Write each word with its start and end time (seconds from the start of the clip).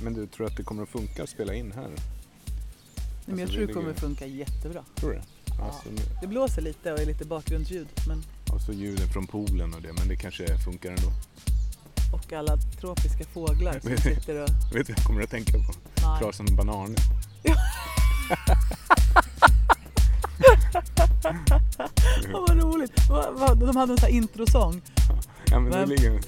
Men 0.00 0.14
du 0.14 0.26
tror 0.26 0.46
att 0.46 0.56
det 0.56 0.62
kommer 0.62 0.82
att 0.82 0.88
funka 0.88 1.22
att 1.22 1.28
spela 1.28 1.54
in 1.54 1.72
här? 1.72 1.82
Nej, 1.88 1.96
men 3.26 3.38
jag 3.38 3.42
Alltså, 3.42 3.54
tror 3.56 3.60
det 3.60 3.66
det 3.66 3.72
kommer 3.72 3.88
ligger- 3.88 4.00
funka 4.00 4.26
jättebra. 4.26 4.84
Tror 4.94 5.10
du 5.10 5.16
det? 5.16 5.24
Alltså, 5.62 5.88
Det 6.20 6.26
blåser 6.26 6.62
lite 6.62 6.92
och 6.92 6.98
är 7.00 7.06
lite 7.06 7.24
bakgrundsljud 7.24 7.88
men, 8.08 8.22
och 8.54 8.60
så 8.60 8.72
ljuden 8.72 9.08
från 9.08 9.26
poolen 9.26 9.74
och 9.74 9.82
det, 9.82 9.92
men 9.92 10.08
det 10.08 10.16
kanske 10.16 10.58
funkar 10.58 10.90
ändå. 10.90 11.12
och 12.12 12.32
alla 12.32 12.56
tropiska 12.56 13.24
fåglar 13.24 13.80
som 13.80 13.96
sitter 13.96 14.42
och... 14.42 14.48
Vet 14.74 14.86
du 14.86 14.92
vad 14.92 14.98
jag 14.98 15.04
kommer 15.06 15.22
att 15.22 15.30
tänka 15.30 15.52
på? 15.52 15.72
Nej. 16.02 16.18
Trasan 16.20 16.56
banan. 16.56 16.96
Åh, 22.34 22.40
vad 22.48 22.62
roligt! 22.62 22.92
De 23.66 23.76
hade 23.76 23.92
en 23.92 23.98
sån 23.98 24.00
här 24.02 24.08
introsång. 24.08 24.80
Ja 25.50 25.60
men 25.60 25.72
det 25.72 25.86
ligger... 25.86 26.20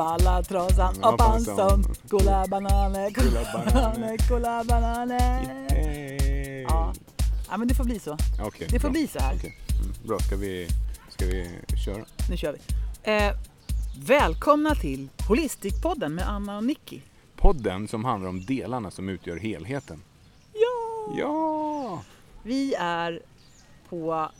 Balla 0.00 0.42
trasan 0.42 1.04
och 1.04 1.18
panson. 1.18 1.84
kola 2.10 2.46
bananer, 2.46 3.10
kola 3.10 3.40
bananer. 3.52 4.28
kola 4.28 4.64
bananer. 4.64 5.46
Ja. 6.62 6.92
ja, 7.50 7.56
men 7.56 7.68
det 7.68 7.74
får 7.74 7.84
bli 7.84 7.98
så. 7.98 8.16
Okej, 8.42 8.66
Det 8.70 8.80
får 8.80 8.88
bra. 8.88 8.90
bli 8.90 9.06
så 9.06 9.18
här. 9.18 9.34
Okej. 9.36 9.58
Mm, 9.80 9.92
bra, 10.06 10.18
ska 10.18 10.36
vi, 10.36 10.68
ska 11.08 11.26
vi 11.26 11.60
köra? 11.84 12.04
Nu 12.30 12.36
kör 12.36 12.52
vi. 12.52 12.58
Eh, 13.12 13.32
välkomna 14.06 14.74
till 14.74 15.08
Holistikpodden 15.28 16.14
med 16.14 16.28
Anna 16.28 16.56
och 16.56 16.64
Nicky. 16.64 17.00
Podden 17.36 17.88
som 17.88 18.04
handlar 18.04 18.28
om 18.28 18.44
delarna 18.44 18.90
som 18.90 19.08
utgör 19.08 19.36
helheten. 19.36 20.02
Ja! 20.52 21.14
Ja! 21.18 22.02
Vi 22.42 22.74
är 22.74 23.20
på... 23.88 24.30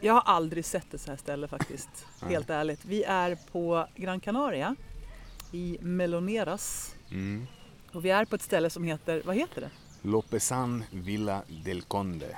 Jag 0.00 0.14
har 0.14 0.22
aldrig 0.34 0.64
sett 0.64 0.94
ett 0.94 1.00
så 1.00 1.10
här 1.10 1.16
ställe 1.18 1.48
faktiskt. 1.48 1.88
Helt 2.22 2.50
ärligt. 2.50 2.84
Vi 2.84 3.04
är 3.04 3.38
på 3.52 3.86
Gran 3.96 4.20
Canaria 4.20 4.76
i 5.52 5.78
Meloneras. 5.80 6.94
Mm. 7.10 7.46
Och 7.92 8.04
vi 8.04 8.10
är 8.10 8.24
på 8.24 8.34
ett 8.34 8.42
ställe 8.42 8.70
som 8.70 8.84
heter, 8.84 9.22
vad 9.24 9.36
heter 9.36 9.60
det? 9.60 9.70
Lopesan 10.08 10.84
Villa 10.90 11.42
del 11.64 11.82
Conde. 11.82 12.36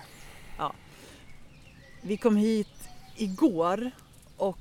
Vi 2.04 2.16
kom 2.16 2.36
hit 2.36 2.88
igår 3.16 3.90
och 4.36 4.58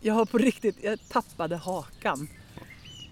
jag 0.00 0.14
har 0.14 0.24
på 0.24 0.38
riktigt, 0.38 0.76
jag 0.82 1.08
tappade 1.08 1.56
hakan. 1.56 2.28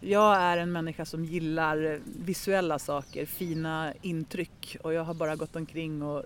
Jag 0.01 0.37
är 0.37 0.59
en 0.59 0.73
människa 0.73 1.05
som 1.05 1.25
gillar 1.25 2.01
visuella 2.05 2.79
saker, 2.79 3.27
fina 3.27 3.93
intryck 4.03 4.77
och 4.83 4.93
jag 4.93 5.05
har 5.05 5.15
bara 5.15 5.37
gått 5.37 5.57
omkring 5.57 6.03
och 6.03 6.25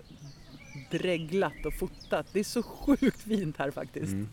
dreglat 0.90 1.66
och 1.66 1.74
fotat. 1.74 2.26
Det 2.32 2.40
är 2.40 2.44
så 2.44 2.62
sjukt 2.62 3.20
fint 3.20 3.56
här 3.56 3.70
faktiskt. 3.70 4.12
Mm. 4.12 4.28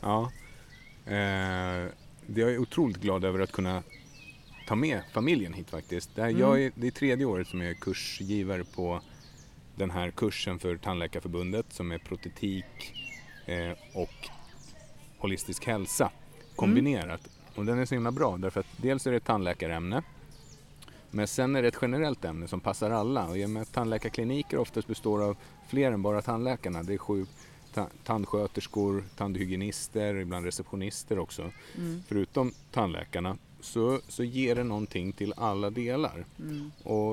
Ja. 0.00 0.32
Eh, 1.12 1.92
jag 2.26 2.52
är 2.52 2.58
otroligt 2.58 2.96
glad 2.96 3.24
över 3.24 3.40
att 3.40 3.52
kunna 3.52 3.82
ta 4.66 4.74
med 4.74 5.02
familjen 5.12 5.52
hit 5.52 5.70
faktiskt. 5.70 6.14
Det, 6.14 6.22
här, 6.22 6.28
Mm. 6.28 6.40
jag 6.40 6.62
är, 6.62 6.72
det 6.74 6.86
är 6.86 6.90
tredje 6.90 7.26
året 7.26 7.48
som 7.48 7.60
jag 7.60 7.70
är 7.70 7.74
kursgivare 7.74 8.64
på 8.64 9.00
den 9.74 9.90
här 9.90 10.10
kursen 10.10 10.58
för 10.58 10.76
Tandläkarförbundet 10.76 11.66
som 11.72 11.92
är 11.92 11.98
protetik 11.98 12.94
eh, 13.46 13.70
och 13.94 14.28
holistisk 15.18 15.66
hälsa 15.66 16.10
kombinerat. 16.56 17.28
Och 17.54 17.64
den 17.64 17.78
är 17.78 17.84
så 17.84 17.94
himla 17.94 18.10
bra 18.12 18.36
därför 18.36 18.60
att 18.60 18.66
dels 18.76 19.06
är 19.06 19.10
det 19.10 19.16
ett 19.16 19.24
tandläkarämne 19.24 20.02
men 21.10 21.28
sen 21.28 21.56
är 21.56 21.62
det 21.62 21.68
ett 21.68 21.78
generellt 21.82 22.24
ämne 22.24 22.48
som 22.48 22.60
passar 22.60 22.90
alla 22.90 23.26
och 23.28 23.38
i 23.38 23.44
och 23.44 23.50
med 23.50 23.62
att 23.62 23.72
tandläkarkliniker 23.72 24.58
oftast 24.58 24.88
består 24.88 25.22
av 25.22 25.36
fler 25.68 25.92
än 25.92 26.02
bara 26.02 26.22
tandläkarna. 26.22 26.82
Det 26.82 26.94
är 26.94 26.98
sju 26.98 27.26
ta- 27.74 27.88
tandsköterskor, 28.04 29.04
tandhygienister, 29.16 30.14
ibland 30.14 30.44
receptionister 30.44 31.18
också. 31.18 31.50
Mm. 31.76 32.02
Förutom 32.08 32.52
tandläkarna 32.70 33.36
så, 33.60 34.00
så 34.08 34.24
ger 34.24 34.54
det 34.54 34.64
någonting 34.64 35.12
till 35.12 35.34
alla 35.36 35.70
delar. 35.70 36.24
Mm. 36.38 36.72
Och, 36.82 37.12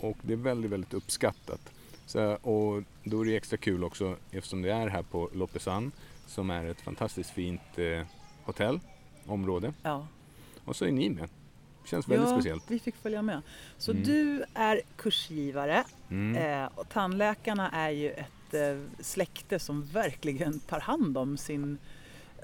och 0.00 0.16
det 0.22 0.32
är 0.32 0.36
väldigt, 0.36 0.70
väldigt 0.70 0.94
uppskattat. 0.94 1.60
Så, 2.06 2.32
och 2.34 2.82
då 3.04 3.20
är 3.20 3.24
det 3.24 3.36
extra 3.36 3.56
kul 3.56 3.84
också 3.84 4.16
eftersom 4.30 4.62
det 4.62 4.72
är 4.72 4.88
här 4.88 5.02
på 5.02 5.30
Lopesan 5.34 5.92
som 6.26 6.50
är 6.50 6.64
ett 6.64 6.80
fantastiskt 6.80 7.30
fint 7.30 7.60
eh, 7.76 8.06
hotell, 8.44 8.80
område. 9.26 9.72
Ja. 9.82 10.06
Och 10.64 10.76
så 10.76 10.84
är 10.84 10.92
ni 10.92 11.10
med. 11.10 11.28
Känns 11.84 12.08
väldigt 12.08 12.28
ja, 12.28 12.34
speciellt. 12.36 12.64
vi 12.68 12.78
fick 12.78 12.94
följa 12.96 13.22
med. 13.22 13.42
Så 13.78 13.90
Mm. 13.90 14.04
du 14.04 14.44
är 14.54 14.80
kursgivare 14.96 15.84
Mm. 16.10 16.36
eh, 16.64 16.68
och 16.74 16.88
tandläkarna 16.88 17.70
är 17.70 17.90
ju 17.90 18.10
ett 18.10 18.26
eh, 18.54 18.78
släkte 19.00 19.58
som 19.58 19.82
verkligen 19.86 20.60
tar 20.60 20.80
hand 20.80 21.18
om 21.18 21.36
sin... 21.36 21.78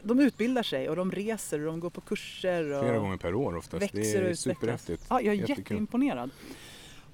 De 0.03 0.21
utbildar 0.21 0.63
sig 0.63 0.89
och 0.89 0.97
de 0.97 1.13
reser 1.13 1.61
och 1.61 1.67
de 1.67 1.81
går 1.81 1.91
på 1.91 2.01
kurser 2.01 2.73
och 2.73 2.83
Flera 2.83 2.99
gånger 2.99 3.17
per 3.17 3.35
år 3.35 3.57
oftast. 3.57 3.83
växer 3.83 4.01
det 4.01 4.09
och 4.09 4.15
är 4.15 4.19
utvecklas. 4.21 4.41
superhäftigt. 4.41 5.07
Ja, 5.11 5.21
jag 5.21 5.35
är 5.35 5.39
Jättekul. 5.39 5.59
jätteimponerad. 5.63 6.31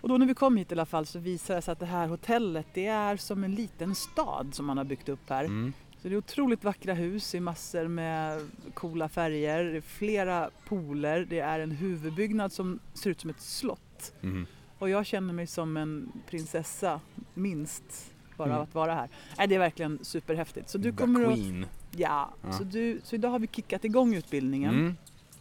Och 0.01 0.09
då 0.09 0.17
när 0.19 0.27
vi 0.27 0.35
kom 0.35 0.57
hit 0.57 0.73
i 0.73 0.75
alla 0.75 0.87
fall 0.87 1.07
så 1.07 1.19
visade 1.19 1.59
det 1.59 1.63
sig 1.63 1.73
att 1.73 1.79
det 1.79 1.87
här 1.87 2.09
hotellet 2.09 2.67
det 2.75 2.87
är 2.87 3.17
som 3.17 3.45
en 3.45 3.55
liten 3.55 3.95
stad 3.95 4.49
som 4.53 4.67
man 4.67 4.79
har 4.79 4.85
byggt 4.85 5.09
upp 5.09 5.29
här. 5.31 5.45
Mm. 5.45 5.73
Så 6.03 6.09
det 6.09 6.15
är 6.15 6.19
otroligt 6.19 6.65
vackra 6.65 6.95
hus 6.95 7.35
i 7.35 7.41
massor 7.41 7.89
med 7.89 8.49
coola 8.75 9.09
färger, 9.09 9.65
det 9.65 9.77
är 9.77 9.81
flera 9.81 10.51
pooler, 10.69 11.27
det 11.31 11.39
är 11.41 11.61
en 11.61 11.71
huvudbyggnad 11.71 12.53
som 12.53 12.79
ser 12.95 13.11
ut 13.11 13.21
som 13.21 13.31
ett 13.31 13.41
slott. 13.41 14.13
Mm. 14.23 14.47
Och 14.79 14.89
jag 14.91 15.07
känner 15.07 15.35
mig 15.35 15.47
som 15.47 15.77
en 15.77 16.13
prinsessa, 16.31 17.01
minst, 17.35 18.12
bara 18.37 18.49
Mm. 18.49 18.57
av 18.57 18.63
att 18.63 18.75
vara 18.75 18.95
här. 18.95 19.09
Nej, 19.39 19.49
det 19.49 19.55
är 19.55 19.59
verkligen 19.59 19.99
superhäftigt. 20.03 20.69
Så 20.71 20.79
du 20.79 20.91
The 20.91 20.97
kommer 20.97 21.25
att... 21.25 21.35
Queen. 21.35 21.67
Ja, 21.97 22.31
Ja. 22.43 22.53
Så, 22.53 22.65
du, 22.65 23.01
så 23.05 23.15
idag 23.15 23.31
har 23.31 23.39
vi 23.39 23.47
kickat 23.47 23.85
igång 23.85 24.15
utbildningen. 24.15 24.75
Mm. 24.75 24.97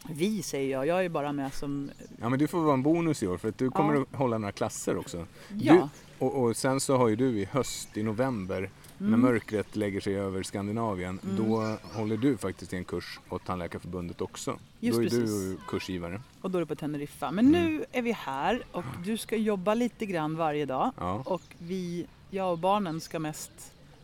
Vi 0.10 0.42
säger 0.44 0.72
jag, 0.72 0.88
jag 0.88 1.06
är 1.06 1.10
bara 1.10 1.32
med 1.32 1.54
som... 1.54 1.90
Ja 2.22 2.30
men 2.30 2.40
du 2.40 2.48
får 2.48 2.60
vara 2.62 2.74
en 2.74 2.84
bonus 2.84 3.24
i 3.24 3.28
år 3.28 3.38
för 3.38 3.50
att 3.50 3.58
du 3.58 3.70
kommer 3.72 3.94
Ja. 3.94 4.02
att 4.02 4.16
hålla 4.16 4.38
några 4.38 4.52
klasser 4.52 4.98
också. 4.98 5.26
Ja. 5.62 5.90
Och, 6.20 6.42
och 6.44 6.56
sen 6.58 6.80
så 6.80 6.98
har 6.98 7.08
ju 7.08 7.16
du 7.16 7.40
i 7.40 7.46
höst, 7.46 7.98
i 7.98 8.04
november, 8.04 8.70
när 8.98 9.08
Mm. 9.08 9.22
mörkret 9.22 9.76
lägger 9.76 10.02
sig 10.02 10.16
över 10.20 10.44
Skandinavien, 10.44 11.20
Mm. 11.24 11.36
då 11.36 11.78
håller 11.94 12.18
du 12.18 12.38
faktiskt 12.38 12.74
i 12.74 12.78
en 12.78 12.84
kurs 12.86 13.20
åt 13.30 13.46
Tandläkarförbundet 13.46 14.22
också. 14.22 14.58
Just 14.80 14.98
då 15.00 15.04
är 15.06 15.10
precis. 15.10 15.30
du 15.30 15.58
kursgivare. 15.68 16.22
Och 16.42 16.52
då 16.52 16.58
är 16.58 16.60
det 16.60 16.66
på 16.66 16.76
Teneriffa. 16.76 17.32
Men 17.32 17.48
Mm. 17.56 17.66
nu 17.76 17.86
är 17.92 18.02
vi 18.02 18.12
här 18.12 18.64
och 18.72 18.84
du 19.06 19.18
ska 19.18 19.36
jobba 19.36 19.74
lite 19.74 20.06
grann 20.06 20.36
varje 20.36 20.66
dag. 20.66 20.92
Ja, 20.98 21.24
Och 21.26 21.42
vi, 21.58 22.06
jag 22.32 22.52
och 22.52 22.58
barnen 22.60 23.02
ska 23.02 23.20
mest 23.20 23.52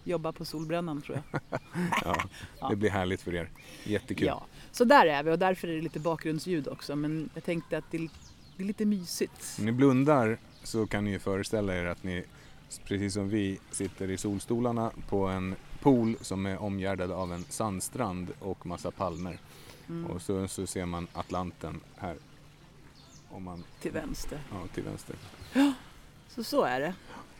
jobba 0.04 0.32
på 0.32 0.46
solbrännan 0.46 1.02
tror 1.02 1.22
jag. 1.32 1.42
ja. 2.04 2.24
Ja. 2.60 2.70
Det 2.70 2.76
blir 2.76 2.90
härligt 2.90 3.22
för 3.22 3.36
er. 3.36 3.50
Jättekul. 3.84 4.28
Ja, 4.28 4.46
så 4.72 4.86
där 4.86 5.06
är 5.06 5.24
vi 5.24 5.32
och 5.32 5.40
därför 5.40 5.68
är 5.68 5.76
det 5.76 5.82
lite 5.82 6.00
bakgrundsljud 6.00 6.68
också. 6.68 6.96
Men 6.96 7.30
jag 7.34 7.44
tänkte 7.44 7.78
att 7.78 7.92
det 7.92 7.98
är, 7.98 8.10
det 8.58 8.64
är 8.64 8.68
lite 8.68 8.86
mysigt. 8.86 9.56
Om 9.60 9.66
ni 9.66 9.72
blundar 9.72 10.38
så 10.64 10.88
kan 10.88 11.06
ni 11.06 11.12
ju 11.12 11.20
föreställa 11.20 11.76
er 11.76 11.86
att 11.86 12.04
ni, 12.04 12.24
precis 12.84 13.14
som 13.14 13.30
vi, 13.30 13.60
sitter 13.72 14.10
i 14.10 14.18
solstolarna 14.18 14.92
på 15.10 15.26
en 15.28 15.56
pool 15.82 16.16
som 16.22 16.46
är 16.46 16.58
omgärdad 16.58 17.12
av 17.12 17.34
en 17.34 17.44
sandstrand 17.44 18.32
och 18.40 18.66
massa 18.66 18.92
palmer. 18.92 19.40
Mm. 19.90 20.06
Och 20.06 20.22
så, 20.22 20.48
så 20.48 20.68
ser 20.68 20.86
man 20.86 21.08
Atlanten 21.14 21.80
här. 21.98 22.16
Om 23.30 23.44
man, 23.44 23.64
Till 23.82 23.92
vänster. 23.92 24.40
ja, 24.52 24.68
till 24.74 24.84
vänster. 24.84 25.16
Så 26.30 26.44
så 26.44 26.64
är 26.64 26.80
det. 26.80 26.94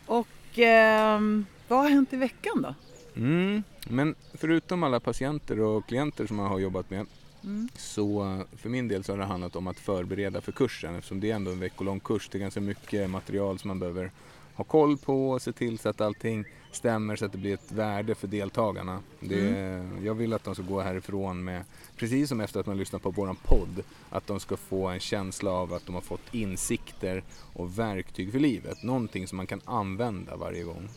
Och 0.06 0.26
ehm, 0.54 1.46
vad 1.68 1.78
har 1.78 1.88
hänt 1.88 2.12
i 2.12 2.16
veckan 2.16 2.62
då? 2.62 2.74
Mm, 3.16 3.62
men 3.88 4.14
förutom 4.34 4.82
alla 4.82 5.00
patienter 5.00 5.60
och 5.60 5.86
klienter 5.86 6.26
som 6.26 6.38
jag 6.38 6.46
har 6.46 6.58
jobbat 6.58 6.90
med 6.90 7.06
Mm. 7.44 7.68
så 7.76 8.24
eh, 8.24 8.56
för 8.56 8.68
min 8.68 8.88
del 8.88 9.04
så 9.04 9.12
har 9.12 9.18
det 9.18 9.24
handlat 9.24 9.56
om 9.56 9.66
att 9.66 9.78
förbereda 9.78 10.40
för 10.40 10.52
kursen 10.52 10.94
eftersom 10.94 11.20
det 11.20 11.30
är 11.30 11.34
ändå 11.34 11.50
en 11.50 11.60
veckolång 11.60 12.00
kurs. 12.00 12.28
Det 12.28 12.38
är 12.38 12.40
ganska 12.40 12.60
mycket 12.60 13.10
material 13.10 13.58
som 13.58 13.68
man 13.68 13.78
behöver 13.78 14.10
ha 14.58 14.64
koll 14.64 14.96
på 14.96 15.30
och 15.30 15.42
se 15.42 15.52
till 15.52 15.78
så 15.78 15.88
att 15.88 16.00
allting 16.00 16.44
stämmer 16.70 17.16
så 17.16 17.24
att 17.24 17.32
det 17.32 17.38
blir 17.38 17.54
ett 17.54 17.72
värde 17.72 18.14
för 18.14 18.26
deltagarna. 18.28 19.00
Det, 19.20 19.84
Jag 20.02 20.14
vill 20.14 20.32
att 20.32 20.44
de 20.44 20.54
ska 20.54 20.62
gå 20.64 20.80
härifrån 20.80 21.44
med, 21.44 21.64
precis 21.96 22.28
som 22.28 22.40
efter 22.40 22.60
att 22.60 22.66
man 22.66 22.76
lyssnat 22.76 23.02
på 23.02 23.10
våran 23.10 23.36
podd, 23.36 23.82
att 24.10 24.26
de 24.26 24.40
ska 24.40 24.56
få 24.56 24.86
en 24.86 25.00
känsla 25.00 25.50
av 25.50 25.72
att 25.72 25.86
de 25.86 25.94
har 25.94 26.02
fått 26.02 26.34
insikter 26.34 27.22
och 27.52 27.78
verktyg 27.78 28.32
för 28.32 28.38
livet. 28.38 28.82
Någonting 28.82 29.28
som 29.28 29.36
man 29.36 29.46
kan 29.46 29.60
använda 29.64 30.36
varje 30.36 30.62
gång. 30.62 30.88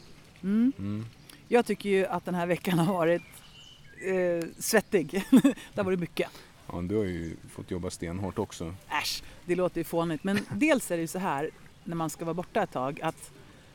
Mm. 0.44 0.74
Mm. 0.78 1.06
Jag 1.48 1.66
tycker 1.66 1.90
ju 1.90 2.06
att 2.06 2.26
den 2.26 2.36
här 2.36 2.46
veckan 2.48 2.80
har 2.80 2.94
varit 2.94 3.22
eh, 4.06 4.48
svettig. 4.60 5.12
det 5.44 5.76
har 5.76 5.84
varit 5.84 6.00
mycket. 6.00 6.30
Ja, 6.68 6.82
du 6.82 6.96
har 6.96 7.04
ju 7.04 7.36
fått 7.50 7.72
jobba 7.72 7.90
stenhårt 7.90 8.40
också. 8.40 8.74
Äsch, 9.02 9.24
det 9.46 9.56
låter 9.56 9.78
ju 9.78 9.84
fånigt. 9.84 10.24
Men 10.24 10.40
dels 10.56 10.92
är 10.92 10.96
det 10.96 11.02
ju 11.02 11.08
så 11.08 11.20
här 11.20 11.50
när 11.84 11.96
man 11.96 12.10
ska 12.10 12.26
vara 12.26 12.34
borta 12.34 12.64
ett 12.64 12.72
tag 12.72 13.02
att 13.02 13.32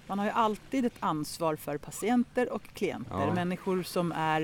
man 0.06 0.18
har 0.18 0.26
ju 0.26 0.32
alltid 0.32 0.84
ett 0.84 0.96
ansvar 1.00 1.56
för 1.56 1.78
patienter 1.78 2.52
och 2.52 2.62
klienter. 2.62 3.26
Ja. 3.26 3.34
Människor 3.34 3.82
som 3.82 4.12
är 4.12 4.42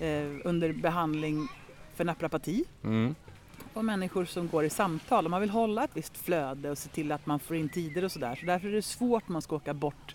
eh, 0.00 0.24
under 0.44 0.72
behandling 0.72 1.48
för 1.94 2.04
naprapati 2.04 2.64
Mm. 2.84 3.14
och 3.74 3.84
människor 3.84 4.24
som 4.24 4.48
går 4.48 4.64
i 4.64 4.70
samtal. 4.70 5.24
Och 5.24 5.30
man 5.30 5.40
vill 5.40 5.50
hålla 5.50 5.84
ett 5.84 5.90
visst 5.94 6.16
flöde 6.16 6.70
och 6.70 6.78
se 6.78 6.88
till 6.88 7.12
att 7.12 7.26
man 7.26 7.38
får 7.38 7.56
in 7.56 7.68
tider 7.68 8.04
och 8.04 8.12
sådär. 8.12 8.36
Så 8.40 8.46
därför 8.46 8.68
är 8.68 8.72
det 8.72 8.82
svårt 8.82 9.28
när 9.28 9.32
man 9.32 9.42
ska 9.42 9.56
åka 9.56 9.74
bort. 9.74 10.14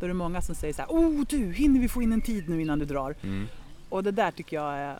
Då 0.00 0.04
är 0.06 0.08
det 0.08 0.14
många 0.14 0.42
som 0.42 0.54
säger 0.54 0.74
så 0.74 0.82
här, 0.82 0.88
oh 0.88 1.24
du, 1.28 1.52
hinner 1.52 1.80
vi 1.80 1.88
få 1.88 2.02
in 2.02 2.12
en 2.12 2.20
tid 2.20 2.48
nu 2.48 2.60
innan 2.62 2.78
du 2.78 2.84
drar? 2.84 3.14
Mm. 3.22 3.46
Och 3.88 4.04
det 4.04 4.10
där 4.10 4.30
tycker 4.30 4.56
jag 4.56 4.74
är, 4.78 4.98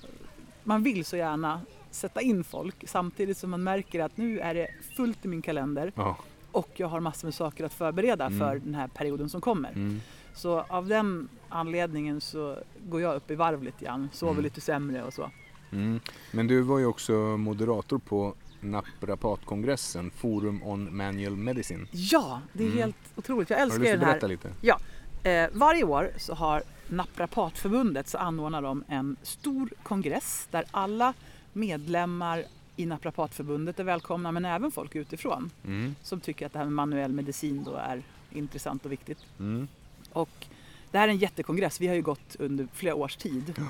man 0.64 0.82
vill 0.82 1.04
så 1.04 1.16
gärna 1.16 1.60
sätta 1.90 2.20
in 2.20 2.44
folk 2.44 2.74
samtidigt 2.88 3.38
som 3.38 3.50
man 3.50 3.62
märker 3.62 4.00
att 4.00 4.16
nu 4.16 4.40
är 4.40 4.54
det 4.54 4.68
fullt 4.96 5.24
i 5.24 5.28
min 5.28 5.42
kalender. 5.42 5.92
Ja. 5.94 6.16
Och 6.52 6.68
jag 6.76 6.88
har 6.88 7.00
massor 7.00 7.26
med 7.26 7.34
saker 7.34 7.64
att 7.64 7.72
förbereda 7.72 8.26
Mm. 8.26 8.38
för 8.38 8.58
den 8.64 8.74
här 8.74 8.88
perioden 8.88 9.28
som 9.28 9.40
kommer. 9.40 9.70
Mm. 9.72 10.00
Så 10.34 10.60
av 10.60 10.86
den 10.88 11.28
anledningen 11.48 12.20
så 12.20 12.56
går 12.88 13.00
jag 13.00 13.16
upp 13.16 13.30
i 13.30 13.34
varv 13.34 13.62
lite 13.62 13.84
grann, 13.84 14.08
sover 14.12 14.32
Mm. 14.32 14.44
lite 14.44 14.60
sämre 14.60 15.04
och 15.04 15.14
så. 15.14 15.30
Mm. 15.72 16.00
Men 16.32 16.46
du 16.46 16.60
var 16.60 16.78
ju 16.78 16.86
också 16.86 17.12
moderator 17.36 17.98
på 17.98 18.34
naprapatkongressen, 18.60 20.10
Forum 20.10 20.62
on 20.62 20.96
Manual 20.96 21.36
Medicine. 21.36 21.86
Ja, 21.92 22.40
det 22.52 22.62
är 22.62 22.66
Mm. 22.66 22.78
helt 22.78 22.96
otroligt. 23.16 23.50
Jag 23.50 23.58
Har 23.58 23.66
du 23.66 23.72
älskar 23.72 23.80
lust 23.80 23.94
att 23.94 24.00
här. 24.00 24.06
berätta 24.12 24.26
lite? 24.26 25.30
Eh, 25.30 25.48
varje 25.52 25.84
år 25.84 26.10
så 26.16 26.34
har 26.34 26.62
Naprapatförbundet 26.90 28.08
så 28.08 28.18
anordnar 28.18 28.62
de 28.62 28.84
en 28.88 29.16
stor 29.22 29.68
kongress 29.82 30.48
där 30.50 30.64
alla 30.70 31.14
medlemmar 31.52 32.44
i 32.78 32.86
Naprapatförbundet 32.86 33.80
är 33.80 33.84
välkomna 33.84 34.32
men 34.32 34.44
även 34.44 34.70
folk 34.70 34.94
utifrån 34.96 35.50
Mm. 35.64 35.94
som 36.02 36.20
tycker 36.20 36.46
att 36.46 36.52
det 36.52 36.58
här 36.58 36.66
med 36.66 36.72
manuell 36.74 37.12
medicin 37.12 37.64
då 37.64 37.74
är 37.74 38.02
intressant 38.30 38.84
och 38.84 38.92
viktigt. 38.92 39.18
Mm. 39.38 39.68
Och 40.12 40.46
det 40.90 40.98
här 40.98 41.08
är 41.08 41.12
en 41.12 41.18
jättekongress, 41.18 41.80
vi 41.80 41.86
har 41.86 41.94
ju 41.94 42.02
gått 42.02 42.36
under 42.38 42.68
flera 42.72 42.94
års 42.94 43.16
tid. 43.16 43.54
Ja. 43.56 43.64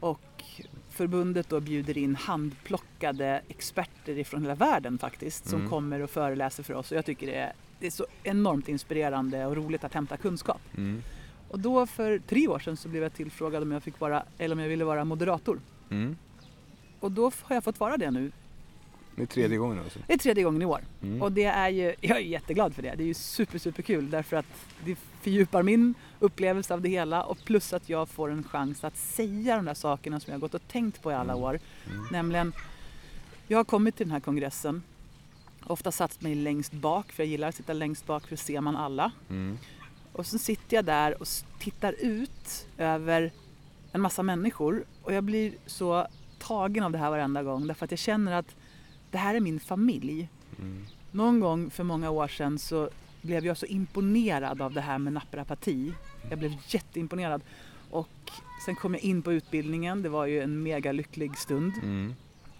Och 0.00 0.44
förbundet 0.90 1.48
då 1.48 1.60
bjuder 1.60 1.98
in 1.98 2.16
handplockade 2.16 3.40
experter 3.48 4.18
ifrån 4.18 4.42
hela 4.42 4.54
världen 4.54 4.98
faktiskt 4.98 5.48
som 5.48 5.58
Mm. 5.58 5.70
kommer 5.70 6.00
och 6.00 6.10
föreläser 6.10 6.62
för 6.62 6.74
oss 6.74 6.90
och 6.90 6.96
jag 6.98 7.04
tycker 7.06 7.26
det 7.26 7.34
är, 7.34 7.52
det 7.80 7.86
är 7.86 7.90
så 7.90 8.06
enormt 8.22 8.68
inspirerande 8.68 9.46
och 9.46 9.56
roligt 9.56 9.84
att 9.84 9.94
hämta 9.94 10.16
kunskap. 10.16 10.60
Mm. 10.76 11.02
Och 11.48 11.58
då 11.60 11.86
för 11.86 12.18
tre 12.18 12.48
år 12.48 12.58
sedan 12.58 12.76
så 12.76 12.88
blev 12.88 13.02
jag 13.02 13.14
tillfrågad 13.14 13.62
om 13.62 13.72
jag, 13.72 13.82
fick 13.82 14.00
vara, 14.00 14.22
eller 14.38 14.54
om 14.54 14.60
jag 14.60 14.68
ville 14.68 14.84
vara 14.84 15.04
moderator. 15.04 15.60
Och 17.00 17.12
då 17.12 17.32
har 17.42 17.56
jag 17.56 17.64
fått 17.64 17.80
vara 17.80 17.96
det 17.96 18.10
nu. 18.10 18.32
Det 19.16 19.22
är 19.22 19.26
tredje 19.26 19.58
gången 19.58 19.78
alltså? 19.78 19.98
Det 20.06 20.12
är 20.12 20.18
tredje 20.18 20.44
gången 20.44 20.62
i 20.62 20.64
år. 20.64 20.80
Mm. 21.02 21.22
Och 21.22 21.32
det 21.32 21.44
är 21.44 21.68
ju, 21.68 21.94
jag 22.00 22.16
är 22.16 22.20
jätteglad 22.20 22.74
för 22.74 22.82
det. 22.82 22.94
Det 22.96 23.02
är 23.02 23.06
ju 23.06 23.14
super, 23.14 23.58
super 23.58 23.82
kul 23.82 24.10
därför 24.10 24.36
att 24.36 24.46
det 24.84 24.96
fördjupar 25.22 25.62
min 25.62 25.94
upplevelse 26.20 26.74
av 26.74 26.80
det 26.82 26.88
hela 26.88 27.22
och 27.24 27.38
plus 27.44 27.72
att 27.72 27.88
jag 27.88 28.08
får 28.08 28.30
en 28.30 28.44
chans 28.44 28.84
att 28.84 28.96
säga 28.96 29.56
de 29.56 29.64
där 29.64 29.74
sakerna 29.74 30.20
som 30.20 30.30
jag 30.30 30.34
har 30.34 30.40
gått 30.40 30.54
och 30.54 30.68
tänkt 30.68 31.02
på 31.02 31.10
i 31.10 31.14
alla 31.14 31.32
Mm. 31.32 31.44
år. 31.44 31.60
Mm. 31.90 32.06
Nämligen, 32.10 32.52
jag 33.48 33.58
har 33.58 33.64
kommit 33.64 33.96
till 33.96 34.06
den 34.06 34.12
här 34.12 34.20
kongressen, 34.20 34.82
ofta 35.66 35.92
satt 35.92 36.20
mig 36.22 36.34
längst 36.34 36.72
bak 36.72 37.12
för 37.12 37.22
jag 37.22 37.30
gillar 37.30 37.48
att 37.48 37.54
sitta 37.54 37.72
längst 37.72 38.06
bak 38.06 38.22
för 38.22 38.30
då 38.30 38.36
ser 38.36 38.60
man 38.60 38.76
alla. 38.76 39.12
Mm. 39.30 39.58
Och 40.12 40.26
så 40.26 40.38
sitter 40.38 40.76
jag 40.76 40.84
där 40.84 41.20
och 41.22 41.26
tittar 41.58 41.94
ut 41.98 42.66
över 42.78 43.32
en 43.92 44.00
massa 44.00 44.22
människor 44.22 44.84
och 45.02 45.12
jag 45.14 45.24
blir 45.24 45.52
så 45.66 46.06
tagen 46.40 46.84
av 46.84 46.92
det 46.92 46.98
här 46.98 47.10
varenda 47.10 47.42
gång 47.42 47.66
därför 47.66 47.84
att 47.84 47.90
jag 47.90 47.98
känner 47.98 48.32
att 48.32 48.56
det 49.10 49.18
här 49.18 49.34
är 49.34 49.40
min 49.40 49.60
familj. 49.60 50.28
Mm. 50.58 50.86
Någon 51.10 51.40
gång 51.40 51.70
för 51.70 51.84
många 51.84 52.10
år 52.10 52.28
sedan 52.28 52.58
så 52.58 52.90
blev 53.22 53.46
jag 53.46 53.56
så 53.56 53.66
imponerad 53.66 54.62
av 54.62 54.72
det 54.72 54.80
här 54.80 54.98
med 54.98 55.12
naprapati. 55.12 55.92
Jag 56.30 56.38
blev 56.38 56.52
jätteimponerad. 56.68 57.42
Och 57.90 58.08
sen 58.64 58.76
kom 58.76 58.94
jag 58.94 59.02
in 59.02 59.22
på 59.22 59.32
utbildningen, 59.32 60.02
det 60.02 60.08
var 60.08 60.26
ju 60.26 60.40
en 60.40 60.62
mega 60.62 60.92
lycklig 60.92 61.38
stund. 61.38 61.72
Mm. 61.82 62.14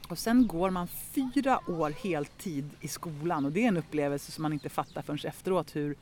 Och 0.09 0.19
sen 0.19 0.47
går 0.47 0.71
man 0.71 0.89
fyra 0.89 1.61
år 1.67 1.91
heltid 1.91 2.71
i 2.81 2.89
skolan 2.89 3.45
och 3.45 3.53
det 3.53 3.65
är 3.65 3.69
en 3.69 3.77
upplevelse 3.77 4.33
som 4.33 4.43
man 4.43 4.53
inte 4.53 4.69
fattar 4.69 5.03
förrän 5.03 5.19
efteråt 5.25 5.77
hur, 5.77 5.97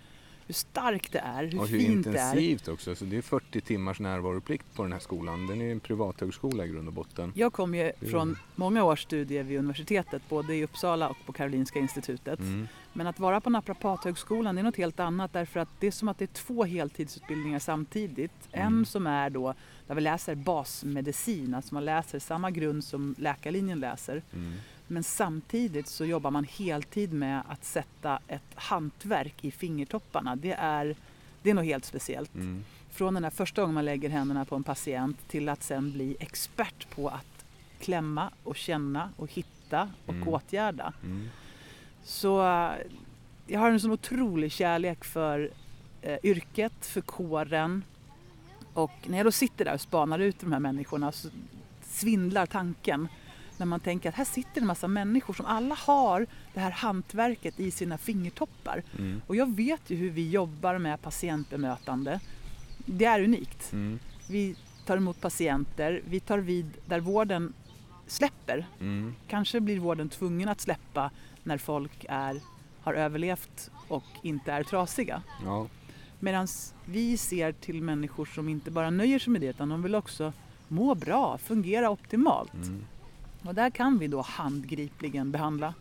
hur 0.49 0.55
starkt 0.55 1.13
det 1.13 1.19
är, 1.19 1.45
hur, 1.45 1.61
Och 1.61 1.69
hur 1.69 1.79
fint 1.79 2.05
det 2.05 2.11
är. 2.11 2.37
intensivt 2.37 2.69
också. 2.69 2.95
Så 2.95 3.05
det 3.05 3.17
är 3.17 3.23
40 3.23 3.61
timmars 3.61 4.01
närvaroplikt 4.01 4.75
på 4.75 4.83
den 4.83 4.93
här 4.93 4.99
skolan. 4.99 5.47
Den 5.47 5.61
är 5.61 5.73
en 5.73 5.81
privathögskola 5.81 6.65
i 6.65 6.69
grund 6.69 6.89
och 6.89 6.95
botten. 6.95 7.33
Jag 7.35 7.53
kom 7.53 7.75
ju 7.75 7.93
från 8.01 8.37
många 8.55 8.85
års 8.85 9.03
studier 9.03 9.43
vid 9.43 9.59
universitetet, 9.59 10.23
både 10.29 10.55
i 10.55 10.65
Uppsala 10.65 11.09
och 11.09 11.17
på 11.27 11.33
Karolinska 11.33 11.79
institutet. 11.79 12.39
Mm. 12.39 12.69
Men 12.93 13.07
att 13.07 13.19
vara 13.19 13.41
på 13.41 13.51
Naprapathögskolan 13.51 14.59
är 14.59 14.63
något 14.63 14.77
helt 14.77 15.01
annat 15.01 15.33
därför 15.33 15.61
att 15.61 15.69
det 15.81 15.87
är 15.87 15.91
som 15.91 16.09
att 16.09 16.19
det 16.19 16.25
är 16.25 16.27
två 16.27 16.65
heltidsutbildningar 16.65 17.59
samtidigt. 17.59 18.49
Mm. 18.53 18.67
En 18.67 18.87
som 18.87 19.07
är 19.07 19.31
då 19.31 19.55
där 19.87 19.95
vi 19.95 20.01
läser 20.01 20.35
basmedicin, 20.35 21.55
alltså 21.55 21.75
man 21.75 21.85
läser 21.85 22.19
samma 22.19 22.51
grund 22.51 22.85
som 22.85 23.15
läkarlinjen 23.19 23.81
läser. 23.81 24.23
Mm. 24.35 24.53
Men 24.89 25.03
samtidigt 25.05 25.87
så 25.89 26.05
jobbar 26.05 26.31
man 26.31 26.45
heltid 26.45 27.13
med 27.13 27.43
att 27.49 27.65
sätta 27.65 28.19
ett 28.29 28.43
hantverk 28.55 29.45
i 29.45 29.51
fingertopparna. 29.51 30.37
Det 30.37 30.53
är, 30.53 30.97
det 31.43 31.51
är 31.51 31.55
något 31.55 31.65
helt 31.65 31.85
speciellt. 31.85 32.35
Mm. 32.35 32.65
Från 32.91 33.15
den 33.15 33.25
här 33.25 33.31
första 33.31 33.61
gången 33.61 33.75
man 33.75 33.85
lägger 33.85 34.09
händerna 34.09 34.45
på 34.45 34.57
en 34.57 34.65
patient 34.65 35.29
till 35.29 35.49
att 35.49 35.63
sen 35.63 35.93
bli 35.93 36.17
expert 36.21 36.91
på 36.95 37.09
att 37.09 37.45
klämma 37.81 38.31
och 38.45 38.57
känna 38.57 39.11
och 39.17 39.33
hitta 39.33 39.91
och 40.07 40.15
Mm. 40.15 40.29
åtgärda. 40.29 40.93
Mm. 41.05 41.29
Så 42.05 42.41
eh, 42.43 42.73
jag 43.47 43.61
har 43.61 43.71
en 43.71 43.81
sån 43.81 43.91
otrolig 43.91 44.53
kärlek 44.53 45.05
för 45.05 45.51
eh, 46.03 46.19
yrket, 46.23 46.87
för 46.87 47.01
kåren. 47.01 47.83
Och 48.75 48.93
när 49.07 49.17
jag 49.19 49.27
då 49.27 49.33
sitter 49.33 49.65
där 49.65 49.75
och 49.75 49.81
spanar 49.81 50.19
ut 50.19 50.41
de 50.41 50.53
här 50.53 50.61
människorna 50.61 51.13
så 51.13 51.29
svindlar 51.83 52.47
tanken. 52.47 53.09
När 53.59 53.67
man 53.67 53.81
tänker 53.81 54.09
att 54.09 54.15
här 54.15 54.25
sitter 54.25 54.61
en 54.61 54.67
massa 54.67 54.89
människor 54.89 55.35
som 55.35 55.47
alla 55.47 55.75
har 55.75 56.27
det 56.55 56.61
här 56.61 56.71
hantverket 56.71 57.61
i 57.61 57.71
sina 57.71 57.99
fingertoppar. 57.99 58.83
Mm. 58.99 59.23
Och 59.27 59.37
jag 59.37 59.57
vet 59.57 59.91
ju 59.91 59.97
hur 59.97 60.11
vi 60.11 60.31
jobbar 60.31 60.79
med 60.79 61.03
patientbemötande. 61.03 62.21
Det 62.87 63.05
är 63.05 63.25
unikt. 63.25 63.73
Mm. 63.73 63.99
Vi 64.31 64.57
tar 64.87 64.97
emot 64.97 65.21
patienter, 65.21 66.03
vi 66.09 66.21
tar 66.21 66.39
vid 66.39 66.71
där 66.87 67.01
vården 67.01 67.53
släpper. 68.07 68.67
Mm. 68.81 69.15
Kanske 69.29 69.61
blir 69.61 69.79
vården 69.79 70.09
tvungen 70.09 70.49
att 70.49 70.61
släppa 70.61 71.11
när 71.43 71.59
folk 71.59 72.07
är, 72.09 72.41
har 72.83 72.95
överlevt 72.95 73.71
och 73.89 74.05
inte 74.23 74.53
är 74.53 74.63
trasiga. 74.63 75.23
Ja. 75.45 75.67
Medan 76.21 76.49
vi 76.85 77.17
ser 77.17 77.53
till 77.53 77.83
människor 77.83 78.27
som 78.27 78.49
inte 78.49 78.71
bara 78.71 78.91
nöjer 78.91 79.19
sig 79.19 79.31
med 79.31 79.41
det 79.41 79.47
utan 79.47 79.69
de 79.69 79.83
vill 79.83 79.95
också 79.95 80.33
må 80.69 80.95
bra, 80.95 81.39
fungera 81.39 81.91
optimalt. 81.91 82.55
Mm. 82.55 82.85
Och 83.43 83.55
där 83.55 83.71
kan 83.71 83.99
vi 83.99 84.07
då 84.07 84.21
handgripligen 84.21 85.31
behandla, 85.31 85.75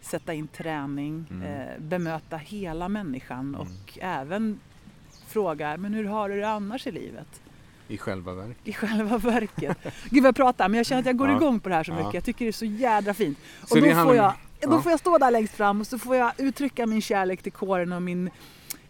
sätta 0.00 0.34
in 0.34 0.48
träning, 0.48 1.24
Mm. 1.30 1.42
eh, 1.60 1.78
bemöta 1.78 2.36
hela 2.36 2.88
människan 2.88 3.54
och 3.54 3.98
även 4.00 4.60
fråga 5.26 5.76
men 5.76 5.94
hur 5.94 6.04
har 6.04 6.28
du 6.28 6.40
det 6.40 6.48
annars 6.48 6.86
i 6.86 6.92
livet? 6.92 7.40
I 7.88 7.98
själva 7.98 8.34
verket. 8.34 8.56
I 8.68 8.72
själva 8.72 9.18
verket. 9.18 9.78
Gud 10.10 10.22
vad 10.22 10.28
jag 10.28 10.36
pratar 10.36 10.68
men 10.68 10.76
jag 10.76 10.86
känner 10.86 11.00
att 11.00 11.06
jag 11.06 11.16
går 11.16 11.28
Ja. 11.28 11.36
igång 11.36 11.60
på 11.60 11.68
det 11.68 11.74
här 11.74 11.84
så 11.84 11.92
mycket. 11.92 12.14
Jag 12.14 12.24
tycker 12.24 12.44
det 12.44 12.48
är 12.48 12.52
så 12.52 12.64
jädra 12.64 13.14
fint. 13.14 13.38
Så 13.64 13.74
Och 13.74 13.80
då 13.80 13.86
det 13.86 13.92
handlar 13.92 14.14
får, 14.14 14.24
jag, 14.24 14.32
då 14.70 14.76
ja. 14.76 14.82
får 14.82 14.90
jag 14.92 15.00
stå 15.00 15.18
där 15.18 15.30
längst 15.30 15.54
fram 15.54 15.80
och 15.80 15.86
så 15.86 15.98
får 15.98 16.16
jag 16.16 16.32
uttrycka 16.36 16.86
min 16.86 17.02
kärlek 17.02 17.42
till 17.42 17.52
kåren 17.52 17.92
och 17.92 18.02
min 18.02 18.30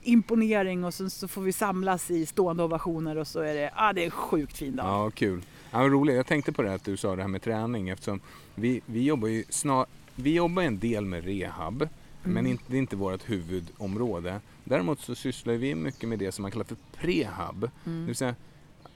imponering 0.02 0.84
och 0.84 0.94
så, 0.94 1.10
så 1.10 1.28
får 1.28 1.42
vi 1.42 1.52
samlas 1.52 2.10
i 2.10 2.26
stående 2.26 2.62
ovationer 2.62 3.16
och 3.16 3.26
så 3.26 3.40
är 3.40 3.54
det, 3.54 3.70
ah, 3.74 3.92
det 3.92 4.00
är 4.00 4.04
en 4.04 4.10
sjukt 4.10 4.56
fin 4.58 4.76
dag. 4.76 4.86
Ja, 4.86 5.10
kul. 5.10 5.42
Ja, 5.70 5.78
vad 5.78 5.90
roligt. 5.92 6.16
Jag 6.16 6.26
tänkte 6.26 6.52
på 6.52 6.62
det 6.62 6.68
här 6.68 6.76
att 6.76 6.84
du 6.84 6.96
sa 6.96 7.16
det 7.16 7.22
här 7.22 7.28
med 7.28 7.42
träning 7.42 7.88
eftersom 7.88 8.20
vi, 8.54 8.80
vi 8.86 9.02
jobbar 9.04 9.28
ju 9.28 9.44
snar, 9.48 9.86
vi 10.14 10.34
jobbar 10.34 10.62
en 10.62 10.78
del 10.78 11.04
med 11.04 11.24
rehab 11.24 11.88
men 12.22 12.36
Mm. 12.36 12.46
inte, 12.46 12.64
det 12.66 12.76
är 12.76 12.78
inte 12.78 12.96
vårt 12.96 13.30
huvudområde. 13.30 14.40
Däremot 14.64 15.00
så 15.00 15.14
sysslar 15.14 15.54
vi 15.54 15.74
mycket 15.74 16.08
med 16.08 16.18
det 16.18 16.32
som 16.32 16.42
man 16.42 16.50
kallar 16.50 16.64
för 16.64 16.76
prehab. 16.96 17.60
Det 17.60 17.90
Mm. 17.90 18.06
vill 18.06 18.16
säga 18.16 18.34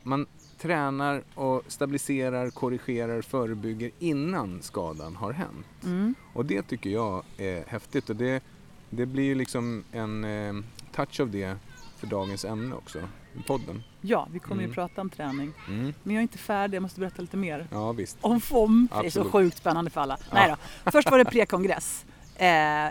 man 0.03 0.27
tränar 0.59 1.23
och 1.35 1.63
stabiliserar, 1.69 2.51
korrigerar, 2.51 3.23
förebygger 3.23 3.91
innan 3.99 4.63
skadan 4.63 5.17
har 5.17 5.33
hänt. 5.33 5.67
Mm. 5.85 6.15
Och 6.33 6.47
det 6.47 6.63
tycker 6.63 6.91
jag 6.91 7.23
är 7.37 7.65
häftigt 7.67 8.11
och 8.11 8.17
det, 8.17 8.43
det 8.91 9.07
blir 9.07 9.25
ju 9.25 9.35
liksom 9.35 9.85
en 9.93 10.25
eh, 10.25 10.55
touch 10.95 11.21
av 11.21 11.31
det 11.31 11.57
för 11.99 12.07
dagens 12.07 12.45
ämne 12.45 12.75
också, 12.75 12.99
podden. 13.47 13.83
Ja, 14.01 14.29
vi 14.33 14.39
kommer 14.39 14.55
Mm. 14.63 14.71
ju 14.71 14.75
prata 14.75 15.01
om 15.01 15.11
träning. 15.11 15.53
Mm. 15.69 15.95
Men 16.03 16.15
jag 16.15 16.21
är 16.21 16.23
inte 16.23 16.39
färdig, 16.39 16.77
jag 16.77 16.83
måste 16.83 17.01
berätta 17.01 17.23
lite 17.23 17.37
mer. 17.37 17.67
Ja, 17.71 17.93
visst. 17.93 18.19
Om 18.21 18.41
FOM, 18.41 18.89
för 18.93 19.01
det 19.03 19.07
är 19.09 19.11
så 19.11 19.21
Absolut. 19.21 19.33
sjukt 19.33 19.57
spännande 19.57 19.91
för 19.91 20.01
alla. 20.01 20.19
Nej 20.33 20.55
då. 20.85 20.91
Först 20.91 21.11
var 21.11 21.19
det 21.19 21.25
prekongress. 21.25 22.05
Eh, 22.37 22.49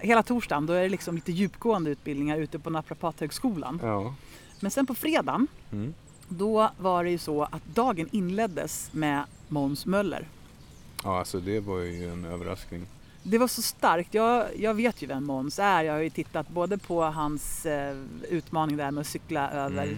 hela 0.07 0.23
torsdagen 0.23 0.65
då 0.65 0.73
är 0.73 0.81
det 0.83 0.89
liksom 0.89 1.15
lite 1.15 1.31
djupgående 1.31 1.89
utbildningar 1.91 2.37
ute 2.37 2.59
på 2.59 2.69
Naprapathögskolan. 2.69 3.79
Ja. 3.83 4.13
Men 4.59 4.71
sen 4.71 4.85
på 4.85 4.95
fredagen 4.95 5.47
Mm. 5.71 5.93
då 6.27 6.69
var 6.77 7.03
det 7.03 7.09
ju 7.09 7.17
så 7.17 7.43
att 7.43 7.65
dagen 7.73 8.09
inleddes 8.11 8.89
med 8.93 9.23
Måns 9.47 9.85
Möller. 9.85 10.27
Ja, 11.03 11.19
alltså 11.19 11.39
det 11.39 11.59
var 11.59 11.77
ju 11.79 12.09
en 12.13 12.25
överraskning. 12.25 12.85
Det 13.23 13.37
var 13.37 13.47
så 13.47 13.61
starkt. 13.61 14.13
Jag, 14.13 14.45
jag 14.59 14.73
vet 14.73 15.01
ju 15.03 15.07
vem 15.07 15.25
Måns 15.25 15.59
är. 15.59 15.83
Jag 15.83 15.93
har 15.93 15.99
ju 15.99 16.09
tittat 16.09 16.49
både 16.49 16.77
på 16.77 17.03
hans 17.03 17.65
eh, 17.65 17.97
utmaning 18.29 18.77
där 18.77 18.91
med 18.91 19.01
att 19.01 19.07
cykla 19.07 19.51
över 19.51 19.83
Mm. 19.83 19.97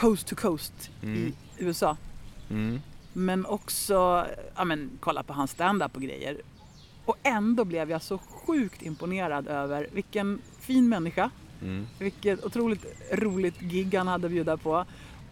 Coast 0.00 0.26
to 0.26 0.36
coast 0.36 0.90
Mm. 1.02 1.16
i 1.26 1.32
USA. 1.58 1.96
Mm. 2.50 2.80
Men 3.12 3.46
också 3.46 4.26
ja, 4.56 4.64
men, 4.64 4.90
kolla 5.00 5.22
på 5.22 5.32
hans 5.32 5.50
stand-up 5.50 5.96
och 5.96 6.02
grejer. 6.02 6.40
Och 7.04 7.16
ändå 7.22 7.64
blev 7.64 7.90
jag 7.90 8.02
så 8.02 8.18
sjukt 8.18 8.82
imponerad 8.82 9.48
över 9.48 9.88
vilken 9.92 10.40
fin 10.60 10.88
människa, 10.88 11.30
Mm. 11.62 11.86
vilket 11.98 12.44
otroligt 12.44 12.84
roligt 13.12 13.60
gig 13.60 13.94
han 13.94 14.08
hade 14.08 14.26
att 14.26 14.32
bjuda 14.32 14.56
på. 14.56 14.84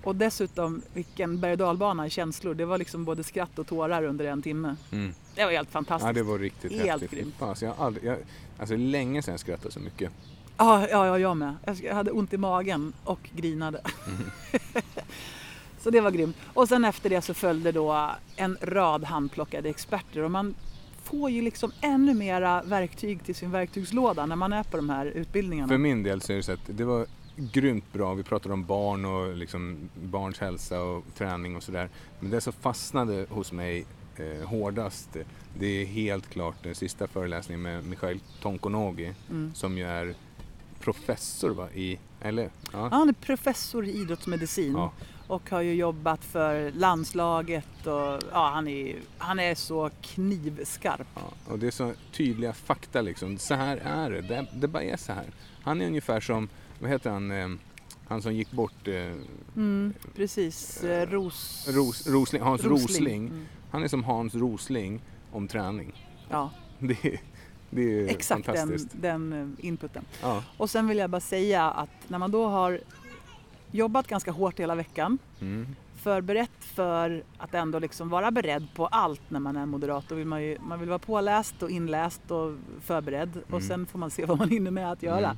Och 0.03 0.17
dessutom 0.17 0.83
vilken 0.95 1.41
berg 1.41 1.53
och 1.63 2.07
i 2.07 2.11
känslor. 2.11 2.55
Det 2.55 2.65
var 2.65 2.79
liksom 2.79 3.05
både 3.05 3.25
skratt 3.25 3.59
och 3.59 3.67
tårar 3.67 4.03
under 4.03 4.25
en 4.25 4.43
timme. 4.43 4.77
Mm. 4.93 5.15
Det 5.35 5.45
var 5.45 5.53
helt 5.53 5.71
fantastiskt. 5.71 6.07
Ja, 6.07 6.13
det 6.13 6.23
var 6.23 6.39
riktigt 6.39 6.73
Helt 6.73 6.87
häftigt. 7.03 7.11
grymt. 7.11 7.35
Fan, 7.39 7.49
alltså, 7.49 7.65
jag 7.65 7.75
aldrig, 7.79 8.05
jag, 8.05 8.19
alltså 8.59 8.77
länge 8.77 9.23
sedan 9.23 9.33
jag 9.33 9.41
skrattade 9.41 9.71
så 9.71 9.81
mycket. 9.81 10.13
Ja, 10.57 10.89
ja, 10.91 11.07
ja, 11.07 11.19
jag 11.19 11.37
med. 11.37 11.55
Jag 11.83 11.95
hade 11.95 12.11
ont 12.11 12.33
i 12.33 12.37
magen 12.37 12.93
och 13.05 13.31
grinade. 13.37 13.81
så 15.79 15.91
det 15.91 16.01
var 16.01 16.11
grymt. 16.11 16.37
Och 16.55 16.69
sen 16.69 16.85
efter 16.85 17.11
det 17.11 17.23
så 17.23 17.35
följde 17.35 17.73
då 17.73 18.11
en 18.37 18.57
rad 18.61 19.05
handplockade 19.05 19.69
experter 19.69 20.23
och 20.23 20.31
man 20.31 20.55
får 21.03 21.31
ju 21.31 21.43
liksom 21.43 21.73
ännu 21.81 22.15
mera 22.15 22.63
verktyg 22.63 23.25
till 23.25 23.35
sin 23.35 23.51
verktygslåda 23.51 24.27
när 24.27 24.37
man 24.37 24.53
är 24.53 24.63
på 24.63 24.77
de 24.77 24.91
här 24.91 25.07
utbildningarna. 25.07 25.69
För 25.69 25.79
min 25.79 26.03
del 26.03 26.21
så 26.21 26.33
är 26.33 26.37
det 26.37 26.43
så 26.43 26.53
att 26.53 26.61
det 26.67 26.85
var 26.85 27.07
grymt 27.37 27.93
bra. 27.93 28.15
Vi 28.15 28.23
pratade 28.23 28.55
om 28.55 28.65
barn 28.65 29.05
och 29.05 29.37
liksom 29.37 29.91
barns 29.95 30.39
hälsa 30.39 30.83
och 30.83 31.05
träning 31.15 31.57
och 31.57 31.63
sådär. 31.63 31.89
Men 32.21 32.31
det 32.31 32.41
som 32.41 32.53
fastnade 32.53 33.27
hos 33.31 33.53
mig 33.53 33.85
eh, 34.17 34.49
hårdast 34.49 35.17
det 35.59 35.67
är 35.67 35.87
helt 35.87 36.31
klart 36.31 36.57
den 36.63 36.75
sista 36.75 37.07
föreläsningen 37.07 37.63
med 37.63 37.85
Mikhail 37.85 38.21
Tonkonogi 38.43 39.15
Mm. 39.31 39.53
som 39.55 39.79
ju 39.79 39.85
är 39.87 40.15
professor 40.83 41.51
va? 41.51 41.69
i, 41.75 41.99
eller? 42.21 42.43
Ja. 42.43 42.51
Ja, 42.73 42.89
han 42.93 43.09
är 43.09 43.13
professor 43.13 43.85
i 43.87 43.91
idrottsmedicin 43.93 44.73
Ja. 44.73 44.93
och 45.29 45.51
har 45.51 45.61
ju 45.61 45.75
jobbat 45.75 46.25
för 46.25 46.71
landslaget 46.71 47.87
och 47.87 48.21
ja, 48.33 48.51
han 48.55 48.69
är, 48.69 48.97
han 49.19 49.39
är 49.41 49.55
så 49.55 49.91
knivskarp. 50.03 51.07
Ja, 51.15 51.53
och 51.53 51.59
det 51.59 51.67
är 51.67 51.71
så 51.71 51.93
tydliga 52.13 52.53
fakta 52.53 53.01
liksom. 53.01 53.39
Så 53.39 53.55
här 53.55 53.77
är 53.77 54.11
det. 54.11 54.21
det. 54.21 54.47
Det 54.55 54.69
bara 54.69 54.83
är 54.83 54.97
så 54.97 55.13
här. 55.13 55.25
Han 55.63 55.81
är 55.81 55.87
ungefär 55.87 56.21
som, 56.21 56.49
vad 56.81 56.91
heter 56.91 57.11
han, 57.11 57.31
eh, 57.31 57.49
han 58.09 58.23
som 58.23 58.35
gick 58.35 58.51
bort, 58.51 58.89
eh, 58.89 59.13
Mm, 59.57 59.95
precis, 60.17 60.85
eh, 60.85 61.11
Ros... 61.11 61.69
Ros, 61.69 62.07
Rosling, 62.07 62.43
Hans 62.43 62.65
Rosling. 62.65 63.27
Mm. 63.29 63.47
Han 63.71 63.83
är 63.85 63.89
som 63.89 64.05
Hans 64.05 64.35
Rosling 64.35 65.01
om 65.33 65.49
träning. 65.49 66.07
Ja, 66.31 66.51
Det 66.79 67.05
är, 67.05 67.21
det 67.75 67.83
är 68.01 68.09
exakt 68.09 68.47
den, 68.47 68.79
den 68.93 69.33
eh, 69.59 69.67
inputen. 69.67 70.05
Ja. 70.23 70.43
Och 70.57 70.71
sen 70.71 70.87
vill 70.89 70.99
jag 70.99 71.11
bara 71.11 71.21
säga 71.21 71.71
att 71.71 71.91
när 72.09 72.19
man 72.19 72.31
då 72.31 72.47
har 72.47 72.81
jobbat 73.71 74.07
ganska 74.07 74.31
hårt 74.33 74.61
hela 74.61 74.75
veckan, 74.75 75.19
Mm. 75.41 75.67
förberett 76.03 76.51
för 76.61 77.23
att 77.39 77.55
ändå 77.55 77.79
liksom 77.79 78.09
vara 78.09 78.31
beredd 78.31 78.67
på 78.75 78.87
allt 78.87 79.21
när 79.29 79.41
man 79.41 79.57
är 79.57 79.67
moderator. 79.67 80.17
Vill 80.17 80.27
man, 80.27 80.43
ju, 80.43 80.59
man 80.61 80.81
vill 80.81 80.89
vara 80.89 80.99
påläst 80.99 81.63
och 81.63 81.71
inläst 81.71 82.31
och 82.31 82.55
förberedd 82.83 83.31
och 83.47 83.49
Mm. 83.51 83.63
sen 83.63 83.87
får 83.87 83.99
man 83.99 84.11
se 84.11 84.25
vad 84.25 84.39
man 84.39 84.49
hinner 84.51 84.71
med 84.71 84.93
att 84.93 85.03
göra. 85.03 85.31
Mm. 85.31 85.37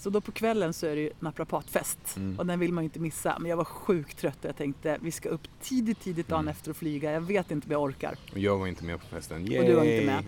Så 0.00 0.10
då 0.10 0.20
på 0.20 0.32
kvällen 0.32 0.72
så 0.72 0.86
är 0.86 0.96
det 0.96 1.00
ju 1.02 1.10
naprapatfest 1.20 1.98
Mm. 2.16 2.38
och 2.38 2.46
den 2.46 2.58
vill 2.60 2.72
man 2.72 2.84
ju 2.84 2.86
inte 2.86 3.00
missa. 3.00 3.36
Men 3.40 3.50
jag 3.50 3.56
var 3.56 3.64
sjukt 3.64 4.18
trött 4.18 4.38
och 4.38 4.44
jag 4.48 4.56
tänkte 4.56 4.98
vi 5.02 5.10
ska 5.10 5.28
upp 5.28 5.48
tidigt, 5.62 6.00
tidigt 6.00 6.28
dagen 6.28 6.40
Mm. 6.40 6.50
efter 6.52 6.70
och 6.70 6.76
flyga. 6.76 7.12
Jag 7.12 7.20
vet 7.20 7.50
inte 7.50 7.66
om 7.66 7.72
jag 7.72 7.82
orkar. 7.82 8.16
Och 8.32 8.38
jag 8.38 8.58
var 8.58 8.66
inte 8.66 8.84
med 8.84 9.00
på 9.00 9.06
festen. 9.06 9.46
Yay! 9.46 9.58
Och 9.60 9.64
du 9.66 9.74
var 9.74 9.84
inte 9.84 10.06
med. 10.06 10.24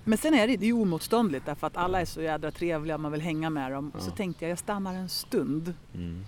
Men 0.04 0.18
sen 0.18 0.34
är 0.34 0.46
det, 0.48 0.56
det 0.56 0.64
är 0.64 0.66
ju 0.66 0.72
oemotståndligt 0.72 1.46
därför 1.46 1.66
att 1.66 1.76
alla 1.76 2.00
är 2.00 2.04
så 2.04 2.22
jädra 2.22 2.50
trevliga 2.50 2.94
och 2.94 3.00
man 3.00 3.12
vill 3.12 3.20
hänga 3.20 3.50
med 3.50 3.72
dem. 3.72 3.92
Så 3.98 4.08
Ja. 4.10 4.14
tänkte 4.16 4.44
jag, 4.44 4.50
jag 4.50 4.58
stannar 4.58 4.94
en 4.94 5.08
stund. 5.08 5.74
Mm. 5.94 6.24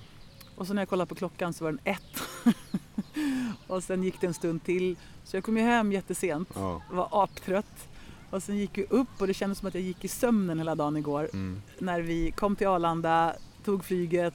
Och 0.56 0.66
så 0.66 0.74
när 0.74 0.82
jag 0.82 0.88
kollade 0.88 1.08
på 1.08 1.14
klockan 1.14 1.52
så 1.54 1.64
var 1.64 1.72
den 1.72 1.80
ett. 1.84 2.22
och 3.66 3.82
sen 3.84 4.02
gick 4.02 4.20
det 4.20 4.26
en 4.26 4.34
stund 4.34 4.64
till. 4.64 4.96
Så 5.24 5.36
jag 5.36 5.44
kom 5.44 5.56
ju 5.56 5.62
hem 5.62 5.92
jättesent, 5.92 6.48
Ja. 6.54 6.82
var 6.90 7.08
aptrött. 7.24 7.88
Och 8.30 8.42
sen 8.42 8.56
gick 8.56 8.78
vi 8.78 8.84
upp 8.90 9.08
och 9.18 9.26
det 9.26 9.34
kändes 9.34 9.58
som 9.58 9.68
att 9.68 9.74
jag 9.74 9.82
gick 9.82 10.04
i 10.04 10.08
sömnen 10.08 10.58
hela 10.58 10.74
dagen 10.74 10.96
igår. 10.96 11.28
Mm. 11.32 11.62
När 11.78 12.00
vi 12.00 12.30
kom 12.30 12.56
till 12.56 12.66
Arlanda, 12.66 13.34
tog 13.64 13.84
flyget, 13.84 14.34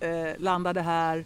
eh, 0.00 0.38
landade 0.38 0.82
här. 0.82 1.24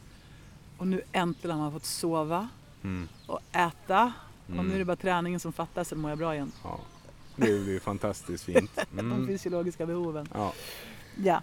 Och 0.78 0.86
nu 0.86 1.02
äntligen 1.12 1.56
har 1.56 1.62
man 1.64 1.72
fått 1.72 1.84
sova 1.84 2.48
Mm. 2.84 3.08
och 3.26 3.40
äta. 3.52 4.12
Och 4.46 4.52
Mm. 4.52 4.66
nu 4.68 4.74
är 4.74 4.78
det 4.78 4.84
bara 4.84 4.96
träningen 4.96 5.40
som 5.40 5.52
fattas, 5.52 5.88
sen 5.88 5.98
mår 5.98 6.10
jag 6.10 6.18
bra 6.18 6.34
igen. 6.34 6.52
Ja. 6.64 6.80
Det 7.36 7.46
är 7.76 7.80
fantastiskt 7.80 8.44
fint. 8.44 8.70
De 8.90 8.98
Mm. 9.00 9.26
fysiologiska 9.26 9.86
behoven. 9.86 10.28
Ja. 10.34 10.52
Ja, 11.22 11.42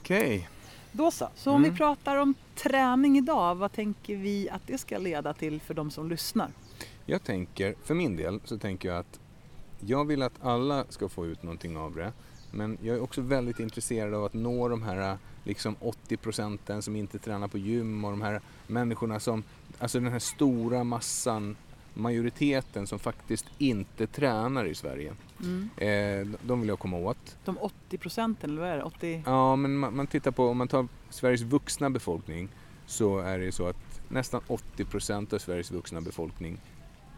Okej. 0.00 0.48
då 0.92 1.10
så. 1.10 1.28
Så 1.36 1.50
om 1.50 1.56
Mm. 1.56 1.70
vi 1.70 1.76
pratar 1.76 2.16
om 2.16 2.34
träning 2.54 3.18
idag, 3.18 3.54
vad 3.54 3.72
tänker 3.72 4.16
vi 4.16 4.50
att 4.50 4.62
det 4.66 4.78
ska 4.78 4.98
leda 4.98 5.32
till 5.34 5.60
för 5.60 5.74
de 5.74 5.90
som 5.90 6.08
lyssnar? 6.08 6.50
Jag 7.06 7.24
tänker, 7.24 7.74
för 7.84 7.94
min 7.94 8.16
del 8.16 8.40
så 8.44 8.58
tänker 8.58 8.88
jag 8.88 8.98
att 8.98 9.20
jag 9.86 10.04
vill 10.04 10.22
att 10.22 10.42
alla 10.42 10.84
ska 10.88 11.08
få 11.08 11.26
ut 11.26 11.42
någonting 11.42 11.76
av 11.76 11.94
det. 11.94 12.12
Men 12.50 12.78
jag 12.82 12.96
är 12.96 13.02
också 13.02 13.20
väldigt 13.20 13.60
intresserad 13.60 14.14
av 14.14 14.24
att 14.24 14.34
nå 14.34 14.68
de 14.68 14.82
här 14.82 15.18
liksom 15.44 15.76
80 15.80 16.16
procenten 16.16 16.82
som 16.82 16.96
inte 16.96 17.18
tränar 17.18 17.48
på 17.48 17.58
gym 17.58 18.04
och 18.04 18.10
de 18.10 18.22
här 18.22 18.40
människorna 18.66 19.20
som, 19.20 19.42
alltså 19.78 20.00
den 20.00 20.12
här 20.12 20.18
stora 20.18 20.84
massan, 20.84 21.56
majoriteten 21.94 22.86
som 22.86 22.98
faktiskt 22.98 23.46
inte 23.58 24.06
tränar 24.06 24.64
i 24.64 24.74
Sverige. 24.74 25.12
Mm. 25.42 25.68
Eh, 25.76 26.38
de 26.42 26.60
vill 26.60 26.68
jag 26.68 26.78
komma 26.78 26.96
åt. 26.96 27.36
De 27.44 27.58
80 27.58 27.98
procenten, 27.98 28.50
eller 28.50 28.60
vad 28.60 28.70
är 28.70 28.76
det? 28.76 28.82
80... 28.82 29.22
Ja, 29.26 29.56
men 29.56 29.76
man, 29.76 29.96
man 29.96 30.06
tittar 30.06 30.30
på, 30.30 30.48
om 30.48 30.58
man 30.58 30.68
tar 30.68 30.88
Sveriges 31.10 31.42
vuxna 31.42 31.90
befolkning 31.90 32.48
så 32.86 33.18
är 33.18 33.38
det 33.38 33.44
ju 33.44 33.52
så 33.52 33.66
att 33.66 34.00
nästan 34.08 34.40
80 34.46 34.84
procent 34.84 35.32
av 35.32 35.38
Sveriges 35.38 35.70
vuxna 35.70 36.00
befolkning 36.00 36.58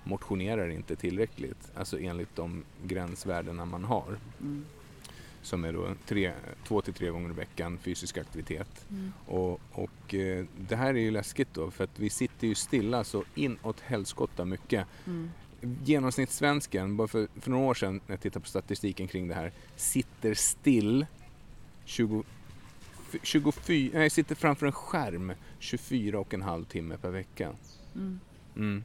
motionerar 0.05 0.69
inte 0.69 0.97
tillräckligt, 0.97 1.71
alltså 1.75 2.01
enligt 2.01 2.37
de 2.37 2.65
gränsvärdena 2.85 3.65
man 3.65 3.85
har. 3.85 4.19
Mm. 4.41 4.65
Som 5.43 5.65
är 5.65 5.73
då 5.73 5.95
tre, 6.07 6.33
två 6.67 6.81
till 6.81 6.95
tre 6.95 7.11
gånger 7.11 7.31
i 7.31 7.33
veckan 7.33 7.79
fysisk 7.79 8.19
aktivitet. 8.19 8.87
Mm. 8.91 9.13
Och, 9.27 9.61
och 9.73 10.15
eh, 10.15 10.45
det 10.69 10.77
här 10.77 10.95
är 10.95 10.99
ju 10.99 11.11
läskigt 11.11 11.55
då 11.55 11.71
för 11.71 11.85
att 11.85 11.99
vi 11.99 12.11
sitter 12.11 12.47
ju 12.47 12.55
stilla 12.55 13.05
så 13.05 13.25
inåt 13.35 13.81
helskotta 13.81 14.45
mycket. 14.45 14.87
Mm. 15.07 15.31
Genomsnittssvensken, 15.85 16.97
bara 16.97 17.09
för, 17.09 17.29
för 17.41 17.51
några 17.51 17.65
år 17.65 17.75
sedan 17.75 18.01
när 18.07 18.13
jag 18.13 18.21
tittade 18.21 18.43
på 18.43 18.49
statistiken 18.49 19.09
kring 19.09 19.29
det 19.29 19.35
här, 19.35 19.53
sitter 19.77 20.35
still 20.35 21.07
20, 21.85 22.25
24, 23.23 23.99
nej, 23.99 24.11
sitter 24.11 24.35
framför 24.35 24.67
en 24.67 24.73
skärm 24.73 25.33
24 25.59 26.19
och 26.19 26.35
en 26.35 26.43
halv 26.43 26.65
timme 26.65 26.97
per 26.97 27.11
vecka. 27.11 27.53
Mm. 28.57 28.85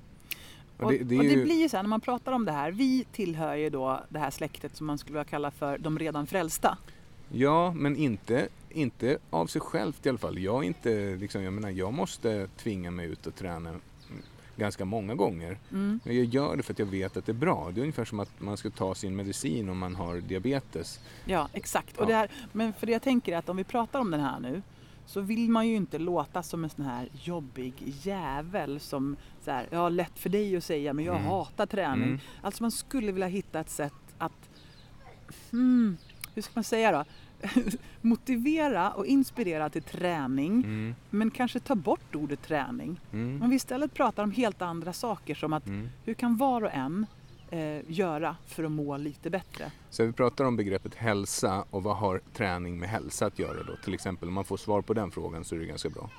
Och, 0.79 0.85
Och 0.85 0.91
det, 0.91 0.97
det 1.03 1.15
är 1.15 1.19
och 1.19 1.23
det 1.25 1.31
ju, 1.31 1.43
blir 1.43 1.61
ju 1.61 1.69
så 1.69 1.77
här 1.77 1.83
när 1.83 1.89
man 1.89 2.01
pratar 2.01 2.31
om 2.31 2.45
det 2.45 2.51
här. 2.51 2.71
Vi 2.71 3.05
tillhör 3.11 3.55
ju 3.55 3.69
då 3.69 4.03
det 4.09 4.19
här 4.19 4.31
släktet 4.31 4.75
som 4.75 4.87
man 4.87 4.97
skulle 4.97 5.13
vilja 5.13 5.29
kalla 5.29 5.51
för 5.51 5.77
de 5.77 5.99
redan 5.99 6.27
frälsta. 6.27 6.77
Ja, 7.31 7.73
men 7.73 7.95
inte, 7.97 8.47
inte 8.69 9.17
av 9.29 9.47
sig 9.47 9.61
självt 9.61 10.05
i 10.05 10.09
alla 10.09 10.17
fall. 10.17 10.39
Jag, 10.39 10.63
inte, 10.63 11.15
liksom, 11.15 11.43
jag, 11.43 11.53
menar, 11.53 11.69
jag 11.69 11.93
måste 11.93 12.47
tvinga 12.57 12.91
mig 12.91 13.07
ut 13.07 13.27
och 13.27 13.35
träna 13.35 13.75
ganska 14.55 14.85
många 14.85 15.15
gånger. 15.15 15.57
Mm. 15.71 15.99
Men 16.03 16.15
Jag 16.15 16.25
gör 16.25 16.55
det 16.57 16.63
för 16.63 16.73
att 16.73 16.79
jag 16.79 16.85
vet 16.85 17.17
att 17.17 17.25
det 17.25 17.31
är 17.31 17.33
bra. 17.33 17.71
Det 17.73 17.79
är 17.79 17.81
ungefär 17.81 18.05
som 18.05 18.19
att 18.19 18.31
man 18.41 18.57
ska 18.57 18.69
ta 18.69 18.95
sin 18.95 19.15
medicin 19.15 19.69
om 19.69 19.77
man 19.77 19.95
har 19.95 20.15
diabetes. 20.15 20.99
Ja, 21.25 21.49
exakt. 21.53 21.97
Och 21.97 22.03
Ja. 22.03 22.07
det 22.07 22.13
här, 22.13 22.29
men 22.51 22.73
för 22.73 22.85
det 22.87 22.91
jag 22.93 23.01
tänker 23.01 23.33
är 23.33 23.37
att 23.37 23.49
om 23.49 23.57
vi 23.57 23.63
pratar 23.63 23.99
om 23.99 24.11
den 24.11 24.19
här 24.21 24.39
nu 24.39 24.61
så 25.09 25.21
vill 25.21 25.49
man 25.49 25.67
ju 25.67 25.75
inte 25.75 25.97
låta 25.99 26.43
som 26.43 26.63
en 26.63 26.69
sån 26.69 26.85
här 26.85 27.09
jobbig 27.23 27.73
jävel 27.85 28.79
som 28.79 29.15
så 29.41 29.51
här, 29.51 29.67
ja 29.71 29.89
lätt 29.89 30.19
för 30.19 30.29
dig 30.29 30.57
att 30.57 30.63
säga 30.63 30.93
men 30.93 31.05
jag 31.05 31.15
Mm. 31.15 31.27
hatar 31.27 31.65
träning. 31.65 32.07
Mm. 32.07 32.19
Alltså 32.41 32.63
man 32.63 32.71
skulle 32.71 33.11
vilja 33.11 33.27
hitta 33.27 33.59
ett 33.59 33.69
sätt 33.69 33.93
att, 34.17 34.49
hmm, 35.51 35.97
hur 36.33 36.41
ska 36.41 36.51
man 36.55 36.63
säga 36.63 36.91
då? 36.91 37.05
Motivera 38.01 38.91
och 38.91 39.05
inspirera 39.05 39.69
till 39.69 39.83
träning 39.83 40.53
Mm. 40.63 40.95
men 41.09 41.31
kanske 41.31 41.59
ta 41.59 41.75
bort 41.75 42.15
ordet 42.15 42.41
träning. 42.41 42.99
Mm. 43.13 43.41
Om 43.41 43.49
vi 43.49 43.55
istället 43.55 43.93
pratar 43.93 44.23
om 44.23 44.31
helt 44.31 44.61
andra 44.61 44.93
saker 44.93 45.35
som 45.35 45.53
att 45.53 45.67
Mm. 45.67 45.89
hur 46.05 46.13
kan 46.13 46.37
var 46.37 46.61
och 46.63 46.73
en 46.73 47.05
eh, 47.51 47.81
göra 47.91 48.35
för 48.45 48.63
att 48.63 48.71
må 48.71 48.97
lite 48.97 49.29
bättre? 49.29 49.71
Så 49.89 50.05
vi 50.05 50.11
pratar 50.11 50.45
om 50.45 50.55
begreppet 50.55 50.95
hälsa 50.95 51.65
och 51.69 51.83
vad 51.83 51.97
har 51.97 52.21
träning 52.33 52.79
med 52.79 52.89
hälsa 52.89 53.25
att 53.25 53.39
göra 53.39 53.63
då? 53.63 53.75
Till 53.83 53.93
exempel 53.93 54.27
om 54.27 54.33
man 54.33 54.45
får 54.45 54.57
svar 54.57 54.81
på 54.81 54.93
den 54.93 55.11
frågan 55.11 55.43
så 55.43 55.55
är 55.55 55.59
det 55.59 55.65
ganska 55.65 55.89
bra. 55.89 56.09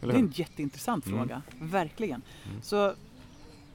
Eller 0.00 0.12
Det 0.12 0.18
är 0.18 0.22
en 0.22 0.32
jätteintressant 0.34 1.06
Mm. 1.06 1.18
fråga, 1.18 1.42
verkligen. 1.60 2.22
Mm. 2.50 2.62
Så 2.62 2.94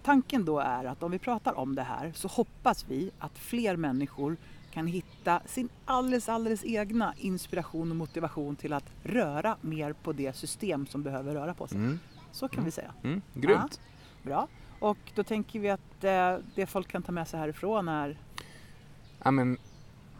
tanken 0.03 0.45
då 0.45 0.59
är 0.59 0.85
att 0.85 1.03
om 1.03 1.11
vi 1.11 1.19
pratar 1.19 1.57
om 1.59 1.75
det 1.75 1.83
här 1.83 2.11
så 2.15 2.27
hoppas 2.27 2.85
vi 2.89 3.11
att 3.19 3.37
fler 3.39 3.75
människor 3.75 4.37
kan 4.71 4.87
hitta 4.87 5.41
sin 5.45 5.69
alldeles, 5.85 6.29
alldeles 6.29 6.63
egna 6.65 7.13
inspiration 7.17 7.91
och 7.91 7.97
motivation 7.97 8.55
till 8.55 8.73
att 8.73 8.85
röra 9.03 9.57
mer 9.61 9.93
på 9.93 10.13
det 10.13 10.35
system 10.35 10.87
som 10.87 11.03
behöver 11.03 11.33
röra 11.33 11.53
på 11.53 11.67
sig. 11.67 11.77
Mm. 11.77 11.99
Så 12.31 12.47
kan 12.47 12.55
Mm. 12.57 12.65
vi 12.65 12.71
säga. 12.71 12.93
Mm. 13.03 13.21
Grymt. 13.33 13.81
Bra. 14.23 14.47
Och 14.83 14.97
då 15.15 15.23
tänker 15.23 15.59
vi 15.59 15.69
att 15.69 16.03
eh, 16.03 16.35
det 16.55 16.65
folk 16.65 16.87
kan 16.87 17.03
ta 17.03 17.11
med 17.11 17.27
sig 17.27 17.39
härifrån 17.39 17.87
är 17.87 18.17
Ja, 19.23 19.31
men 19.31 19.57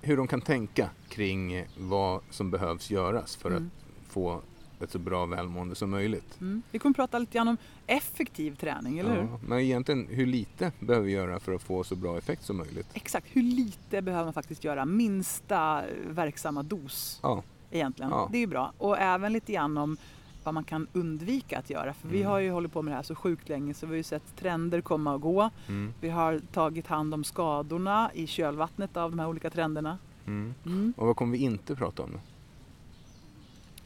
hur 0.01 0.17
de 0.17 0.27
kan 0.27 0.41
tänka 0.41 0.89
kring 1.09 1.65
vad 1.77 2.21
som 2.29 2.51
behövs 2.51 2.91
göras 2.91 3.35
för 3.35 3.49
Mm. 3.51 3.69
att 4.05 4.11
få 4.13 4.41
ett 4.79 4.91
så 4.91 4.99
bra 4.99 5.25
välmående 5.25 5.75
som 5.75 5.89
möjligt. 5.89 6.41
Mm. 6.41 6.61
Vi 6.71 6.79
kommer 6.79 6.93
prata 6.93 7.19
lite 7.19 7.33
grann 7.33 7.47
om 7.47 7.57
effektiv 7.87 8.55
träning, 8.55 8.99
eller 8.99 9.11
hur? 9.11 9.21
Ja, 9.21 9.39
men 9.47 9.59
egentligen 9.59 10.07
hur 10.09 10.25
lite 10.25 10.71
behöver 10.79 11.05
vi 11.07 11.11
göra 11.11 11.39
för 11.39 11.53
att 11.55 11.61
få 11.61 11.83
så 11.83 11.95
bra 11.95 12.17
effekt 12.17 12.43
som 12.45 12.57
möjligt? 12.57 12.87
Exakt, 12.93 13.27
hur 13.31 13.41
lite 13.43 14.01
behöver 14.01 14.23
man 14.23 14.33
faktiskt 14.33 14.63
göra? 14.63 14.85
Minsta 14.85 15.83
verksamma 16.09 16.63
dos 16.63 17.19
Ja, 17.23 17.43
egentligen. 17.71 18.11
Ja. 18.11 18.27
Det 18.31 18.37
är 18.37 18.41
ju 18.41 18.47
bra. 18.47 18.73
Och 18.77 18.97
även 18.99 19.33
lite 19.33 19.53
grann 19.53 19.77
om 19.77 19.97
vad 20.45 20.53
man 20.53 20.63
kan 20.63 20.87
undvika 20.93 21.59
att 21.59 21.69
göra. 21.69 21.93
För 21.93 22.07
vi 22.07 22.17
Mm. 22.19 22.29
har 22.31 22.39
ju 22.39 22.51
hållit 22.51 22.73
på 22.73 22.81
med 22.81 22.91
det 22.91 22.95
här 22.95 23.03
så 23.03 23.15
sjukt 23.15 23.49
länge 23.49 23.73
så 23.73 23.85
vi 23.85 23.91
har 23.91 23.97
ju 23.97 24.03
sett 24.03 24.35
trender 24.35 24.81
komma 24.81 25.13
och 25.13 25.21
gå. 25.21 25.49
Mm. 25.67 25.93
Vi 26.01 26.09
har 26.09 26.39
tagit 26.53 26.87
hand 26.87 27.13
om 27.13 27.23
skadorna 27.23 28.11
i 28.13 28.27
kölvattnet 28.27 28.97
av 28.97 29.09
de 29.11 29.19
här 29.19 29.27
olika 29.27 29.49
trenderna. 29.49 29.97
Mm. 30.25 30.53
Mm. 30.65 30.93
Och 30.97 31.07
vad 31.07 31.15
kommer 31.15 31.31
vi 31.31 31.43
inte 31.43 31.75
prata 31.75 32.03
om 32.03 32.11
då? 32.11 32.19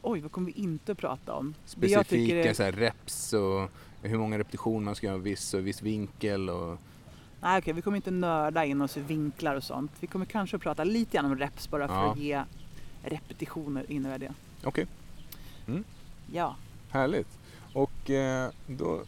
Oj, 0.01 0.19
vad 0.19 0.31
kommer 0.31 0.45
vi 0.51 0.61
inte 0.61 0.95
prata 0.95 1.33
om? 1.33 1.53
Specifika 1.65 2.49
är- 2.49 2.53
så 2.53 2.63
här, 2.63 2.71
reps 2.71 3.33
och 3.33 3.71
hur 4.01 4.17
många 4.17 4.37
repetitioner 4.39 4.85
man 4.85 4.95
ska 4.95 5.07
göra, 5.07 5.17
viss 5.17 5.53
och 5.53 5.67
viss 5.67 5.81
vinkel 5.81 6.49
och... 6.49 6.77
Nej, 7.41 7.59
okej, 7.59 7.73
vi 7.73 7.81
kommer 7.81 7.95
inte 7.95 8.11
nörda 8.11 8.65
in 8.65 8.81
oss 8.81 8.97
i 8.97 9.01
vinklar 9.01 9.55
och 9.55 9.63
sånt. 9.63 9.91
Vi 9.99 10.07
kommer 10.07 10.25
kanske 10.25 10.57
prata 10.57 10.83
lite 10.83 11.17
grann 11.17 11.25
om 11.25 11.37
reps 11.37 11.69
bara 11.69 11.87
för 11.87 11.95
Ja. 11.95 12.11
att 12.11 12.17
ge 12.17 12.43
repetitioner 13.03 13.91
innebär 13.91 14.19
det. 14.19 14.33
Okej, 14.63 14.87
Ja. 16.33 16.55
härligt. 16.89 17.27
Och 17.73 18.09
eh, 18.09 18.49
då, 18.67 19.01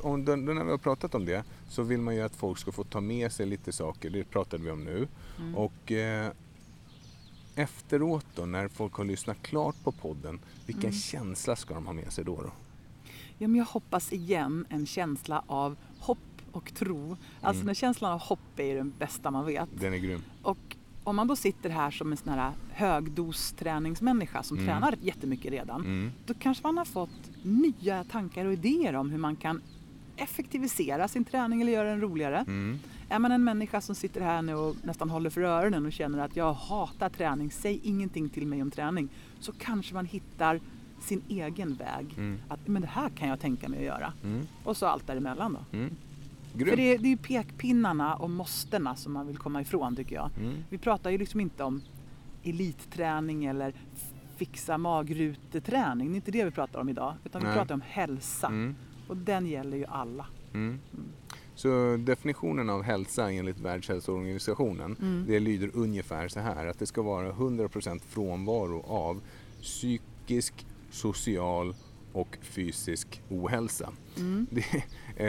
om, 0.00 0.24
då, 0.24 0.36
då 0.36 0.52
när 0.52 0.64
vi 0.64 0.70
har 0.70 0.78
pratat 0.78 1.14
om 1.14 1.24
det 1.24 1.44
så 1.68 1.82
vill 1.82 2.00
man 2.00 2.14
ju 2.14 2.20
att 2.22 2.36
folk 2.36 2.58
ska 2.58 2.72
få 2.72 2.84
ta 2.84 3.00
med 3.00 3.32
sig 3.32 3.46
lite 3.46 3.72
saker, 3.72 4.10
det 4.10 4.24
pratade 4.24 4.62
vi 4.64 4.70
om 4.70 4.84
nu. 4.84 5.08
Mm. 5.38 5.54
Och 5.56 5.92
eh, 5.92 6.32
efteråt 7.54 8.26
då, 8.34 8.46
när 8.46 8.68
folk 8.68 8.94
har 8.94 9.04
lyssnat 9.04 9.42
klart 9.42 9.76
på 9.84 9.92
podden, 9.92 10.40
vilken 10.66 10.90
Mm. 10.90 11.00
känsla 11.00 11.56
ska 11.56 11.74
de 11.74 11.86
ha 11.86 11.92
med 11.92 12.12
sig 12.12 12.24
då? 12.24 12.36
då? 12.42 12.50
ja, 13.38 13.48
men 13.48 13.54
jag 13.58 13.64
hoppas 13.64 14.12
igen 14.12 14.66
en 14.68 14.86
känsla 14.86 15.42
av 15.46 15.76
hopp 15.98 16.18
och 16.52 16.74
tro. 16.74 17.16
Alltså 17.40 17.60
Mm. 17.60 17.66
den 17.66 17.74
känslan 17.74 18.12
av 18.12 18.20
hopp 18.20 18.38
är 18.56 18.64
ju 18.64 18.74
den 18.76 18.92
bästa 18.98 19.30
man 19.30 19.46
vet. 19.46 19.68
Den 19.74 19.94
är 19.94 19.98
grym. 19.98 20.22
Och 20.42 20.76
om 21.04 21.16
man 21.16 21.26
då 21.26 21.36
sitter 21.36 21.70
här 21.70 21.90
som 21.90 22.10
en 22.12 22.16
sån 22.16 22.32
här 22.32 22.52
högdosträningsmänniska 22.70 24.42
som 24.42 24.56
Mm. 24.58 24.68
tränar 24.68 24.94
jättemycket 25.02 25.50
redan. 25.52 25.80
Mm. 25.80 26.12
Då 26.26 26.34
kanske 26.34 26.66
man 26.66 26.78
har 26.78 26.84
fått 26.84 27.10
nya 27.42 28.04
tankar 28.04 28.44
och 28.44 28.52
idéer 28.52 28.94
om 28.94 29.10
hur 29.10 29.18
man 29.18 29.36
kan 29.36 29.62
effektivisera 30.16 31.08
sin 31.08 31.24
träning 31.24 31.60
eller 31.62 31.72
göra 31.72 31.88
den 31.90 32.00
roligare. 32.00 32.38
Mm. 32.38 32.78
Är 33.08 33.18
man 33.18 33.32
en 33.32 33.44
människa 33.44 33.80
som 33.80 33.94
sitter 33.94 34.20
här 34.20 34.42
nu 34.42 34.54
och 34.54 34.76
nästan 34.82 35.10
håller 35.10 35.30
för 35.30 35.40
öronen 35.40 35.86
och 35.86 35.92
känner 35.92 36.18
att 36.18 36.36
jag 36.36 36.52
hatar 36.52 37.08
träning, 37.08 37.50
säg 37.50 37.80
ingenting 37.82 38.28
till 38.28 38.46
mig 38.46 38.62
om 38.62 38.70
träning. 38.70 39.08
Så 39.40 39.52
kanske 39.52 39.94
man 39.94 40.06
hittar 40.06 40.60
sin 41.00 41.22
egen 41.28 41.74
väg. 41.74 42.06
Mm. 42.16 42.38
Att 42.48 42.68
men 42.68 42.82
det 42.82 42.88
här 42.88 43.08
kan 43.08 43.28
jag 43.28 43.40
tänka 43.40 43.68
mig 43.68 43.78
att 43.78 43.84
göra. 43.84 44.12
Mm. 44.24 44.46
Och 44.64 44.76
så 44.76 44.86
allt 44.86 45.06
däremellan 45.06 45.52
då. 45.52 45.78
Mm. 46.54 46.68
För 46.68 46.76
det 46.76 46.82
är, 46.94 46.98
det 46.98 47.06
är 47.06 47.10
ju 47.10 47.16
pekpinnarna 47.16 48.14
och 48.14 48.30
måstena 48.30 48.96
som 48.96 49.12
man 49.12 49.26
vill 49.26 49.38
komma 49.38 49.60
ifrån 49.60 49.96
tycker 49.96 50.14
jag. 50.14 50.30
Mm. 50.40 50.54
Vi 50.68 50.78
pratar 50.78 51.10
ju 51.10 51.18
liksom 51.18 51.40
inte 51.40 51.64
om 51.64 51.82
elitträning 52.42 53.44
eller 53.44 53.74
fixa 54.36 54.78
magruteträning. 54.78 56.08
Det 56.08 56.14
är 56.14 56.16
inte 56.16 56.30
det 56.30 56.44
vi 56.44 56.50
pratar 56.50 56.80
om 56.80 56.88
idag. 56.88 57.14
Utan 57.24 57.40
vi 57.40 57.46
Nej. 57.48 57.56
pratar 57.56 57.74
om 57.74 57.82
hälsa. 57.86 58.46
Mm. 58.46 58.74
Och 59.08 59.16
den 59.16 59.46
gäller 59.46 59.76
ju 59.76 59.84
alla. 59.86 60.26
Mm. 60.54 60.78
Så 61.54 61.96
definitionen 61.96 62.70
av 62.70 62.82
hälsa 62.82 63.30
enligt 63.30 63.60
Världshälsoorganisationen 63.60 64.96
Mm. 65.00 65.24
det 65.28 65.40
lyder 65.40 65.70
ungefär 65.74 66.28
så 66.28 66.40
här 66.40 66.66
att 66.66 66.78
det 66.78 66.86
ska 66.86 67.02
vara 67.02 67.32
100% 67.32 68.00
frånvaro 68.08 68.80
av 68.86 69.20
psykisk, 69.62 70.66
social 70.90 71.74
och 72.12 72.38
fysisk 72.42 73.22
ohälsa. 73.28 73.92
Mm. 74.18 74.46
Det, 74.50 74.64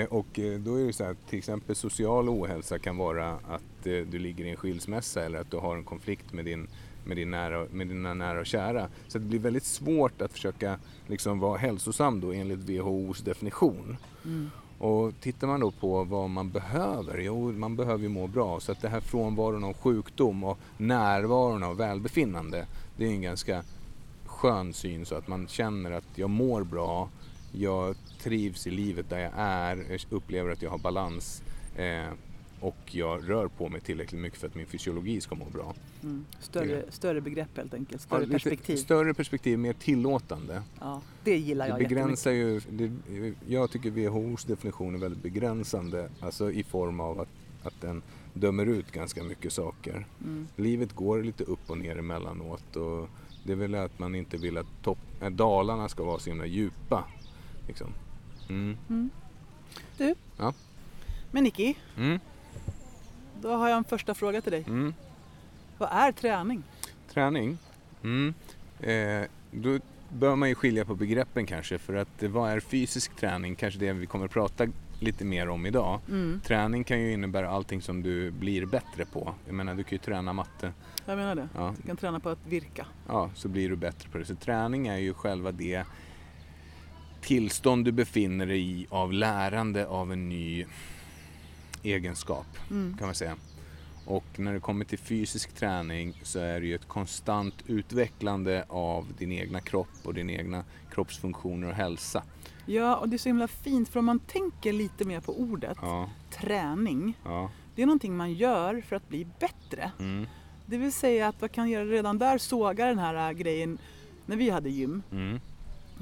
och 0.10 0.39
eh, 0.39 0.60
då 0.60 0.75
är 0.75 0.86
det 0.86 0.93
så 0.93 1.03
här, 1.03 1.15
till 1.29 1.39
exempel 1.39 1.75
social 1.75 2.29
ohälsa 2.29 2.79
kan 2.79 2.98
vara 2.98 3.31
att 3.31 3.88
eh, 3.88 3.98
du 4.12 4.19
ligger 4.19 4.45
i 4.45 4.50
en 4.50 4.55
skilsmässa 4.55 5.25
eller 5.25 5.39
att 5.39 5.51
du 5.51 5.57
har 5.57 5.75
en 5.75 5.83
konflikt 5.83 6.33
med, 6.33 6.45
din, 6.45 6.67
med, 7.05 7.17
din 7.17 7.31
nära, 7.31 7.65
med 7.71 7.88
dina 7.88 8.13
nära 8.13 8.39
och 8.39 8.45
kära. 8.45 8.88
Så 9.07 9.19
det 9.19 9.25
blir 9.25 9.39
väldigt 9.39 9.63
svårt 9.63 10.21
att 10.21 10.33
försöka 10.33 10.79
liksom 11.07 11.39
vara 11.39 11.57
hälsosam 11.57 12.21
då 12.21 12.31
enligt 12.31 12.60
WHOs 12.60 13.19
definition. 13.19 13.98
Mm. 14.25 14.50
Och 14.77 15.13
tittar 15.19 15.48
man 15.48 15.60
då 15.60 15.71
på 15.71 16.03
vad 16.03 16.29
man 16.29 16.50
behöver, 16.50 17.17
jo 17.17 17.51
man 17.51 17.75
behöver 17.75 18.03
ju 18.03 18.10
må 18.10 18.27
bra. 18.27 18.60
Så 18.60 18.71
att 18.71 18.81
det 18.81 18.89
här 18.89 19.00
frånvaron 19.00 19.63
av 19.63 19.74
sjukdom 19.74 20.43
och 20.43 20.57
närvaron 20.77 21.63
av 21.63 21.77
välbefinnande, 21.77 22.65
det 22.97 23.06
är 23.06 23.10
en 23.10 23.21
ganska 23.21 23.63
skön 24.25 24.73
syn 24.73 25.06
så 25.06 25.15
att 25.15 25.27
man 25.27 25.47
känner 25.47 25.91
att 25.91 26.08
jag 26.15 26.30
mår 26.30 26.63
bra, 26.63 27.10
jag 27.51 27.95
trivs 28.23 28.67
i 28.67 28.71
livet 28.71 29.10
där 29.10 29.19
jag 29.19 29.31
är, 29.36 29.86
jag 29.89 29.99
upplever 30.10 30.51
att 30.51 30.62
jag 30.62 30.69
har 30.69 30.77
balans 30.77 31.43
eh, 31.75 32.13
och 32.60 32.95
jag 32.95 33.29
rör 33.29 33.47
på 33.47 33.69
mig 33.69 33.81
tillräckligt 33.81 34.21
mycket 34.21 34.39
för 34.39 34.47
att 34.47 34.55
min 34.55 34.65
fysiologi 34.65 35.21
ska 35.21 35.36
må 35.36 35.45
bra. 35.45 35.73
Mm. 36.03 36.25
Större, 36.39 36.65
Det- 36.75 36.91
större 36.91 37.21
begrepp 37.21 37.57
helt 37.57 37.73
enkelt. 37.73 38.01
Ja, 38.01 38.05
Större 38.07 38.19
lite 38.19 38.31
perspektiv. 38.31 38.75
Större 38.75 39.13
perspektiv, 39.13 39.60
mer 39.60 39.73
tillåtande. 39.73 40.62
Ja, 40.79 41.01
det 41.23 41.38
gillar 41.38 41.65
Det 41.65 41.69
jag 41.69 41.79
begränsar 41.79 42.31
ju, 42.31 42.62
det, 42.69 42.91
jag 43.47 43.71
tycker 43.71 43.89
WHOs 43.91 44.43
definition 44.45 44.95
är 44.95 44.99
väldigt 44.99 45.23
begränsande, 45.23 46.10
alltså 46.19 46.51
i 46.51 46.63
form 46.63 46.99
av 46.99 47.19
att, 47.19 47.29
att 47.63 47.81
den 47.81 48.01
dömer 48.34 48.65
ut 48.65 48.91
ganska 48.91 49.23
mycket 49.23 49.53
saker. 49.53 50.05
Mm. 50.23 50.47
Livet 50.55 50.93
går 50.93 51.23
lite 51.23 51.43
upp 51.43 51.69
och 51.69 51.77
ner 51.77 51.97
emellanåt 51.97 52.75
och 52.75 53.10
det 53.43 53.51
är 53.51 53.55
väl 53.55 53.75
att 53.75 53.99
man 53.99 54.15
inte 54.15 54.38
vill 54.38 54.57
att 54.57 54.67
topp, 54.84 54.97
äh, 55.21 55.29
dalarna 55.29 55.89
ska 55.89 56.03
vara 56.03 56.19
så 56.19 56.29
himla 56.29 56.45
djupa. 56.45 57.05
Liksom. 57.67 57.88
Mm. 58.51 58.77
Mm. 58.89 59.09
Du, 59.97 60.15
Ja. 60.37 60.53
men 61.31 61.43
Nicky, 61.43 61.73
Mm. 61.97 62.19
då 63.41 63.55
har 63.55 63.69
jag 63.69 63.77
en 63.77 63.83
första 63.83 64.13
fråga 64.13 64.41
till 64.41 64.51
dig. 64.51 64.63
Mm. 64.67 64.93
Vad 65.77 65.89
är 65.91 66.11
träning? 66.11 66.63
Träning. 67.13 67.57
Mm. 68.03 68.33
Eh, 68.79 69.27
då 69.51 69.79
bör 70.09 70.35
man 70.35 70.49
ju 70.49 70.55
skilja 70.55 70.85
på 70.85 70.95
begreppen 70.95 71.45
kanske 71.45 71.77
för 71.77 71.93
att 71.95 72.23
vad 72.23 72.51
är 72.51 72.59
fysisk 72.59 73.15
träning? 73.15 73.55
Kanske 73.55 73.79
det 73.79 73.93
vi 73.93 74.05
kommer 74.05 74.25
att 74.25 74.31
prata 74.31 74.67
lite 74.99 75.25
mer 75.25 75.49
om 75.49 75.65
idag. 75.65 75.99
Träning 76.43 76.83
kan 76.83 76.99
ju 77.01 77.13
innebära 77.13 77.49
allting 77.49 77.81
som 77.81 78.03
du 78.03 78.31
blir 78.31 78.65
bättre 78.65 79.05
på. 79.05 79.33
Jag 79.45 79.53
menar 79.55 79.75
du 79.75 79.83
kan 79.83 79.91
ju 79.91 79.97
träna 79.97 80.33
matte. 80.33 80.73
Jag 81.05 81.17
menar 81.17 81.35
det. 81.35 81.49
Ja, 81.55 81.73
Du 81.81 81.87
kan 81.87 81.97
träna 81.97 82.19
på 82.19 82.29
att 82.29 82.47
virka. 82.47 82.85
ja, 83.07 83.29
så 83.35 83.47
blir 83.47 83.69
du 83.69 83.75
bättre 83.75 84.09
på 84.09 84.17
det. 84.17 84.25
Så 84.25 84.35
träning 84.35 84.87
är 84.87 84.97
ju 84.97 85.13
själva 85.13 85.51
det 85.51 85.83
tillstånd 87.21 87.86
du 87.86 87.91
befinner 87.91 88.45
dig 88.45 88.62
i 88.81 88.88
av 88.89 89.13
lärande 89.13 89.88
av 89.88 90.12
en 90.12 90.29
ny 90.29 90.65
egenskap 91.84 92.45
Mm. 92.71 92.95
kan 92.97 93.07
man 93.07 93.15
säga. 93.15 93.36
Och 94.05 94.23
när 94.39 94.53
det 94.53 94.60
kommer 94.60 94.86
till 94.86 94.99
fysisk 94.99 95.53
träning 95.55 96.13
så 96.23 96.39
är 96.39 96.62
det 96.62 96.67
ju 96.67 96.75
ett 96.75 96.88
konstant 96.88 97.55
utvecklande 97.67 98.65
av 98.69 99.07
din 99.17 99.31
egna 99.31 99.60
kropp 99.60 99.88
och 100.03 100.13
din 100.13 100.29
egna 100.29 100.63
kroppsfunktioner 100.93 101.67
och 101.67 101.73
hälsa. 101.73 102.23
Ja, 102.65 102.95
och 102.95 103.10
det 103.10 103.15
är 103.15 103.17
så 103.17 103.29
himla 103.29 103.47
fint 103.47 103.89
för 103.89 103.99
om 103.99 104.05
man 104.05 104.19
tänker 104.19 104.73
lite 104.73 105.05
mer 105.05 105.19
på 105.19 105.39
ordet 105.39 105.77
Ja, 105.81 106.10
träning. 106.31 107.13
ja. 107.25 107.51
Det 107.75 107.81
är 107.81 107.86
någonting 107.86 108.17
man 108.17 108.34
gör 108.34 108.81
för 108.81 108.95
att 108.95 109.10
bli 109.10 109.27
bättre. 109.39 109.91
Mm, 109.99 110.27
Det 110.65 110.77
vill 110.77 110.93
säga 110.93 111.27
att 111.27 111.41
vad 111.41 111.51
kan 111.51 111.69
redan 111.86 112.17
där 112.17 112.38
såga 112.38 112.86
den 112.86 112.99
här 112.99 113.29
äh, 113.29 113.38
grejen. 113.38 113.77
När 114.25 114.36
vi 114.36 114.49
hade 114.49 114.69
gym, 114.69 115.03
mm, 115.12 115.39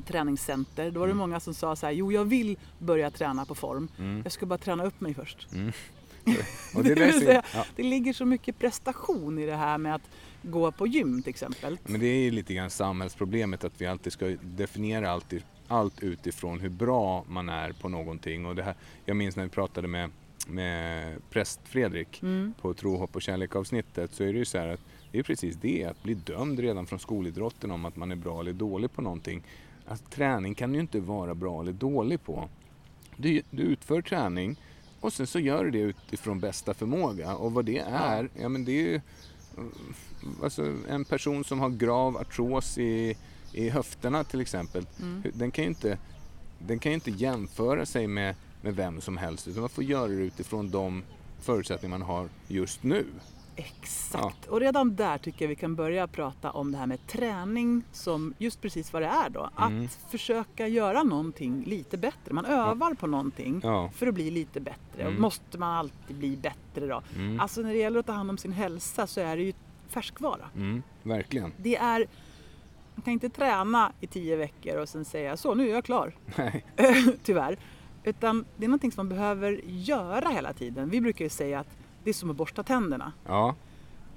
träningscenter, 0.02 0.92
då 0.92 1.00
var 1.00 1.08
det 1.08 1.12
Mm. 1.12 1.18
många 1.18 1.40
som 1.40 1.54
sa 1.54 1.76
så 1.76 1.86
här, 1.86 1.94
jo 1.94 2.12
jag 2.12 2.26
vill 2.26 2.58
börja 2.80 3.12
träna 3.12 3.46
på 3.46 3.56
form. 3.56 3.88
mm, 4.00 4.22
Jag 4.24 4.32
ska 4.32 4.46
bara 4.46 4.58
träna 4.58 4.84
upp 4.86 5.02
mig 5.02 5.14
först. 5.14 5.48
mm. 5.54 5.72
Det 6.84 6.96
ser- 6.96 7.12
säga- 7.12 7.44
ja. 7.54 7.66
Det 7.76 7.84
ligger 7.84 8.14
så 8.14 8.26
mycket 8.26 8.60
prestation 8.60 9.40
i 9.40 9.46
det 9.46 9.56
här 9.56 9.78
med 9.78 9.96
att 9.96 10.10
gå 10.42 10.72
på 10.72 10.88
gym 10.88 11.22
till 11.24 11.30
exempel. 11.30 11.78
Men 11.86 12.00
det 12.00 12.08
är 12.08 12.24
ju 12.24 12.32
lite 12.32 12.54
grann 12.54 12.70
samhällsproblemet 12.70 13.64
att 13.64 13.82
vi 13.82 13.86
alltid 13.86 14.14
ska 14.14 14.36
definiera 14.42 15.12
allt, 15.12 15.34
allt 15.68 16.04
utifrån 16.04 16.60
hur 16.60 16.70
bra 16.70 17.26
man 17.28 17.50
är 17.50 17.72
på 17.72 17.90
någonting. 17.90 18.46
Och 18.46 18.56
det 18.56 18.64
här, 18.64 18.76
jag 19.06 19.18
minns 19.18 19.36
när 19.36 19.44
vi 19.44 19.50
pratade 19.50 19.88
med, 19.88 20.12
med 20.48 21.18
präst 21.30 21.60
Fredrik 21.64 22.22
Mm. 22.22 22.54
på 22.62 22.74
tro, 22.74 22.98
hopp 22.98 23.16
och 23.16 23.22
kärlek 23.22 23.56
avsnittet 23.56 24.14
så 24.14 24.24
är 24.24 24.34
det 24.34 24.40
ju 24.40 24.46
så 24.46 24.58
här 24.58 24.68
att 24.68 24.82
det 25.12 25.20
är 25.20 25.24
precis 25.24 25.56
det, 25.56 25.86
att 25.86 26.04
bli 26.04 26.14
dömd 26.14 26.60
redan 26.60 26.86
från 26.86 27.00
skolidrotten 27.00 27.72
om 27.72 27.86
att 27.86 27.96
man 27.96 28.12
är 28.12 28.16
bra 28.16 28.40
eller 28.40 28.54
dålig 28.54 28.92
på 28.92 29.02
någonting. 29.02 29.44
Att 29.90 30.12
träning 30.12 30.56
kan 30.56 30.70
du 30.70 30.76
ju 30.76 30.82
inte 30.82 31.00
vara 31.00 31.36
bra 31.36 31.62
eller 31.62 31.74
dålig 31.74 32.24
på. 32.24 32.50
Du, 33.18 33.42
du 33.52 33.64
utför 33.64 34.02
träning 34.02 34.56
och 35.00 35.14
sen 35.14 35.28
så 35.28 35.40
gör 35.40 35.64
du 35.64 35.72
det 35.72 35.80
utifrån 35.80 36.40
bästa 36.40 36.74
förmåga 36.74 37.36
och 37.36 37.52
vad 37.54 37.66
det 37.66 37.80
är, 37.80 38.30
ja 38.42 38.50
men 38.50 38.66
det 38.66 38.72
är 38.72 38.84
ju 38.92 39.02
alltså 40.44 40.74
en 40.90 41.06
person 41.06 41.44
som 41.44 41.60
har 41.60 41.70
grav 41.70 42.18
artros 42.18 42.78
i, 42.78 43.18
i 43.54 43.70
höfterna 43.70 44.24
till 44.24 44.42
exempel, 44.42 44.86
Mm. 45.02 45.24
den 45.34 45.52
kan 45.52 45.64
ju 45.64 45.70
inte, 45.70 45.98
den 46.60 46.80
kan 46.80 46.92
inte 46.92 47.12
jämföra 47.12 47.86
sig 47.86 48.08
med, 48.08 48.36
med 48.62 48.76
vem 48.76 49.02
som 49.02 49.18
helst 49.18 49.48
utan 49.48 49.62
man 49.62 49.70
får 49.70 49.84
göra 49.84 50.08
det 50.08 50.14
utifrån 50.14 50.70
de 50.72 51.04
förutsättningar 51.42 51.98
man 51.98 52.08
har 52.08 52.30
just 52.48 52.84
nu. 52.84 53.06
Exakt. 53.60 54.46
Och 54.48 54.60
redan 54.60 54.96
där 54.96 55.18
tycker 55.18 55.46
jag 55.46 55.50
vi 55.50 55.56
kan 55.56 55.76
börja 55.76 56.08
prata 56.08 56.52
om 56.52 56.72
det 56.72 56.78
här 56.78 56.88
med 56.88 57.08
träning 57.08 57.84
som 57.92 58.34
just 58.38 58.62
precis 58.62 58.94
vad 58.94 59.02
det 59.02 59.08
är 59.08 59.30
då. 59.30 59.50
Mm. 59.62 59.86
Att 59.86 60.12
försöka 60.12 60.68
göra 60.68 61.04
någonting 61.04 61.64
lite 61.66 61.98
bättre. 61.98 62.34
Man 62.34 62.46
övar 62.46 62.94
på 62.94 63.08
någonting 63.08 63.62
Ja. 63.64 63.90
för 63.96 64.08
att 64.08 64.14
bli 64.14 64.32
lite 64.32 64.60
bättre. 64.60 65.02
Mm. 65.02 65.14
Och 65.16 65.22
måste 65.22 65.58
man 65.58 65.76
alltid 65.78 66.16
bli 66.16 66.38
bättre 66.38 66.88
då? 66.88 67.02
Mm. 67.16 67.40
Alltså 67.40 67.62
när 67.62 67.70
det 67.74 67.80
gäller 67.80 68.00
att 68.00 68.06
ta 68.06 68.12
hand 68.14 68.30
om 68.30 68.38
sin 68.38 68.52
hälsa 68.52 69.08
så 69.08 69.20
är 69.22 69.38
det 69.38 69.44
ju 69.44 69.54
färskvara. 69.88 70.50
Mm, 70.56 70.84
verkligen. 71.04 71.52
Det 71.58 71.76
är 71.76 72.06
Man 72.96 73.04
kan 73.04 73.14
inte 73.14 73.30
träna 73.30 73.92
i 74.02 74.08
tio 74.08 74.36
veckor 74.36 74.78
och 74.78 74.90
sen 74.90 75.06
säga 75.06 75.38
så, 75.38 75.56
nu 75.56 75.70
är 75.70 75.74
jag 75.74 75.86
klar. 75.86 76.16
Nej. 76.38 76.66
Tyvärr. 77.24 77.58
Utan 78.04 78.46
det 78.58 78.66
är 78.66 78.70
någonting 78.70 78.92
som 78.92 79.00
man 79.08 79.18
behöver 79.18 79.62
göra 79.66 80.30
hela 80.30 80.54
tiden. 80.54 80.90
Vi 80.90 81.02
brukar 81.02 81.26
ju 81.26 81.30
säga 81.30 81.60
att 81.60 81.78
det 82.10 82.12
är 82.12 82.14
som 82.14 82.30
att 82.30 82.36
borsta 82.36 82.64
tänderna. 82.64 83.12
Ja. 83.28 83.56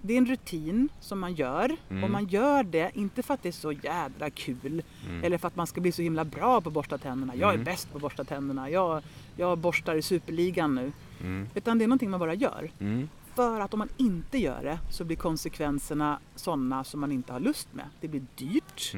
Det 0.03 0.15
är 0.15 0.19
en 0.19 0.27
rutin 0.27 0.89
som 1.01 1.21
man 1.21 1.35
gör 1.35 1.77
Mm. 1.91 2.05
och 2.05 2.11
man 2.11 2.27
gör 2.27 2.63
det 2.65 2.91
inte 2.95 3.23
för 3.23 3.35
att 3.35 3.43
det 3.43 3.49
är 3.49 3.53
så 3.53 3.73
jädra 3.73 4.31
kul 4.31 4.83
Mm. 5.09 5.25
eller 5.25 5.39
för 5.39 5.49
att 5.49 5.57
man 5.57 5.67
ska 5.67 5.81
bli 5.81 5.93
så 5.93 6.03
himla 6.03 6.25
bra 6.25 6.61
på 6.61 6.69
att 6.69 6.73
borsta 6.73 6.99
tänderna. 6.99 7.37
Jag 7.37 7.49
är 7.51 7.55
Mm. 7.55 7.65
bäst 7.65 7.91
på 7.91 7.97
att 7.99 8.03
borsta 8.03 8.25
tänderna. 8.25 8.71
Jag, 8.71 9.03
jag 9.37 9.59
borstar 9.59 9.95
i 9.95 10.03
superligan 10.03 10.75
nu. 10.75 10.93
Mm. 11.21 11.49
Utan 11.55 11.79
det 11.79 11.85
är 11.85 11.89
någonting 11.89 12.11
man 12.11 12.21
bara 12.21 12.35
gör. 12.35 12.71
Mm. 12.81 13.09
För 13.35 13.61
att 13.61 13.73
om 13.75 13.79
man 13.79 13.89
inte 13.97 14.39
gör 14.39 14.63
det 14.63 14.79
så 14.91 15.05
blir 15.05 15.17
konsekvenserna 15.17 16.19
sådana 16.35 16.85
som 16.85 17.01
man 17.01 17.13
inte 17.13 17.33
har 17.33 17.41
lust 17.41 17.69
med. 17.73 17.87
Det 18.01 18.09
blir 18.09 18.23
dyrt. 18.35 18.93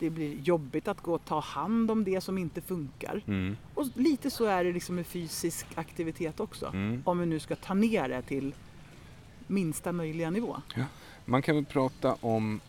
Det 0.00 0.10
blir 0.10 0.34
jobbigt 0.40 0.88
att 0.88 1.00
gå 1.00 1.14
och 1.14 1.24
ta 1.24 1.40
hand 1.40 1.90
om 1.90 2.04
det 2.04 2.20
som 2.20 2.38
inte 2.38 2.60
funkar. 2.60 3.22
Mm. 3.26 3.56
Och 3.74 3.86
lite 3.94 4.30
så 4.30 4.44
är 4.44 4.64
det 4.64 4.72
liksom 4.72 4.94
med 4.94 5.06
fysisk 5.06 5.66
aktivitet 5.74 6.40
också. 6.40 6.66
Mm. 6.66 7.02
Om 7.04 7.18
vi 7.18 7.26
nu 7.26 7.40
ska 7.40 7.56
ta 7.56 7.74
ner 7.74 8.08
det 8.08 8.22
till 8.22 8.54
minsta 9.46 9.92
möjliga 9.92 10.30
nivå. 10.30 10.56
Man 11.24 11.42
kan 11.42 11.54
väl 11.54 11.64
prata 11.64 12.16
om, 12.20 12.60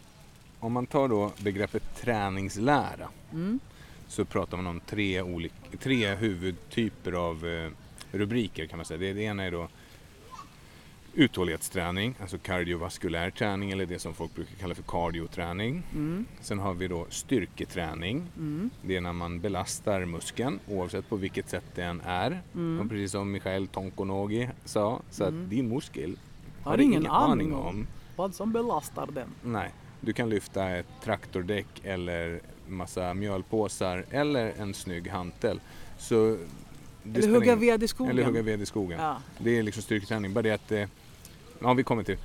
om 0.59 0.73
man 0.73 0.85
tar 0.85 1.07
då 1.07 1.31
begreppet 1.43 2.01
träningslära 2.01 3.09
Mm. 3.33 3.59
så 4.07 4.25
pratar 4.25 4.57
man 4.57 4.67
om 4.67 4.79
tre, 4.79 5.21
olika, 5.21 5.55
tre 5.79 6.15
huvudtyper 6.15 7.11
av 7.11 7.47
eh, 7.47 7.71
rubriker 8.11 8.65
kan 8.65 8.77
man 8.77 8.85
säga. 8.85 8.97
Det, 8.97 9.13
det 9.13 9.21
ena 9.21 9.43
är 9.43 9.51
då 9.51 9.67
uthållighetsträning, 11.13 12.15
alltså 12.21 12.37
kardiovaskulär 12.37 13.29
träning 13.29 13.71
eller 13.71 13.85
det 13.85 13.99
som 13.99 14.13
folk 14.13 14.35
brukar 14.35 14.55
kalla 14.55 14.75
för 14.75 14.83
kardioträning. 14.83 15.83
Mm. 15.93 16.25
Sen 16.41 16.59
har 16.59 16.73
vi 16.73 16.87
då 16.87 17.05
styrketräning. 17.09 18.27
Mm. 18.37 18.69
Det 18.81 18.95
är 18.95 19.01
när 19.01 19.13
man 19.13 19.39
belastar 19.39 20.05
muskeln 20.05 20.59
oavsett 20.67 21.09
på 21.09 21.15
vilket 21.15 21.49
sätt 21.49 21.65
det 21.75 21.83
än 21.83 22.01
är. 22.05 22.41
Mm. 22.55 22.79
Och 22.79 22.89
precis 22.89 23.11
som 23.11 23.31
Michael 23.31 23.67
Tonkonogi 23.67 24.49
sa, 24.65 25.01
så 25.09 25.23
Mm. 25.23 25.43
att 25.43 25.49
din 25.49 25.67
muskel 25.69 26.17
Har 26.63 26.77
ingen 26.77 27.07
aning 27.07 27.53
om. 27.53 27.87
Vad 28.15 28.35
som 28.35 28.51
belastar 28.51 29.07
den. 29.11 29.27
Nej, 29.43 29.71
du 30.01 30.13
kan 30.13 30.29
lyfta 30.29 30.69
ett 30.69 30.87
traktordäck 31.03 31.67
eller 31.83 32.39
massa 32.67 33.13
mjölpåsar 33.13 34.05
eller 34.09 34.53
en 34.57 34.73
snygg 34.73 35.07
hantel. 35.09 35.59
Så 35.97 36.37
det 37.03 37.19
Eller 37.19 37.33
hugga 37.33 37.55
ved 37.55 37.83
i 37.83 37.87
skogen. 37.87 38.11
Eller 38.11 38.23
hugga 38.23 38.41
ved 38.41 38.61
i 38.61 38.65
skogen. 38.65 38.99
Ja. 38.99 39.17
Det 39.39 39.57
är 39.57 39.63
liksom 39.63 39.83
styrketräning. 39.83 40.33
Bara 40.33 40.41
det 40.41 40.51
att 40.51 40.71
eh, 40.71 40.87
Ja, 41.61 41.73
vi 41.73 41.83
kommer 41.83 42.03
till 42.03 42.17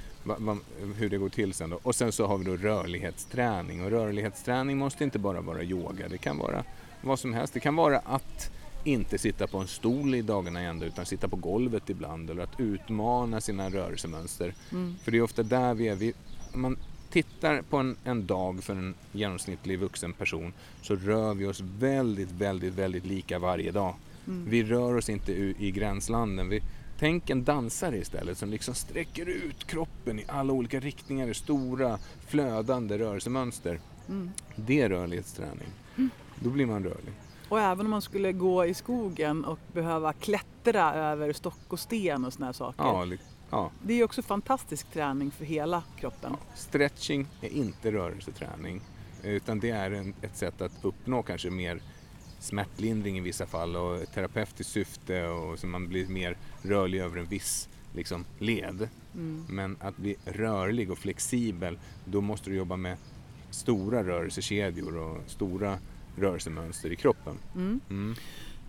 hur 0.97 1.11
det 1.11 1.19
går 1.19 1.29
till 1.29 1.55
sen 1.55 1.71
då. 1.71 1.79
Och 1.83 1.95
sen 1.95 2.13
så 2.13 2.27
har 2.27 2.39
vi 2.39 2.45
då 2.45 2.57
rörlighetsträning. 2.57 3.85
Och 3.85 3.91
rörlighetsträning 3.91 4.79
måste 4.79 5.05
inte 5.05 5.19
bara 5.19 5.41
vara 5.41 5.63
yoga. 5.63 6.09
Det 6.09 6.19
kan 6.19 6.39
vara 6.39 6.65
vad 7.01 7.19
som 7.19 7.35
helst. 7.35 7.55
Det 7.55 7.61
kan 7.61 7.77
vara 7.77 7.99
att 7.99 8.51
inte 8.85 9.19
sitta 9.19 9.47
på 9.47 9.59
en 9.59 9.67
stol 9.67 10.15
i 10.15 10.23
dagarna 10.23 10.61
ända 10.61 10.87
utan 10.87 11.07
sitta 11.07 11.29
på 11.29 11.37
golvet 11.37 11.91
ibland. 11.91 12.31
Eller 12.31 12.43
att 12.43 12.61
utmana 12.61 13.41
sina 13.41 13.71
rörelsemönster. 13.71 14.55
Mm. 14.73 14.95
För 15.03 15.11
det 15.11 15.19
är 15.19 15.23
ofta 15.23 15.43
där 15.43 15.75
vi 15.75 15.89
är. 15.89 15.95
Vi, 15.95 16.13
om 16.55 16.61
man 16.61 16.77
tittar 17.11 17.63
på 17.63 17.77
en, 17.77 17.97
en 18.05 18.27
dag 18.27 18.65
för 18.65 18.73
en 18.73 18.95
genomsnittlig 19.13 19.79
vuxen 19.79 20.13
person 20.13 20.53
så 20.83 20.97
rör 20.97 21.35
vi 21.35 21.47
oss 21.47 21.61
väldigt, 21.79 22.31
väldigt, 22.31 22.75
väldigt 22.75 23.07
lika 23.07 23.39
varje 23.39 23.71
dag. 23.71 23.95
Mm. 24.27 24.51
Vi 24.51 24.65
rör 24.65 24.97
oss 24.97 25.09
inte 25.09 25.33
i 25.33 25.71
gränslanden. 25.71 26.49
Vi, 26.49 26.63
tänk 26.99 27.31
en 27.31 27.45
dansare 27.45 27.99
istället 27.99 28.39
som 28.39 28.51
liksom 28.51 28.75
sträcker 28.75 29.27
ut 29.27 29.67
kroppen 29.67 30.19
i 30.19 30.25
alla 30.29 30.53
olika 30.53 30.81
riktningar 30.81 31.29
i 31.29 31.35
stora 31.35 31.99
flödande 32.27 32.99
rörelsemönster. 32.99 33.81
Mm. 34.09 34.31
Det 34.57 34.81
är 34.81 34.89
rörlighetsträning. 34.89 35.69
Då 36.41 36.51
blir 36.51 36.67
man 36.67 36.85
rörlig. 36.85 37.15
Och 37.49 37.61
även 37.61 37.87
om 37.87 37.91
man 37.91 38.03
skulle 38.03 38.33
gå 38.33 38.67
i 38.67 38.75
skogen 38.75 39.45
och 39.45 39.59
behöva 39.73 40.13
klättra 40.13 40.95
över 40.95 41.33
stock 41.33 41.61
och 41.69 41.81
sten 41.81 42.25
och 42.25 42.33
här 42.41 42.53
saker. 42.53 42.85
Ja, 42.85 43.07
ja. 43.51 43.71
Det 43.83 44.01
är 44.01 44.05
också 44.05 44.23
fantastisk 44.23 44.91
träning 44.93 45.31
för 45.31 45.45
hela 45.45 45.83
kroppen. 46.01 46.33
Ja, 46.33 46.55
Stretching 46.55 47.27
är 47.41 47.49
inte 47.49 47.93
rörelseträning 47.93 48.81
utan 49.23 49.61
det 49.61 49.71
är 49.71 49.91
en, 49.91 50.15
ett 50.23 50.37
sätt 50.37 50.61
att 50.61 50.73
uppnå 50.83 51.23
kanske 51.23 51.51
mer 51.51 51.81
smärtlindring 52.39 53.19
i 53.19 53.21
vissa 53.21 53.47
fall 53.47 53.77
och 53.77 54.13
terapeutiskt 54.15 54.73
syfte 54.73 55.27
och 55.27 55.59
så 55.59 55.67
man 55.67 55.89
blir 55.89 56.07
mer 56.07 56.37
rörlig 56.67 56.99
över 57.01 57.19
en 57.19 57.27
viss 57.27 57.69
liksom, 57.95 58.25
led. 58.39 58.89
Mm. 59.15 59.45
Men 59.49 59.77
att 59.81 59.97
bli 59.97 60.17
rörlig 60.25 60.91
och 60.91 60.99
flexibel 60.99 61.79
då 62.05 62.21
måste 62.21 62.51
du 62.51 62.57
jobba 62.57 62.77
med 62.77 62.97
stora 63.51 64.03
rörelsekedjor 64.05 64.97
och 64.97 65.19
stora 65.27 65.79
rörelsemönster 66.17 66.93
i 66.93 66.97
kroppen. 66.97 67.35
Mm. 67.55 67.81
Mm. 67.91 68.15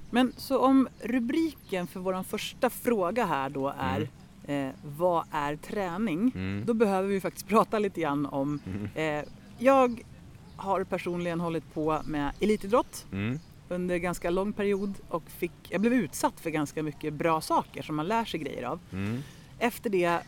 Men 0.10 0.34
så 0.38 0.60
om 0.60 0.88
rubriken 1.04 1.88
för 1.88 2.00
vår 2.00 2.24
första 2.24 2.70
fråga 2.70 3.26
här 3.26 3.50
då 3.50 3.74
är 3.80 4.10
eh, 4.48 4.72
Vad 4.98 5.26
är 5.32 5.56
träning? 5.56 6.32
Mm. 6.36 6.64
Då 6.66 6.74
behöver 6.74 7.10
vi 7.10 7.22
faktiskt 7.22 7.48
prata 7.48 7.80
lite 7.80 8.02
grann 8.02 8.26
om 8.26 8.60
Mm. 8.66 8.90
eh, 8.96 9.30
Jag 9.60 10.04
har 10.56 10.84
personligen 10.84 11.40
hållit 11.40 11.74
på 11.74 12.02
med 12.06 12.32
elitidrott 12.40 13.06
Mm. 13.12 13.40
Under 13.70 13.98
ganska 13.98 14.30
lång 14.30 14.54
period 14.54 14.94
och 15.10 15.30
fick, 15.30 15.52
jag 15.70 15.82
blev 15.82 15.94
utsatt 15.94 16.40
för 16.40 16.50
ganska 16.50 16.84
mycket 16.84 17.14
bra 17.14 17.42
saker 17.42 17.82
som 17.82 17.96
man 17.96 18.08
lär 18.08 18.26
sig 18.26 18.40
grejer 18.40 18.64
av. 18.64 18.80
Mm. 18.94 19.20
Efter 19.60 19.90
det 19.90 20.20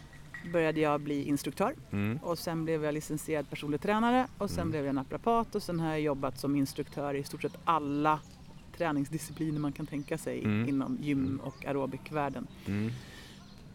började 0.53 0.79
jag 0.79 1.01
bli 1.01 1.23
instruktör 1.23 1.75
Mm. 1.91 2.17
och 2.23 2.39
sen 2.39 2.63
blev 2.65 2.83
jag 2.85 2.93
licensierad 2.93 3.49
personlig 3.49 3.81
tränare 3.81 4.27
och 4.37 4.49
sen 4.49 4.59
Mm. 4.59 4.71
blev 4.71 4.85
jag 4.85 4.95
naprapat 4.95 5.55
och 5.55 5.63
sen 5.63 5.79
har 5.79 5.89
jag 5.89 6.01
jobbat 6.01 6.39
som 6.39 6.55
instruktör 6.55 7.13
i 7.13 7.23
stort 7.23 7.41
sett 7.41 7.55
alla 7.63 8.19
träningsdiscipliner 8.77 9.59
man 9.59 9.71
kan 9.71 9.85
tänka 9.85 10.17
sig 10.17 10.43
Mm. 10.43 10.69
inom 10.69 10.97
gym 11.01 11.39
och 11.43 11.65
aerobikvärlden. 11.65 12.47
Mm. 12.65 12.91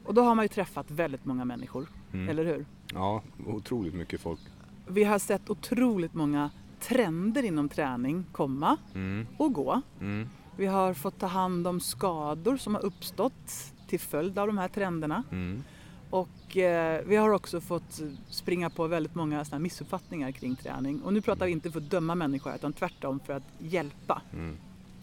Och 0.05 0.15
då 0.15 0.23
har 0.23 0.35
man 0.35 0.45
ju 0.45 0.49
träffat 0.49 0.91
väldigt 0.91 1.25
många 1.25 1.45
människor, 1.45 1.87
Mm. 2.13 2.29
eller 2.29 2.45
hur? 2.45 2.65
Ja, 2.93 3.23
otroligt 3.47 3.95
mycket 3.95 4.21
folk. 4.21 4.41
Vi 4.89 5.05
har 5.05 5.19
sett 5.19 5.51
otroligt 5.51 6.15
många 6.15 6.51
trender 6.89 7.43
inom 7.43 7.69
träning 7.69 8.25
komma 8.33 8.77
Mm. 8.95 9.27
och 9.37 9.53
gå. 9.53 9.81
Mm. 10.01 10.29
Vi 10.57 10.67
har 10.67 10.95
fått 10.95 11.19
ta 11.19 11.27
hand 11.27 11.67
om 11.67 11.81
skador 11.81 12.57
som 12.57 12.75
har 12.75 12.85
uppstått 12.85 13.73
till 13.87 14.01
följd 14.01 14.39
av 14.39 14.47
de 14.47 14.59
här 14.59 14.69
trenderna. 14.69 15.23
Mm. 15.33 15.63
Och 16.11 16.57
eh, 16.57 17.03
vi 17.07 17.17
har 17.17 17.31
också 17.31 17.61
fått 17.61 18.01
springa 18.31 18.71
på 18.71 18.87
väldigt 18.87 19.15
många 19.15 19.45
såna 19.45 19.59
missuppfattningar 19.59 20.31
kring 20.31 20.57
träning. 20.57 21.03
Och 21.03 21.13
nu 21.13 21.21
pratar 21.21 21.47
vi 21.47 21.53
inte 21.53 21.71
för 21.71 21.81
att 21.81 21.91
döma 21.91 22.15
människor 22.15 22.55
utan 22.55 22.73
tvärtom 22.73 23.21
för 23.27 23.33
att 23.33 23.43
hjälpa. 23.59 24.23
Mm. 24.33 24.57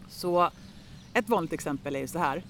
Så 0.10 0.50
ett 1.14 1.30
vanligt 1.30 1.54
exempel 1.54 1.96
är 1.96 2.00
ju 2.00 2.08
så 2.08 2.20
här. 2.20 2.44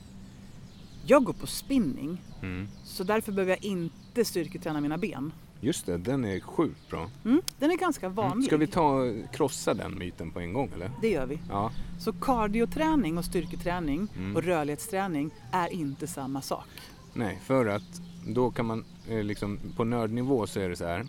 Jag 1.06 1.24
går 1.24 1.34
på 1.34 1.48
spinning 1.48 2.22
Mm. 2.42 2.68
så 2.84 3.04
därför 3.04 3.32
behöver 3.32 3.52
jag 3.52 3.64
inte 3.64 4.26
styrketräna 4.26 4.82
mina 4.82 4.98
ben. 4.98 5.32
Just 5.64 5.86
det, 5.86 5.98
den 5.98 6.26
är 6.26 6.40
sjukt 6.40 6.90
bra. 6.90 7.10
Mm, 7.26 7.42
den 7.60 7.72
är 7.72 7.78
ganska 7.78 8.10
vanlig. 8.10 8.48
Ska 8.48 8.58
vi 8.58 8.68
ta 8.68 9.14
krossa 9.34 9.74
den 9.74 9.98
myten 9.98 10.32
på 10.32 10.40
en 10.40 10.54
gång 10.54 10.70
eller? 10.76 10.92
Det 11.02 11.10
gör 11.10 11.26
vi. 11.26 11.40
Ja. 11.50 11.72
Så 12.00 12.14
kardioträning 12.14 13.18
och 13.18 13.26
styrketräning 13.26 14.08
Mm. 14.18 14.36
och 14.36 14.44
rörlighetsträning 14.44 15.32
är 15.52 15.74
inte 15.74 16.08
samma 16.08 16.42
sak. 16.42 16.68
Nej, 17.14 17.40
för 17.44 17.66
att 17.66 18.02
då 18.28 18.52
kan 18.52 18.66
man 18.66 18.86
eh, 19.10 19.24
liksom 19.24 19.60
på 19.78 19.84
nördnivå 19.84 20.48
så 20.48 20.60
är 20.60 20.70
det 20.70 20.76
så 20.76 20.86
här 20.86 21.08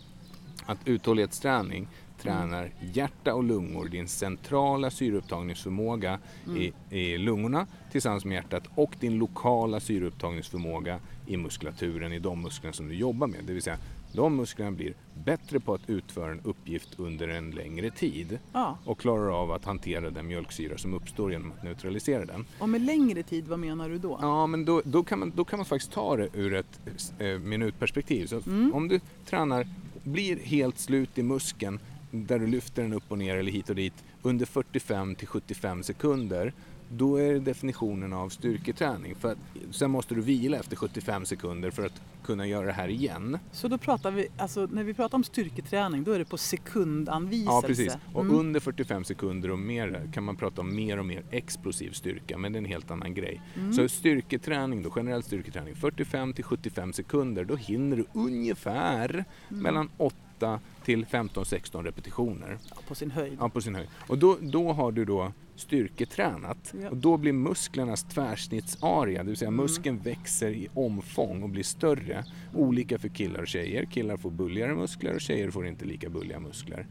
att 0.66 0.78
uthållighetsträning 0.84 1.88
tränar 2.18 2.70
hjärta 2.92 3.34
och 3.34 3.44
lungor, 3.44 3.88
din 3.88 4.08
centrala 4.08 4.90
syreupptagningsförmåga 4.90 6.18
i, 6.56 6.72
i 6.96 7.18
lungorna 7.18 7.66
tillsammans 7.92 8.24
med 8.24 8.34
hjärtat 8.34 8.62
och 8.74 8.92
din 9.00 9.18
lokala 9.18 9.80
syreupptagningsförmåga 9.80 10.98
i 11.26 11.36
muskulaturen, 11.36 12.12
i 12.12 12.18
de 12.18 12.42
musklerna 12.42 12.72
som 12.72 12.88
du 12.88 12.94
jobbar 12.94 13.26
med. 13.26 13.44
Det 13.46 13.52
vill 13.52 13.62
säga, 13.62 13.78
de 14.12 14.36
musklerna 14.36 14.70
blir 14.70 14.94
bättre 15.24 15.60
på 15.60 15.74
att 15.74 15.90
utföra 15.90 16.30
en 16.32 16.40
uppgift 16.44 16.88
under 16.96 17.28
en 17.28 17.50
längre 17.50 17.90
tid 17.90 18.38
Ja. 18.52 18.78
och 18.84 18.98
klarar 19.00 19.42
av 19.42 19.52
att 19.52 19.64
hantera 19.64 20.10
den 20.10 20.26
mjölksyra 20.26 20.78
som 20.78 20.94
uppstår 20.94 21.32
genom 21.32 21.52
att 21.52 21.62
neutralisera 21.64 22.24
den. 22.24 22.44
Och 22.58 22.68
med 22.68 22.80
längre 22.82 23.22
tid, 23.22 23.48
vad 23.48 23.58
menar 23.58 23.88
du 23.88 23.98
då? 23.98 24.18
Ja, 24.20 24.46
men 24.46 24.64
då, 24.64 24.82
då, 24.84 25.02
kan 25.02 25.18
man, 25.18 25.32
då 25.36 25.44
kan 25.44 25.58
man 25.58 25.66
faktiskt 25.66 25.92
ta 25.92 26.16
det 26.16 26.28
ur 26.32 26.54
ett 26.54 26.80
eh, 27.18 27.38
minutperspektiv. 27.38 28.26
Så 28.26 28.40
Mm. 28.46 28.74
om 28.74 28.88
du 28.88 29.00
tränar, 29.26 29.66
blir 30.04 30.36
helt 30.36 30.78
slut 30.78 31.18
i 31.18 31.22
muskeln 31.22 31.78
där 32.10 32.38
du 32.38 32.46
lyfter 32.46 32.82
den 32.82 32.92
upp 32.92 33.04
och 33.08 33.18
ner 33.18 33.36
eller 33.36 33.52
hit 33.52 33.70
och 33.70 33.76
dit 33.76 33.94
under 34.22 34.46
45 34.46 35.14
till 35.14 35.26
75 35.28 35.82
sekunder 35.82 36.52
då 36.96 37.16
är 37.16 37.32
det 37.32 37.38
definitionen 37.40 38.12
av 38.12 38.28
styrketräning. 38.28 39.14
För 39.14 39.32
att, 39.32 39.38
sen 39.70 39.90
måste 39.90 40.14
du 40.14 40.20
vila 40.20 40.56
efter 40.58 40.76
75 40.76 41.24
sekunder 41.26 41.70
för 41.70 41.86
att 41.86 42.00
kunna 42.24 42.46
göra 42.46 42.66
det 42.66 42.72
här 42.72 42.88
igen. 42.88 43.38
Så 43.52 43.68
då 43.68 43.78
pratar 43.78 44.10
vi, 44.10 44.28
alltså 44.36 44.68
när 44.72 44.84
vi 44.84 44.94
pratar 44.94 45.18
om 45.18 45.24
styrketräning 45.24 46.04
då 46.04 46.12
är 46.12 46.18
det 46.18 46.24
på 46.24 46.36
sekundanviselse. 46.38 47.52
Ja, 47.52 47.62
precis. 47.66 47.96
Och 48.12 48.24
Mm. 48.24 48.36
under 48.36 48.60
45 48.60 49.04
sekunder 49.04 49.50
och 49.50 49.58
mer 49.58 50.10
kan 50.14 50.24
man 50.24 50.36
prata 50.36 50.60
om 50.60 50.76
mer 50.76 50.98
och 50.98 51.06
mer 51.06 51.22
explosiv 51.30 51.90
styrka, 51.90 52.38
men 52.38 52.52
det 52.52 52.56
är 52.56 52.60
en 52.60 52.64
helt 52.64 52.90
annan 52.90 53.14
grej. 53.14 53.40
Mm. 53.56 53.72
Så 53.72 53.88
styrketräning 53.88 54.82
då, 54.82 54.90
generell 54.90 55.22
styrketräning, 55.22 55.74
45 55.74 56.32
till 56.32 56.44
75 56.44 56.92
sekunder, 56.92 57.44
då 57.44 57.56
hinner 57.56 57.96
du 57.96 58.04
ungefär 58.12 59.24
Mm. 59.50 59.62
mellan 59.62 59.90
8 59.96 60.16
8 60.42 60.60
till 60.84 61.06
15-16 61.06 61.84
repetitioner. 61.84 62.58
Ja, 62.70 62.76
på 62.88 62.94
sin 62.94 63.10
höjd. 63.10 63.36
Ja, 63.40 63.48
på 63.48 63.60
sin 63.60 63.74
höjd. 63.74 63.88
Och 64.08 64.18
då, 64.18 64.36
då 64.40 64.72
har 64.72 64.92
du 64.92 65.04
då 65.04 65.32
styrketränat 65.62 66.74
Ja. 66.82 66.90
och 66.90 66.96
då 66.96 67.16
blir 67.16 67.32
musklernas 67.32 68.04
tvärsnittsarea, 68.04 69.22
det 69.22 69.28
vill 69.28 69.36
säga 69.36 69.48
Mm. 69.48 69.62
muskeln 69.64 69.98
växer 69.98 70.50
i 70.50 70.68
omfång 70.74 71.42
och 71.42 71.48
blir 71.48 71.62
större. 71.62 72.24
Olika 72.54 72.98
för 72.98 73.08
killar 73.08 73.40
och 73.40 73.48
tjejer. 73.48 73.84
Killar 73.84 74.16
får 74.16 74.30
bulligare 74.30 74.74
muskler 74.74 75.14
och 75.14 75.20
tjejer 75.20 75.50
får 75.50 75.66
inte 75.66 75.84
lika 75.84 76.08
bulliga 76.08 76.40
muskler. 76.40 76.86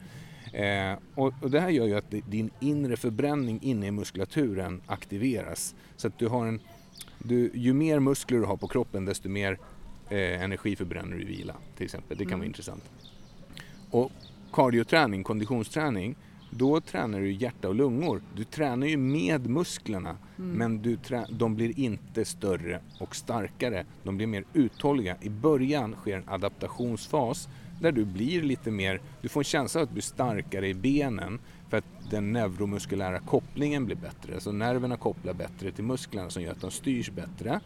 Eh, 0.54 0.98
och, 1.16 1.34
och 1.42 1.52
det 1.52 1.60
här 1.60 1.70
gör 1.70 1.86
ju 1.86 1.96
att 1.96 2.12
di- 2.12 2.24
din 2.30 2.50
inre 2.60 2.98
förbränning 2.98 3.60
inne 3.62 3.88
i 3.88 3.92
muskulaturen 3.92 4.82
aktiveras. 4.86 5.76
Så 5.98 6.08
att 6.08 6.20
du 6.20 6.28
har 6.28 6.48
en, 6.48 6.60
du, 7.20 7.52
ju 7.54 7.74
mer 7.74 8.00
muskler 8.00 8.38
du 8.40 8.46
har 8.46 8.58
på 8.58 8.68
kroppen 8.68 9.06
desto 9.06 9.30
mer 9.30 9.58
eh, 10.10 10.44
energi 10.44 10.76
förbränner 10.76 11.18
du 11.18 11.22
i 11.22 11.26
vila 11.26 11.56
till 11.78 11.86
exempel. 11.86 12.18
Det 12.18 12.24
kan 12.24 12.30
vara 12.32 12.36
Mm. 12.36 12.48
intressant. 12.48 12.84
Och 13.92 14.12
kardioträning, 14.54 15.24
konditionsträning, 15.24 16.16
då 16.52 16.82
tränar 16.82 17.20
du 17.20 17.32
hjärta 17.32 17.68
och 17.68 17.76
lungor. 17.76 18.22
Du 18.36 18.44
tränar 18.44 18.88
ju 18.88 18.98
med 18.98 19.50
musklerna 19.50 20.18
Mm. 20.42 20.58
men 20.58 20.82
du 20.82 20.98
de 21.30 21.56
blir 21.56 21.80
inte 21.80 22.26
större 22.26 22.80
och 23.00 23.16
starkare. 23.16 23.86
De 24.04 24.18
blir 24.18 24.28
mer 24.28 24.44
uthålliga. 24.54 25.18
I 25.22 25.30
början 25.30 25.96
sker 25.96 26.18
en 26.18 26.30
adaptationsfas 26.30 27.50
där 27.82 27.92
du 27.92 28.06
blir 28.06 28.42
lite 28.42 28.72
mer, 28.72 29.02
du 29.22 29.30
får 29.30 29.40
en 29.42 29.44
känsla 29.44 29.82
av 29.82 29.84
att 29.84 29.90
du 29.90 29.94
blir 29.94 30.04
starkare 30.04 30.68
i 30.68 30.74
benen 30.74 31.40
för 31.70 31.78
att 31.78 31.86
den 32.10 32.32
neuromuskulära 32.32 33.20
kopplingen 33.20 33.86
blir 33.86 33.96
bättre. 33.96 34.40
Så 34.40 34.52
nerverna 34.52 34.98
kopplar 34.98 35.34
bättre 35.34 35.72
till 35.72 35.84
musklerna 35.84 36.30
som 36.30 36.44
gör 36.44 36.52
att 36.52 36.62
de 36.62 36.72
styrs 36.72 37.12
bättre. 37.12 37.60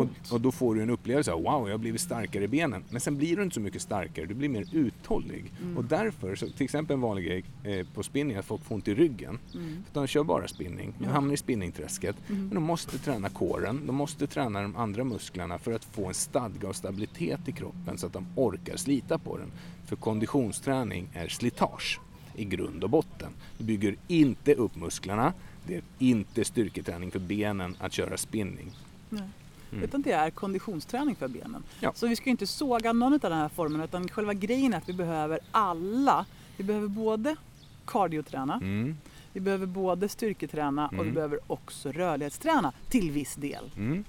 Och, 0.00 0.32
och 0.32 0.40
då 0.40 0.52
får 0.52 0.74
du 0.74 0.82
en 0.82 0.90
upplevelse 0.90 1.32
av 1.32 1.42
wow, 1.42 1.68
jag 1.68 1.74
har 1.74 1.78
blivit 1.78 2.00
starkare 2.00 2.44
i 2.44 2.48
benen. 2.48 2.84
Men 2.90 3.00
sen 3.00 3.16
blir 3.16 3.36
du 3.36 3.42
inte 3.42 3.54
så 3.54 3.60
mycket 3.60 3.82
starkare, 3.82 4.26
du 4.26 4.34
blir 4.34 4.48
mer 4.48 4.64
uthållig. 4.72 5.52
Mm. 5.62 5.76
Och 5.76 5.84
därför, 5.84 6.36
så 6.36 6.48
till 6.48 6.64
exempel 6.64 6.94
en 6.94 7.00
vanlig 7.00 7.24
grej 7.24 7.44
eh, 7.64 7.86
på 7.94 8.02
spinning 8.02 8.36
är 8.36 8.40
att 8.40 8.46
folk 8.46 8.64
får 8.64 8.74
ont 8.74 8.88
i 8.88 8.94
ryggen. 8.94 9.38
Mm. 9.54 9.84
För 9.92 10.00
de 10.00 10.06
kör 10.06 10.24
bara 10.24 10.48
spinning, 10.48 10.94
de 10.98 11.06
hamnar 11.06 11.34
i 11.34 11.36
spinningträsket. 11.36 12.16
Mm. 12.28 12.40
Men 12.46 12.54
de 12.54 12.64
måste 12.64 12.98
träna 12.98 13.28
kåren, 13.28 13.86
de 13.86 13.96
måste 13.96 14.26
träna 14.26 14.62
de 14.62 14.76
andra 14.76 15.04
musklerna 15.04 15.58
för 15.58 15.72
att 15.72 15.84
få 15.84 16.06
en 16.06 16.14
stadga 16.14 16.68
och 16.68 16.76
stabilitet 16.76 17.48
i 17.48 17.52
kroppen 17.52 17.98
så 17.98 18.06
att 18.06 18.12
de 18.12 18.26
orkar 18.36 18.76
slita 18.76 19.18
på 19.18 19.36
den. 19.36 19.52
För 19.86 19.96
konditionsträning 19.96 21.08
är 21.14 21.28
slitage 21.28 22.00
i 22.34 22.44
grund 22.44 22.84
och 22.84 22.90
botten. 22.90 23.32
Du 23.58 23.64
bygger 23.64 23.96
inte 24.08 24.54
upp 24.54 24.76
musklerna, 24.76 25.32
det 25.66 25.76
är 25.76 25.82
inte 25.98 26.44
styrketräning 26.44 27.10
för 27.10 27.18
benen 27.18 27.76
att 27.78 27.92
köra 27.92 28.16
spinning. 28.16 28.70
Nej. 29.08 29.28
Mm. 29.72 29.84
Utan 29.84 30.02
det 30.02 30.12
är 30.12 30.30
konditionsträning 30.30 31.14
för 31.16 31.28
benen. 31.28 31.62
Ja. 31.80 31.92
Så 31.94 32.06
vi 32.06 32.16
ska 32.16 32.30
inte 32.30 32.46
såga 32.46 32.92
någon 32.92 33.12
av 33.12 33.18
den 33.20 33.32
här 33.32 33.48
formen 33.48 33.80
utan 33.80 34.08
själva 34.08 34.34
grejen 34.34 34.72
är 34.74 34.78
att 34.78 34.88
vi 34.88 34.92
behöver 34.92 35.38
alla. 35.50 36.26
Vi 36.56 36.64
behöver 36.64 36.88
både 36.88 37.36
kardioträna, 37.84 38.54
Mm, 38.54 38.96
vi 39.32 39.40
behöver 39.40 39.66
både 39.66 40.08
styrketräna 40.08 40.86
och 40.86 40.92
vi 40.94 40.98
Mm. 41.00 41.14
behöver 41.14 41.38
också 41.46 41.92
rörlighetsträna 41.92 42.72
till 42.88 43.10
viss 43.10 43.34
del. 43.34 43.70
mm, 43.76 44.04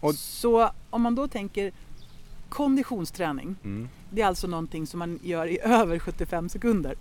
Och- 0.00 0.14
Så 0.14 0.70
om 0.90 1.02
man 1.02 1.14
då 1.14 1.28
tänker 1.28 1.72
konditionsträning, 2.48 3.56
mm. 3.64 3.88
det 4.10 4.22
är 4.22 4.26
alltså 4.26 4.46
någonting 4.46 4.86
som 4.86 4.98
man 4.98 5.18
gör 5.22 5.46
i 5.46 5.58
över 5.62 5.98
75 5.98 6.48
sekunder. 6.48 6.94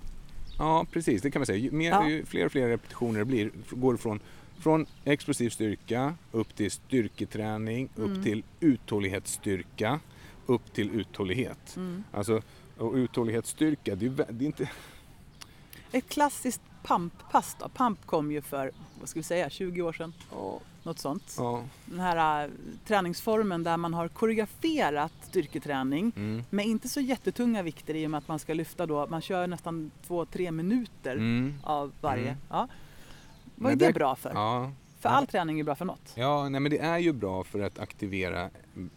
Ja, 0.58 0.86
precis. 0.92 1.22
Det 1.22 1.32
kan 1.32 1.40
man 1.40 1.46
säga. 1.46 1.58
Ju, 1.58 1.72
mer, 1.72 1.90
Ja. 1.90 2.10
ju 2.10 2.26
fler 2.26 2.46
och 2.46 2.52
fler 2.52 2.68
repetitioner 2.68 3.20
det 3.20 3.26
blir, 3.26 3.52
går 3.70 3.98
från, 3.98 4.20
från 4.60 4.86
explosiv 5.06 5.50
styrka 5.50 6.16
upp 6.32 6.56
till 6.56 6.72
styrketräning, 6.72 7.90
Mm. 7.98 8.12
upp 8.12 8.24
till 8.24 8.44
uthållighetsstyrka, 8.60 10.00
upp 10.46 10.74
till 10.74 10.90
uthållighet. 10.92 11.76
Mm. 11.76 12.04
Alltså, 12.12 12.42
och 12.78 12.94
uthållighetsstyrka, 12.94 13.96
det 13.96 14.06
är, 14.06 14.10
det 14.10 14.46
är 14.46 14.48
inte... 14.48 14.70
Ett 15.92 16.10
klassiskt 16.10 16.62
pumppass 16.84 17.56
då. 17.60 17.70
Pump 17.70 18.06
kom 18.06 18.32
ju 18.32 18.42
för, 18.42 18.72
vad 19.00 19.10
ska 19.10 19.20
vi 19.20 19.24
säga, 19.24 19.50
20 19.50 19.82
år 19.82 19.94
sedan. 19.94 20.14
Något 20.84 21.00
sånt. 21.00 21.36
Ja, 21.38 21.64
Den 21.86 22.00
här 22.00 22.46
äh, 22.46 22.52
träningsformen 22.88 23.64
där 23.64 23.78
man 23.78 23.94
har 23.94 24.08
koreograferat 24.08 25.12
styrketräning 25.22 26.12
mm, 26.16 26.44
med 26.50 26.66
inte 26.66 26.90
så 26.90 27.02
jättetunga 27.02 27.64
vikter 27.64 27.96
i 27.96 28.06
och 28.06 28.12
med 28.12 28.18
att 28.18 28.28
man 28.28 28.40
ska 28.40 28.54
lyfta 28.54 28.86
då, 28.86 29.08
man 29.08 29.22
kör 29.22 29.48
nästan 29.48 29.92
2-3 30.08 30.52
minuter 30.52 31.16
mm, 31.16 31.54
av 31.64 31.92
varje. 32.02 32.28
Mm. 32.28 32.38
Ja. 32.50 32.68
Vad 33.64 33.72
är 33.72 33.76
det 33.76 33.86
det- 33.88 33.94
bra 33.94 34.16
för? 34.16 34.32
ja. 34.34 34.72
För 35.00 35.10
all 35.10 35.28
träning 35.28 35.60
är 35.60 35.64
bra 35.64 35.76
för 35.76 35.86
något. 35.86 36.14
Ja, 36.16 36.50
nej, 36.50 36.62
men 36.62 36.72
det 36.72 36.78
är 36.80 36.98
ju 36.98 37.12
bra 37.14 37.44
för 37.44 37.60
att 37.60 37.80
aktivera 37.80 38.50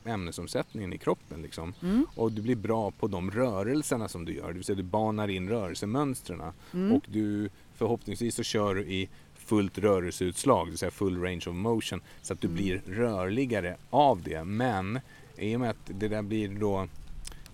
ämnesomsättningen 0.05 0.92
i 0.92 0.98
kroppen. 0.98 1.42
Liksom. 1.42 1.74
Mm. 1.83 2.07
Och 2.16 2.33
du 2.33 2.42
blir 2.42 2.57
bra 2.57 2.90
på 2.90 3.07
de 3.07 3.31
rörelserna 3.31 4.09
som 4.09 4.24
du 4.24 4.35
gör, 4.35 4.48
det 4.48 4.53
vill 4.55 4.64
säga 4.64 4.77
du 4.77 4.83
banar 4.83 5.29
in 5.29 5.48
rörelsemönstren. 5.48 6.42
Mm. 6.74 6.92
Och 6.92 7.05
du 7.09 7.50
förhoppningsvis 7.74 8.35
så 8.35 8.42
kör 8.42 8.74
du 8.74 8.83
i 8.83 9.09
fullt 9.35 9.79
rörelseutslag, 9.79 10.66
det 10.66 10.70
vill 10.70 10.79
säga 10.79 10.90
full 10.90 11.22
range 11.22 11.44
of 11.46 11.55
motion, 11.55 12.00
så 12.22 12.33
att 12.33 12.40
du 12.40 12.46
Mm. 12.48 12.57
blir 12.57 12.83
rörligare 12.87 13.77
av 13.90 14.22
det. 14.22 14.44
Men 14.44 15.00
i 15.37 15.57
och 15.57 15.61
med 15.61 15.70
att 15.70 15.77
det 15.87 16.09
där 16.09 16.22
blir 16.22 16.48
då, 16.48 16.88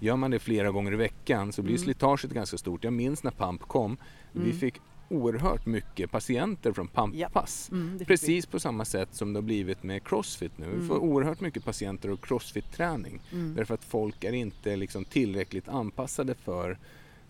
gör 0.00 0.16
man 0.16 0.30
det 0.30 0.38
flera 0.38 0.70
gånger 0.70 0.92
i 0.92 0.96
veckan 0.96 1.52
så 1.52 1.62
blir 1.62 1.74
Mm. 1.74 1.84
slitaget 1.84 2.30
ganska 2.30 2.58
stort. 2.58 2.84
Jag 2.84 2.92
minns 2.92 3.22
när 3.22 3.30
PAMP 3.30 3.60
kom, 3.62 3.96
vi 4.32 4.40
Mm. 4.44 4.58
fick 4.58 4.74
oerhört 5.10 5.66
mycket 5.66 6.10
patienter 6.10 6.72
från 6.72 6.88
PAMP-pass. 6.88 7.68
Mm, 7.72 7.92
fick 7.98 8.00
vi. 8.00 8.04
Precis 8.04 8.46
på 8.46 8.60
samma 8.60 8.84
sätt 8.84 9.08
som 9.12 9.32
det 9.32 9.36
har 9.36 9.42
blivit 9.42 9.82
med 9.82 10.04
Crossfit 10.04 10.58
nu. 10.58 10.66
Vi 10.66 10.74
Mm. 10.74 10.88
får 10.88 10.98
oerhört 10.98 11.40
mycket 11.40 11.64
patienter 11.64 12.10
och 12.10 12.20
Crossfit-träning. 12.24 13.20
Mm. 13.32 13.54
Därför 13.54 13.74
att 13.74 13.84
folk 13.84 14.24
är 14.24 14.32
inte 14.32 14.76
liksom 14.76 15.04
tillräckligt 15.04 15.68
anpassade 15.68 16.34
för 16.34 16.78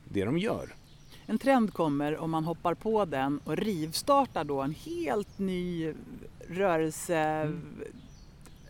det 0.05 0.25
de 0.25 0.38
gör. 0.38 0.75
En 1.27 1.38
trend 1.38 1.73
kommer 1.73 2.16
om 2.19 2.31
man 2.31 2.45
hoppar 2.45 2.75
på 2.75 3.05
den 3.05 3.40
och 3.45 3.57
rivstartar 3.57 4.45
då 4.45 4.61
en 4.62 4.75
helt 4.75 5.38
ny 5.38 5.93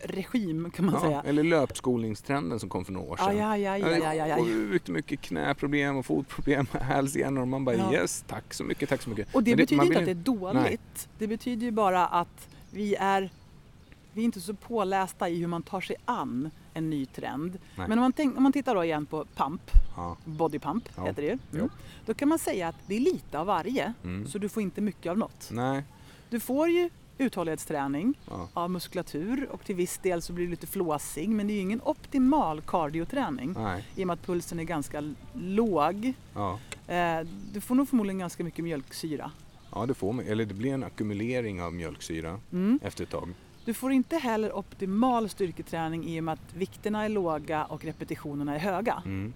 rörelseregim 0.03 0.71
kan 0.71 0.85
man. 0.85 0.93
Ja, 0.93 1.01
säga. 1.01 1.21
eller 1.25 1.43
löpskolningstrenden 1.43 2.59
som 2.59 2.69
kom 2.69 2.85
för 2.85 2.91
några 2.93 3.07
år 3.11 3.17
sedan. 3.17 3.37
ja, 3.37 3.57
ja, 3.57 3.77
ja, 3.77 3.97
ja, 3.97 4.13
ja, 4.13 4.27
ja. 4.27 4.37
Sjukt 4.37 4.87
mycket 4.89 5.21
knäproblem 5.21 5.97
och 5.97 6.05
fotproblem 6.05 6.65
hälsenor. 6.81 7.41
Och 7.41 7.47
man 7.47 7.65
bara 7.65 7.75
Ja. 7.75 7.93
yes, 7.93 8.23
tack 8.27 8.53
så 8.53 8.63
mycket, 8.63 8.89
tack 8.89 9.01
så 9.01 9.09
mycket. 9.09 9.35
Och 9.35 9.43
det 9.43 9.51
Men 9.51 9.57
betyder 9.57 9.83
inte 9.83 9.99
att 9.99 10.05
det 10.05 10.11
är 10.11 10.15
dåligt. 10.15 11.09
Det 11.17 11.27
betyder 11.27 11.65
ju 11.65 11.71
bara 11.71 12.07
att 12.07 12.47
vi 12.71 12.95
är, 12.95 13.29
vi 14.13 14.21
är 14.21 14.25
inte 14.25 14.41
så 14.41 14.53
pålästa 14.53 15.29
i 15.29 15.39
hur 15.39 15.47
man 15.47 15.63
tar 15.63 15.81
sig 15.81 15.95
an 16.05 16.49
en 16.73 16.89
ny 16.89 17.05
trend. 17.05 17.57
Nej. 17.77 17.87
Men 17.87 17.97
om 17.97 18.01
man, 18.01 18.13
tänk, 18.13 18.37
om 18.37 18.43
man 18.43 18.51
tittar 18.51 18.75
då 18.75 18.83
igen 18.83 19.05
på 19.05 19.25
pump, 19.35 19.61
Ja. 19.95 20.17
body 20.25 20.59
pump 20.59 20.89
Ja. 20.95 21.05
heter 21.05 21.21
det 21.21 21.27
ju. 21.27 21.37
Mm. 21.59 21.69
Då 22.05 22.13
kan 22.13 22.29
man 22.29 22.39
säga 22.39 22.67
att 22.67 22.75
det 22.87 22.95
är 22.95 22.99
lite 22.99 23.39
av 23.39 23.45
varje, 23.47 23.93
Mm. 24.03 24.27
så 24.27 24.37
du 24.37 24.49
får 24.49 24.63
inte 24.63 24.81
mycket 24.81 25.09
av 25.09 25.17
något. 25.17 25.47
Nej. 25.51 25.83
Du 26.29 26.39
får 26.39 26.69
ju 26.69 26.89
uthållighetsträning 27.21 28.13
Ja. 28.29 28.47
av 28.53 28.69
muskulatur 28.71 29.47
och 29.51 29.63
till 29.65 29.75
viss 29.75 29.97
del 29.97 30.21
så 30.21 30.33
blir 30.33 30.45
du 30.45 30.51
lite 30.51 30.67
flåsig 30.67 31.29
men 31.29 31.47
det 31.47 31.53
är 31.53 31.55
ju 31.55 31.61
ingen 31.61 31.81
optimal 31.83 32.61
kardioträning 32.61 33.53
Nej. 33.57 33.83
i 33.95 34.03
och 34.03 34.07
med 34.07 34.13
att 34.13 34.25
pulsen 34.25 34.59
är 34.59 34.63
ganska 34.63 35.13
låg. 35.33 36.13
Ja. 36.33 36.59
Eh, 36.87 37.19
Du 37.53 37.61
får 37.61 37.75
nog 37.75 37.89
förmodligen 37.89 38.19
ganska 38.19 38.43
mycket 38.43 38.63
mjölksyra. 38.65 39.31
ja, 39.75 39.85
det 39.85 39.93
får 39.93 40.13
man. 40.13 40.25
Eller 40.25 40.45
det 40.45 40.53
blir 40.53 40.73
en 40.73 40.83
ackumulering 40.83 41.61
av 41.61 41.73
mjölksyra 41.73 42.39
Mm. 42.51 42.79
efter 42.83 43.03
ett 43.03 43.09
tag. 43.09 43.33
Du 43.65 43.73
får 43.73 43.91
inte 43.91 44.17
heller 44.17 44.55
optimal 44.57 45.29
styrketräning 45.29 46.05
i 46.07 46.19
och 46.19 46.23
med 46.23 46.33
att 46.33 46.53
vikterna 46.53 47.05
är 47.05 47.09
låga 47.09 47.65
och 47.65 47.85
repetitionerna 47.85 48.55
är 48.55 48.59
höga. 48.59 49.01
Mm. 49.05 49.33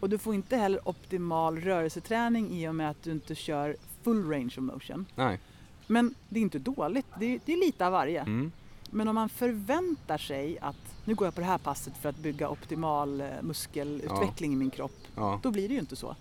Och 0.00 0.10
du 0.10 0.18
får 0.18 0.34
inte 0.34 0.56
heller 0.56 0.88
optimal 0.88 1.58
rörelseträning 1.60 2.50
i 2.50 2.68
och 2.68 2.74
med 2.74 2.90
att 2.90 3.02
du 3.02 3.10
inte 3.12 3.34
kör 3.34 3.76
full 4.02 4.30
range 4.30 4.54
of 4.56 4.62
motion. 4.62 5.06
Nej. 5.14 5.38
Men 5.86 6.14
det 6.28 6.38
är 6.38 6.42
inte 6.42 6.58
dåligt, 6.58 7.06
det 7.20 7.34
är, 7.34 7.40
det 7.44 7.52
är 7.52 7.56
lite 7.66 7.86
av 7.86 7.92
varje. 7.92 8.20
Mm. 8.20 8.52
Men 8.90 9.08
om 9.08 9.14
man 9.14 9.28
förväntar 9.28 10.18
sig 10.18 10.58
att 10.60 10.76
nu 11.04 11.14
går 11.14 11.26
jag 11.26 11.34
på 11.34 11.40
det 11.40 11.46
här 11.46 11.58
passet 11.58 11.92
för 12.02 12.08
att 12.08 12.18
bygga 12.18 12.48
optimal 12.48 13.20
eh, 13.20 13.26
muskelutveckling 13.42 14.52
i 14.52 14.56
min 14.56 14.70
kropp, 14.70 14.98
Ja. 15.16 15.40
då 15.42 15.50
blir 15.50 15.68
det 15.68 15.74
ju 15.74 15.80
inte 15.80 15.96
så. 15.96 16.16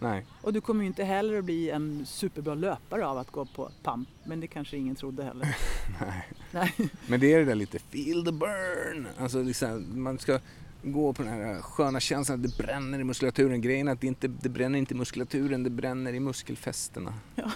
Nej. 0.00 0.26
Och 0.42 0.52
du 0.52 0.60
kommer 0.60 0.80
ju 0.80 0.86
inte 0.86 1.04
heller 1.04 1.38
att 1.38 1.44
bli 1.44 1.70
en 1.70 2.06
superbra 2.06 2.54
löpare 2.54 3.06
av 3.06 3.18
att 3.18 3.30
gå 3.30 3.44
på 3.44 3.70
pump, 3.82 4.08
men 4.24 4.40
det 4.40 4.46
kanske 4.46 4.76
ingen 4.76 4.94
trodde 4.96 5.24
heller. 5.24 5.56
Nej. 6.00 6.28
Nej. 6.50 6.74
Men 7.06 7.20
det 7.20 7.32
är 7.34 7.38
det 7.38 7.44
där 7.44 7.54
lite 7.54 7.78
feel 7.78 8.24
the 8.24 8.32
burn. 8.32 9.08
Alltså 9.18 9.42
liksom, 9.42 10.02
man 10.02 10.18
ska 10.18 10.38
gå 10.82 11.12
på 11.12 11.22
den 11.22 11.32
här 11.32 11.62
sköna 11.62 12.00
känslan 12.00 12.36
att 12.36 12.42
det 12.50 12.56
bränner 12.64 12.98
i 12.98 13.04
muskulaturen. 13.04 13.60
Grejen 13.60 13.88
är 13.88 13.92
att 13.92 14.00
det, 14.00 14.06
inte, 14.06 14.28
det 14.28 14.48
bränner 14.48 14.78
inte 14.78 14.94
i 14.94 14.96
muskulaturen, 14.96 15.62
det 15.62 15.70
bränner 15.70 16.12
i 16.12 16.20
muskelfästena. 16.20 17.14
Ja. 17.34 17.50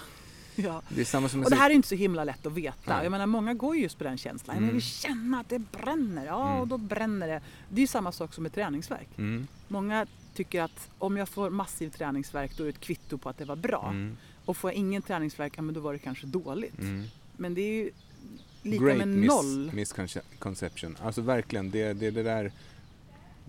Det 0.89 1.01
är 1.01 1.05
samma 1.05 1.29
som 1.29 1.43
Och 1.43 1.49
det 1.49 1.55
här 1.55 1.69
är 1.69 1.73
inte 1.73 1.87
så 1.87 1.95
himla 1.95 2.23
lätt 2.23 2.45
att 2.45 2.53
veta. 2.53 2.95
Nej. 2.95 3.03
Jag 3.03 3.11
menar, 3.11 3.25
många 3.25 3.53
går 3.53 3.75
ju 3.75 3.81
just 3.81 3.97
på 3.97 4.03
den 4.03 4.17
känslan. 4.17 4.57
Mm. 4.57 4.67
Jag 4.67 4.73
vill 4.73 4.81
känna 4.83 5.39
att 5.39 5.49
det 5.49 5.59
bränner. 5.59 6.25
Ja, 6.25 6.47
Mm. 6.49 6.61
och 6.61 6.67
då 6.67 6.77
bränner 6.77 7.27
det. 7.27 7.41
Det 7.69 7.75
är 7.75 7.81
ju 7.81 7.87
samma 7.87 8.11
sak 8.11 8.33
som 8.33 8.43
med 8.43 8.53
träningsverk. 8.53 9.07
Mm. 9.17 9.47
Många 9.67 10.05
tycker 10.33 10.61
att 10.61 10.89
om 10.99 11.17
jag 11.17 11.29
får 11.29 11.49
massiv 11.49 11.89
träningsverk 11.89 12.57
då 12.57 12.63
är 12.63 12.65
det 12.67 12.69
ett 12.73 12.79
kvitto 12.79 13.17
på 13.17 13.29
att 13.29 13.37
det 13.37 13.45
var 13.45 13.55
bra. 13.55 13.87
Mm. 13.89 14.17
Och 14.45 14.57
får 14.57 14.69
jag 14.71 14.75
ingen 14.75 15.01
träningsverk, 15.01 15.53
ja, 15.57 15.61
men 15.61 15.73
då 15.75 15.81
var 15.81 15.93
det 15.93 15.99
kanske 15.99 16.27
dåligt. 16.27 16.79
Mm. 16.79 17.03
Men 17.37 17.53
det 17.53 17.61
är 17.61 17.73
ju 17.83 17.91
lika 18.63 18.83
Great 18.83 18.97
med 18.97 19.07
miss- 19.07 19.27
noll. 19.27 19.71
misconception. 19.73 20.97
Alltså 21.03 21.21
verkligen, 21.21 21.71
det, 21.71 21.93
det, 21.93 22.11
det 22.11 22.23
där 22.23 22.51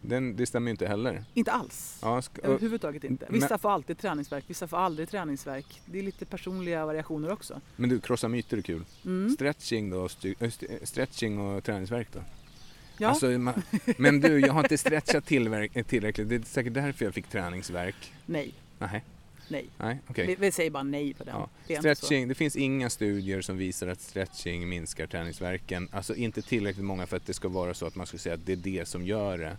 Den, 0.08 0.36
det 0.36 0.46
stämmer 0.46 0.66
ju 0.66 0.70
inte 0.70 0.86
heller. 0.86 1.24
Inte 1.34 1.52
alls. 1.52 1.98
Ja, 2.02 2.18
och, 2.18 2.38
Överhuvudtaget 2.42 3.04
inte. 3.04 3.26
Vissa 3.30 3.46
Men- 3.50 3.58
får 3.58 3.70
alltid 3.70 3.98
träningsverk, 3.98 4.44
vissa 4.46 4.68
får 4.68 4.76
aldrig 4.76 5.08
träningsverk. 5.08 5.80
Det 5.86 5.98
är 5.98 6.02
lite 6.02 6.24
personliga 6.26 6.86
variationer 6.86 7.32
också. 7.32 7.60
men 7.76 7.90
du, 7.90 8.00
krossa 8.00 8.28
myter 8.28 8.56
är 8.56 8.62
kul. 8.62 8.84
Mm. 9.04 9.30
Stretching 9.30 9.90
då, 9.90 10.06
st- 10.06 10.34
stretching 10.82 11.38
och 11.40 11.64
träningsverk 11.64 12.08
då? 12.12 12.20
Ja, 12.98 13.08
Alltså, 13.08 13.26
man, 13.26 13.62
men 13.98 14.20
du, 14.20 14.38
jag 14.40 14.52
har 14.52 14.62
inte 14.62 14.78
stretchat 14.78 15.26
tillverk, 15.26 15.86
tillräckligt. 15.86 16.28
Det 16.28 16.34
är 16.34 16.42
säkert 16.42 16.74
därför 16.74 17.04
jag 17.04 17.14
fick 17.14 17.28
träningsverk. 17.28 18.12
nej, 18.26 18.54
Nej, 18.78 19.04
nej. 19.48 19.66
nej, 19.78 19.98
okej. 20.06 20.26
Vi, 20.26 20.34
vi 20.34 20.52
säger 20.52 20.70
bara 20.70 20.82
nej 20.82 21.14
på 21.14 21.24
den. 21.24 21.34
Ja. 21.66 21.78
Stretching, 21.78 22.28
det 22.28 22.34
finns 22.34 22.56
inga 22.56 22.90
studier 22.90 23.40
som 23.40 23.56
visar 23.56 23.86
att 23.86 24.00
stretching 24.00 24.68
minskar 24.68 25.06
träningsverken. 25.06 25.88
Alltså 25.92 26.14
inte 26.14 26.42
tillräckligt 26.42 26.84
många 26.84 27.06
för 27.06 27.16
att 27.16 27.26
det 27.26 27.34
ska 27.34 27.48
vara 27.48 27.74
så 27.74 27.86
att 27.86 27.94
man 27.94 28.06
ska 28.06 28.18
säga 28.18 28.34
att 28.34 28.46
det 28.46 28.52
är 28.52 28.56
det 28.56 28.88
som 28.88 29.04
gör 29.06 29.38
det. 29.38 29.56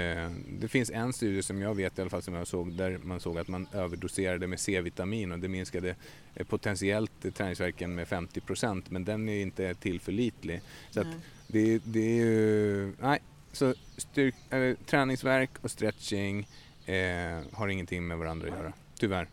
Eh, 0.00 0.30
Det 0.60 0.68
finns 0.68 0.90
en 0.90 1.12
studie 1.12 1.42
som 1.42 1.62
jag 1.62 1.74
vet 1.74 1.98
i 1.98 2.00
alla 2.00 2.10
fall 2.10 2.22
som 2.22 2.34
jag 2.34 2.46
såg 2.46 2.72
där 2.72 2.98
man 3.02 3.20
såg 3.20 3.38
att 3.38 3.48
man 3.48 3.66
överdoserade 3.72 4.46
med 4.46 4.60
C-vitamin 4.60 5.32
och 5.32 5.38
det 5.38 5.48
minskade 5.48 5.94
eh, 6.34 6.46
potentiellt 6.46 7.34
träningsverken 7.34 7.94
med 7.94 8.06
50% 8.08 8.82
men 8.88 9.04
den 9.04 9.28
är 9.28 9.40
inte 9.42 9.74
tillförlitlig. 9.74 10.60
Så 10.90 11.00
att 11.00 11.06
Nej. 11.06 11.16
det, 11.46 11.78
det 11.84 12.00
är 12.20 12.24
ju, 12.24 12.92
nej, 13.00 13.18
så 13.52 13.74
styrk, 13.96 14.34
äh, 14.52 14.74
träningsverk 14.86 15.50
och 15.60 15.70
stretching 15.70 16.48
eh, 16.86 17.40
har 17.52 17.68
ingenting 17.68 18.06
med 18.06 18.18
varandra 18.18 18.48
att 18.48 18.58
göra, 18.58 18.72
tyvärr. 19.00 19.28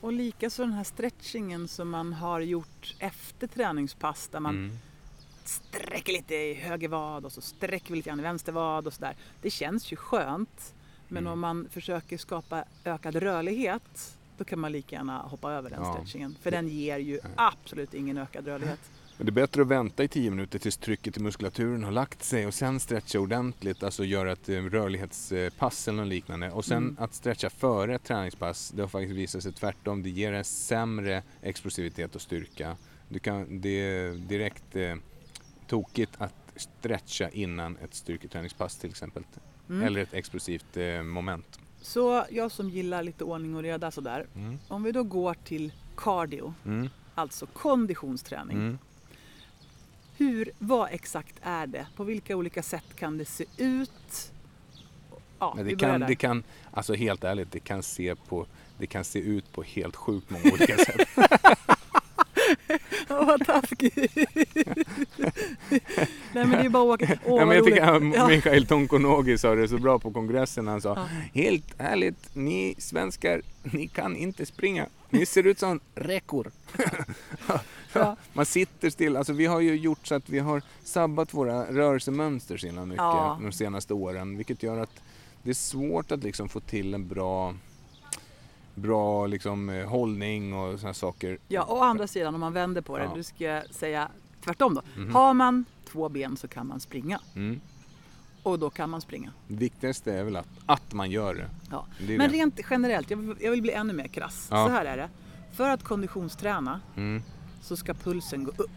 Och 0.00 0.12
likaså 0.12 0.62
den 0.62 0.72
här 0.72 0.84
stretchingen 0.84 1.68
som 1.68 1.90
man 1.90 2.12
har 2.12 2.40
gjort 2.40 2.94
efter 2.98 3.46
träningspass 3.46 4.28
där 4.28 4.40
man 4.40 4.54
Mm. 4.54 4.78
sträcker 5.44 6.12
lite 6.12 6.34
i 6.34 6.54
höger 6.54 6.88
vad 6.88 7.24
och 7.24 7.32
så 7.32 7.40
sträcker 7.40 7.90
vi 7.90 7.96
lite 7.96 8.08
grann 8.10 8.20
i 8.20 8.22
vänster 8.22 8.52
vad 8.52 8.86
och 8.86 8.92
sådär. 8.92 9.16
Det 9.42 9.50
känns 9.50 9.92
ju 9.92 9.96
skönt. 9.96 10.74
Men 11.08 11.22
Mm. 11.22 11.32
om 11.32 11.40
man 11.40 11.68
försöker 11.70 12.18
skapa 12.18 12.64
ökad 12.84 13.16
rörlighet 13.16 14.16
då 14.38 14.44
kan 14.44 14.58
man 14.58 14.72
lika 14.72 14.96
gärna 14.96 15.18
hoppa 15.18 15.52
över 15.52 15.70
den 15.70 15.82
Ja. 15.82 15.94
stretchingen. 15.94 16.36
För 16.42 16.50
den 16.50 16.68
ger 16.68 16.98
ju 16.98 17.20
absolut 17.36 17.94
ingen 17.94 18.18
ökad 18.18 18.46
rörlighet. 18.46 18.80
Men 19.16 19.26
det 19.26 19.30
är 19.30 19.32
bättre 19.32 19.62
att 19.62 19.68
vänta 19.68 20.04
i 20.04 20.08
10 20.08 20.30
minuter 20.30 20.58
tills 20.58 20.76
trycket 20.76 21.16
i 21.16 21.20
muskulaturen 21.20 21.84
har 21.84 21.92
lagt 21.92 22.22
sig 22.24 22.46
och 22.46 22.54
sen 22.54 22.80
stretcha 22.80 23.18
ordentligt, 23.18 23.82
alltså 23.82 24.04
göra 24.04 24.32
ett 24.32 24.48
eh, 24.48 24.54
rörlighetspass 24.62 25.88
eller 25.88 25.98
något 25.98 26.08
liknande. 26.08 26.50
Och 26.50 26.64
sen 26.64 26.76
Mm. 26.82 26.96
att 27.00 27.14
stretcha 27.14 27.50
före 27.50 27.94
ett 27.94 28.04
träningspass, 28.04 28.70
det 28.76 28.82
har 28.82 28.88
faktiskt 28.88 29.14
visat 29.14 29.42
sig 29.42 29.52
tvärtom. 29.52 30.02
Det 30.02 30.10
ger 30.10 30.32
en 30.32 30.44
sämre 30.44 31.22
explosivitet 31.42 32.14
och 32.14 32.22
styrka. 32.22 32.76
Du 33.08 33.18
kan, 33.18 33.60
det 33.60 33.68
är 33.68 34.12
direkt 34.12 34.76
eh, 34.76 34.94
tokigt 35.66 36.12
att 36.18 36.34
stretcha 36.56 37.28
innan 37.28 37.76
ett 37.76 37.94
styrketräningspass 37.94 38.76
till 38.76 38.90
exempel. 38.90 39.22
Mm. 39.68 39.82
Eller 39.86 40.00
ett 40.00 40.14
explosivt 40.14 40.76
eh, 40.76 41.02
moment. 41.02 41.58
Så 41.80 42.24
jag 42.30 42.50
som 42.52 42.70
gillar 42.70 43.02
lite 43.02 43.24
ordning 43.24 43.56
och 43.56 43.62
reda 43.62 43.90
sådär. 43.90 44.26
Mm. 44.36 44.58
Om 44.68 44.82
vi 44.82 44.92
då 44.92 45.02
går 45.02 45.34
till 45.44 45.72
cardio, 45.96 46.54
Mm. 46.64 46.88
alltså 47.14 47.46
konditionsträning. 47.46 48.56
Mm. 48.56 48.78
Hur, 50.22 50.50
vad 50.58 50.88
exakt 50.92 51.34
är 51.42 51.66
det? 51.66 51.86
På 51.96 52.04
vilka 52.04 52.36
olika 52.36 52.62
sätt 52.62 52.84
kan 52.96 53.18
det 53.18 53.24
se 53.24 53.44
ut? 53.56 54.32
Ja, 55.38 55.56
det 55.64 55.76
kan, 55.76 56.00
det 56.00 56.14
kan, 56.14 56.42
alltså 56.70 56.94
helt 56.94 57.24
ärligt, 57.24 57.52
det 57.52 57.60
kan 57.60 57.82
se 57.82 58.14
på 58.14 58.46
det 58.78 58.86
kan 58.86 59.04
se 59.04 59.18
ut 59.18 59.52
på 59.52 59.62
helt 59.62 59.96
sjukt 59.96 60.30
många 60.30 60.44
olika 60.52 60.76
sätt. 60.76 61.08
Vad 63.08 63.46
taskigt! 63.46 63.96
Nej 66.32 66.46
men 66.46 66.50
det 66.50 66.58
är 66.58 66.68
bara 66.68 66.94
att 66.94 67.02
åka. 67.02 67.18
Åh, 67.24 67.38
ja, 67.40 67.46
men 67.46 67.56
jag 67.56 67.64
tycker 67.64 67.82
att 67.82 68.44
Ja. 68.44 68.64
Tonkonogi 68.68 69.38
sa 69.38 69.54
det 69.54 69.68
så 69.68 69.78
bra 69.78 69.98
på 69.98 70.10
kongressen. 70.10 70.66
Han 70.66 70.80
sa 70.80 70.94
Ja. 70.96 71.08
helt 71.40 71.74
ärligt, 71.78 72.34
ni 72.34 72.74
svenskar, 72.78 73.42
ni 73.62 73.88
kan 73.88 74.16
inte 74.16 74.46
springa. 74.46 74.86
Ni 75.10 75.26
ser 75.26 75.46
ut 75.46 75.58
som 75.58 75.80
räkor. 75.94 76.50
Ja. 77.94 78.16
Man 78.32 78.46
sitter 78.46 78.90
still. 78.90 79.16
Alltså, 79.16 79.32
vi 79.32 79.46
har 79.46 79.60
ju 79.60 79.74
gjort 79.76 80.06
så 80.06 80.14
att 80.14 80.28
vi 80.28 80.38
har 80.38 80.62
sabbat 80.84 81.34
våra 81.34 81.64
rörelsemönster 81.72 82.56
så 82.56 82.66
mycket 82.66 82.96
Ja. 82.96 83.38
de 83.42 83.52
senaste 83.52 83.94
åren. 83.94 84.36
Vilket 84.36 84.62
gör 84.62 84.78
att 84.78 85.02
det 85.42 85.50
är 85.50 85.54
svårt 85.54 86.12
att 86.12 86.22
liksom 86.22 86.48
få 86.48 86.60
till 86.60 86.94
en 86.94 87.08
bra, 87.08 87.54
bra 88.74 89.26
liksom, 89.26 89.68
eh, 89.68 89.86
hållning 89.88 90.54
och 90.54 90.78
sådana 90.80 90.94
saker. 90.94 91.38
ja, 91.48 91.64
å 91.68 91.80
andra 91.80 92.06
sidan 92.06 92.34
om 92.34 92.40
man 92.40 92.52
vänder 92.52 92.80
på 92.82 92.98
det, 92.98 93.04
Ja. 93.04 93.12
du 93.14 93.22
ska 93.22 93.62
säga 93.70 94.08
tvärtom 94.44 94.74
då. 94.74 94.82
Mhm. 94.96 95.14
Har 95.14 95.34
man 95.34 95.64
två 95.84 96.08
ben 96.08 96.36
så 96.36 96.48
kan 96.48 96.66
man 96.66 96.80
springa 96.80 97.20
Mm. 97.34 97.60
och 98.42 98.58
då 98.58 98.70
kan 98.70 98.90
man 98.90 99.00
springa. 99.00 99.32
Det 99.48 99.54
viktigaste 99.56 100.12
är 100.14 100.24
väl 100.24 100.36
att, 100.36 100.48
att 100.66 100.92
man 100.92 101.10
gör 101.10 101.34
det. 101.34 101.48
Ja. 101.70 101.86
det 102.06 102.18
Men 102.18 102.30
det. 102.30 102.36
rent 102.36 102.60
generellt, 102.70 103.10
jag 103.10 103.16
vill, 103.16 103.36
jag 103.40 103.50
vill 103.50 103.62
bli 103.62 103.72
ännu 103.72 103.92
mer 103.92 104.08
krass. 104.08 104.48
Ja. 104.50 104.66
Så 104.66 104.72
här 104.72 104.84
är 104.84 104.96
det. 104.96 105.08
För 105.52 105.68
att 105.68 105.82
konditionsträna 105.82 106.80
Mm. 106.96 107.22
Så 107.62 107.76
ska 107.76 107.94
pulsen 107.94 108.44
gå 108.44 108.50
upp. 108.56 108.70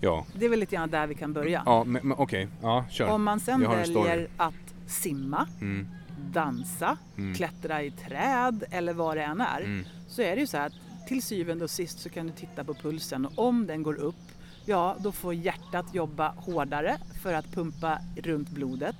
Ja, 0.00 0.24
Det 0.34 0.44
är 0.44 0.48
väl 0.48 0.60
lite 0.60 0.76
grann 0.76 0.90
där 0.90 1.06
vi 1.06 1.14
kan 1.14 1.32
börja. 1.32 1.62
ja 1.66 1.84
men, 1.84 2.08
men 2.08 2.18
okej. 2.18 2.48
Ja, 2.62 2.84
kör. 2.90 3.08
Om 3.08 3.22
man 3.22 3.40
sen 3.40 3.60
väljer 3.60 4.28
att 4.36 4.54
simma, 4.86 5.46
Mm. 5.60 5.88
dansa, 6.32 6.96
Mm. 7.16 7.34
klättra 7.34 7.82
i 7.82 7.90
träd 7.90 8.64
eller 8.70 8.92
vad 8.92 9.16
det 9.16 9.22
än 9.22 9.40
är. 9.40 9.60
Mm. 9.60 9.84
Så 10.08 10.22
är 10.22 10.34
det 10.34 10.40
ju 10.40 10.46
så 10.46 10.56
att 10.58 10.72
till 11.08 11.22
syvende 11.22 11.64
och 11.64 11.70
sist 11.70 11.98
så 11.98 12.08
kan 12.08 12.26
du 12.26 12.32
titta 12.32 12.64
på 12.64 12.74
pulsen 12.74 13.26
och 13.26 13.38
om 13.48 13.66
den 13.66 13.82
går 13.82 13.94
upp 13.94 14.14
Ja, 14.64 14.96
då 15.00 15.12
får 15.12 15.34
hjärtat 15.34 15.94
jobba 15.94 16.28
hårdare 16.36 16.98
för 17.22 17.32
att 17.32 17.52
pumpa 17.52 17.98
runt 18.16 18.48
blodet. 18.48 18.96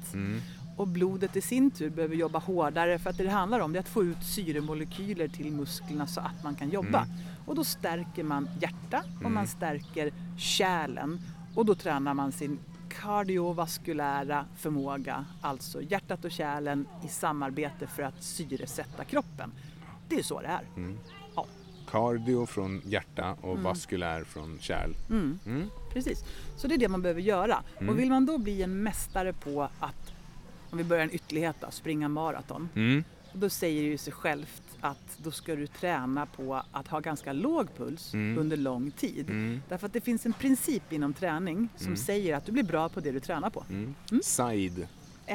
Mm. 0.79 0.81
Och 0.81 0.89
blodet 0.89 1.37
i 1.37 1.41
sin 1.41 1.71
tur 1.71 1.91
behöver 1.91 2.17
jobba 2.17 2.39
hårdare 2.39 2.99
för 2.99 3.11
att 3.11 3.17
det 3.19 3.25
det 3.25 3.31
handlar 3.31 3.61
om 3.61 3.73
det 3.73 3.79
är 3.79 3.81
att 3.81 3.89
få 3.89 4.05
ut 4.05 4.23
syremolekyler 4.25 5.29
till 5.29 5.53
musklerna 5.53 6.07
så 6.07 6.21
att 6.21 6.45
man 6.45 6.55
kan 6.55 6.71
jobba. 6.71 7.03
Mm. 7.05 7.17
Och 7.47 7.55
då 7.55 7.65
stärker 7.65 8.23
man 8.23 8.49
hjärta 8.61 9.03
och 9.17 9.21
Mm. 9.21 9.35
man 9.35 9.47
stärker 9.47 10.13
kärlen 10.39 11.21
och 11.55 11.67
då 11.67 11.75
tränar 11.75 12.15
man 12.15 12.33
sin 12.33 12.59
kardiovaskulära 12.89 14.45
förmåga, 14.57 15.25
alltså 15.41 15.83
hjärtat 15.83 16.25
och 16.25 16.31
kärlen 16.31 16.87
i 17.05 17.09
samarbete 17.09 17.87
för 17.87 18.03
att 18.03 18.23
syresätta 18.23 19.05
kroppen. 19.05 19.53
Det 20.09 20.19
är 20.19 20.23
så 20.23 20.41
det 20.41 20.47
är. 20.47 20.63
Mm. 20.77 20.99
Ja. 21.37 21.47
Cardio 21.91 22.47
från 22.47 22.83
hjärta 22.85 23.37
och 23.41 23.51
Mm. 23.53 23.63
vaskulär 23.63 24.25
från 24.25 24.59
kärl. 24.61 24.91
Mm. 25.11 25.39
Mm. 25.47 25.71
Precis, 25.93 26.25
så 26.57 26.69
det 26.69 26.75
är 26.75 26.79
det 26.79 26.89
man 26.89 27.03
behöver 27.03 27.21
göra. 27.21 27.63
Mm. 27.79 27.89
Och 27.89 27.99
vill 27.99 28.09
man 28.09 28.27
då 28.27 28.39
bli 28.39 28.63
en 28.63 28.83
mästare 28.83 29.33
på 29.33 29.63
att, 29.81 30.13
om 30.71 30.79
vi 30.79 30.85
börjar 30.85 31.03
en 31.05 31.15
ytterlighet 31.15 31.57
då, 31.61 31.71
springa 31.71 32.09
maraton. 32.09 32.69
Mm. 32.75 33.05
Då 33.33 33.51
säger 33.51 33.83
det 33.83 33.89
ju 33.89 33.99
sig 33.99 34.13
självt 34.13 34.63
att 34.81 35.19
då 35.19 35.31
ska 35.31 35.57
du 35.57 35.67
träna 35.67 36.27
på 36.27 36.63
att 36.73 36.89
ha 36.89 37.01
ganska 37.01 37.33
låg 37.33 37.77
puls 37.77 38.15
Mm. 38.15 38.39
under 38.39 38.57
lång 38.57 38.91
tid. 38.91 39.31
Mm. 39.31 39.63
Därför 39.69 39.87
att 39.87 39.93
det 39.93 40.01
finns 40.01 40.27
en 40.27 40.33
princip 40.33 40.93
inom 40.93 41.13
träning 41.15 41.69
som 41.77 41.87
Mm. 41.87 41.97
säger 41.97 42.37
att 42.37 42.47
du 42.47 42.53
blir 42.53 42.63
bra 42.63 42.89
på 42.89 43.01
det 43.01 43.11
du 43.13 43.21
tränar 43.21 43.51
på. 43.51 43.65
Mm. 43.71 43.95
Mm. 44.11 44.23
Side. 44.23 44.89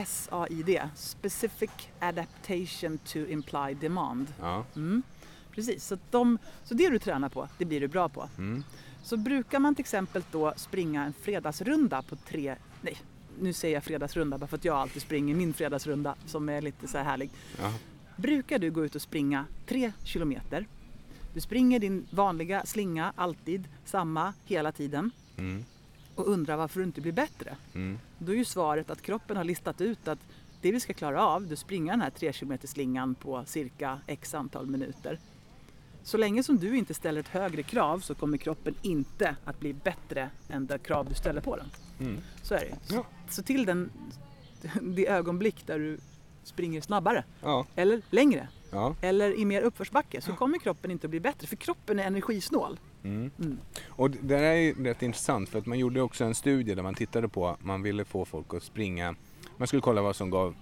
SAID, 0.06 0.80
Specific 0.96 1.70
Adaptation 2.00 2.98
to 2.98 3.18
Implied 3.20 3.78
Demand. 3.78 4.28
Ja. 4.42 4.66
Precis, 5.52 5.86
så, 5.88 5.98
de, 6.12 6.38
så 6.64 6.74
det 6.74 6.90
du 6.90 7.00
tränar 7.00 7.30
på, 7.30 7.48
det 7.58 7.66
blir 7.66 7.82
du 7.82 7.88
bra 7.88 8.10
på. 8.10 8.30
Så 9.04 9.18
brukar 9.18 9.60
man 9.60 9.76
till 9.76 9.82
exempel 9.84 10.24
då 10.32 10.54
springa 10.58 11.04
en 11.06 11.14
fredagsrunda 11.14 12.02
på 12.02 12.16
tre, 12.16 12.56
nej 12.82 12.98
nu 13.42 13.54
säger 13.54 13.74
jag 13.74 13.84
fredagsrunda 13.84 14.38
bara 14.38 14.48
för 14.48 14.58
att 14.58 14.66
jag 14.66 14.76
alltid 14.76 15.02
springer 15.02 15.36
min 15.36 15.54
fredagsrunda 15.54 16.16
som 16.26 16.50
är 16.50 16.62
lite 16.62 16.88
så 16.88 16.98
här 16.98 17.06
härlig. 17.06 17.30
Ja. 17.62 17.74
Brukar 18.16 18.60
du 18.60 18.72
gå 18.72 18.86
ut 18.86 18.96
och 18.96 19.02
springa 19.02 19.46
tre 19.66 19.92
kilometer. 20.04 20.68
Du 21.34 21.42
springer 21.42 21.80
din 21.80 22.06
vanliga 22.10 22.66
slinga 22.66 23.14
alltid, 23.16 23.68
samma 23.86 24.34
hela 24.46 24.72
tiden 24.72 25.12
Mm. 25.38 25.66
och 26.16 26.28
undrar 26.28 26.58
varför 26.58 26.80
du 26.80 26.86
inte 26.86 27.02
blir 27.02 27.12
bättre. 27.12 27.56
Mm. 27.74 28.00
Då 28.18 28.32
är 28.32 28.36
ju 28.36 28.46
svaret 28.46 28.90
att 28.90 29.02
kroppen 29.02 29.38
har 29.38 29.44
listat 29.44 29.82
ut 29.82 30.08
att 30.08 30.20
det 30.62 30.72
vi 30.72 30.80
ska 30.80 30.94
klara 30.94 31.26
av, 31.28 31.50
att 31.52 31.60
springa 31.60 31.94
den 31.94 32.02
här 32.02 32.10
tre 32.10 32.34
kilometer 32.34 32.68
slingan 32.68 33.16
på 33.16 33.44
cirka 33.46 34.00
x 34.08 34.34
antal 34.34 34.66
minuter. 34.68 35.20
Så 36.04 36.18
länge 36.18 36.44
som 36.44 36.58
du 36.60 36.78
inte 36.78 36.94
ställer 36.94 37.20
ett 37.20 37.28
högre 37.28 37.64
krav 37.64 38.00
så 38.00 38.16
kommer 38.16 38.38
kroppen 38.38 38.76
inte 38.82 39.36
att 39.46 39.60
bli 39.60 39.74
bättre 39.74 40.30
än 40.50 40.66
det 40.66 40.78
krav 40.78 41.10
du 41.10 41.16
ställer 41.16 41.42
på 41.42 41.56
den. 41.56 41.70
Mm. 42.00 42.22
Så 42.42 42.54
är 42.54 42.60
det 42.60 42.66
ju. 42.66 42.96
Ja. 42.96 43.06
Så 43.34 43.44
till 43.44 43.66
den, 43.66 43.90
det 44.82 45.08
ögonblick 45.08 45.68
där 45.68 45.80
du 45.80 45.98
springer 46.44 46.82
snabbare 46.82 47.24
Ja. 47.42 47.66
eller 47.76 48.02
längre 48.10 48.48
Ja. 48.72 48.96
eller 49.02 49.40
i 49.40 49.46
mer 49.46 49.62
uppförsbacke 49.62 50.22
så 50.22 50.34
kommer 50.34 50.58
kroppen 50.58 50.92
inte 50.92 51.08
att 51.08 51.12
bli 51.12 51.20
bättre 51.20 51.48
för 51.48 51.56
kroppen 51.56 52.00
är 52.00 52.04
energisnål. 52.04 52.80
Mm. 53.04 53.32
Mm. 53.40 53.58
Och 53.88 54.10
det 54.12 54.18
där 54.22 54.44
är 54.44 54.56
ju 54.56 54.84
rätt 54.84 55.02
intressant 55.02 55.50
för 55.50 55.60
att 55.60 55.66
man 55.66 55.80
gjorde 55.80 56.02
också 56.02 56.24
en 56.24 56.36
studie 56.36 56.74
där 56.76 56.84
man 56.84 56.96
tittade 56.96 57.28
på, 57.28 57.58
man 57.62 57.82
ville 57.84 58.06
få 58.06 58.26
folk 58.26 58.54
att 58.54 58.64
springa, 58.64 59.16
man 59.58 59.68
skulle 59.68 59.82
kolla 59.82 60.02
vad 60.02 60.16
som 60.16 60.30
gav 60.30 60.56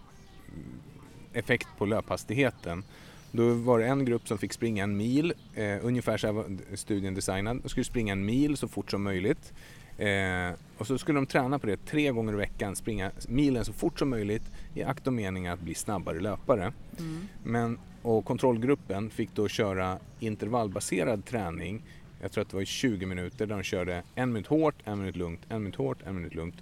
effekt 1.34 1.68
på 1.78 1.86
löphastigheten. 1.86 2.84
Då 3.32 3.54
var 3.54 3.80
det 3.80 3.86
en 3.86 4.06
grupp 4.06 4.28
som 4.28 4.38
fick 4.38 4.54
springa 4.54 4.84
en 4.84 4.98
mil, 4.98 5.34
eh, 5.56 5.78
ungefär 5.86 6.18
så 6.18 6.28
här 6.28 6.34
var 6.34 6.76
studien 6.76 7.14
designad. 7.16 7.60
De 7.64 7.70
skulle 7.70 7.84
springa 7.84 8.14
en 8.14 8.26
mil 8.26 8.58
så 8.58 8.68
fort 8.68 8.92
som 8.92 9.04
möjligt. 9.04 9.54
Eh, 10.02 10.54
och 10.78 10.88
så 10.88 10.98
skulle 10.98 11.18
de 11.20 11.26
träna 11.26 11.60
på 11.60 11.68
det 11.68 11.86
tre 11.86 12.12
gånger 12.12 12.34
i 12.34 12.36
veckan, 12.36 12.76
springa 12.76 13.12
milen 13.28 13.66
så 13.66 13.74
fort 13.74 14.00
som 14.00 14.10
möjligt 14.10 14.44
i 14.74 14.84
akt 14.84 15.08
och 15.08 15.14
mening 15.14 15.48
att 15.48 15.60
bli 15.60 15.74
snabbare 15.76 16.20
löpare. 16.20 16.74
Mm. 17.00 17.28
Men, 17.44 17.80
och 18.02 18.26
kontrollgruppen 18.26 19.10
fick 19.10 19.36
då 19.36 19.48
köra 19.48 20.00
intervallbaserad 20.20 21.26
träning. 21.26 21.82
Jag 22.22 22.32
tror 22.32 22.42
att 22.42 22.50
det 22.50 22.56
var 22.56 22.62
i 22.62 22.66
20 22.66 23.06
minuter 23.06 23.46
där 23.46 23.56
de 23.56 23.64
körde 23.64 24.04
en 24.16 24.34
minut 24.34 24.48
hårt, 24.48 24.76
en 24.84 25.00
minut 25.00 25.16
lugnt, 25.16 25.42
en 25.50 25.64
minut 25.64 25.76
hårt, 25.76 25.98
en 26.06 26.16
minut 26.16 26.36
lugnt. 26.36 26.56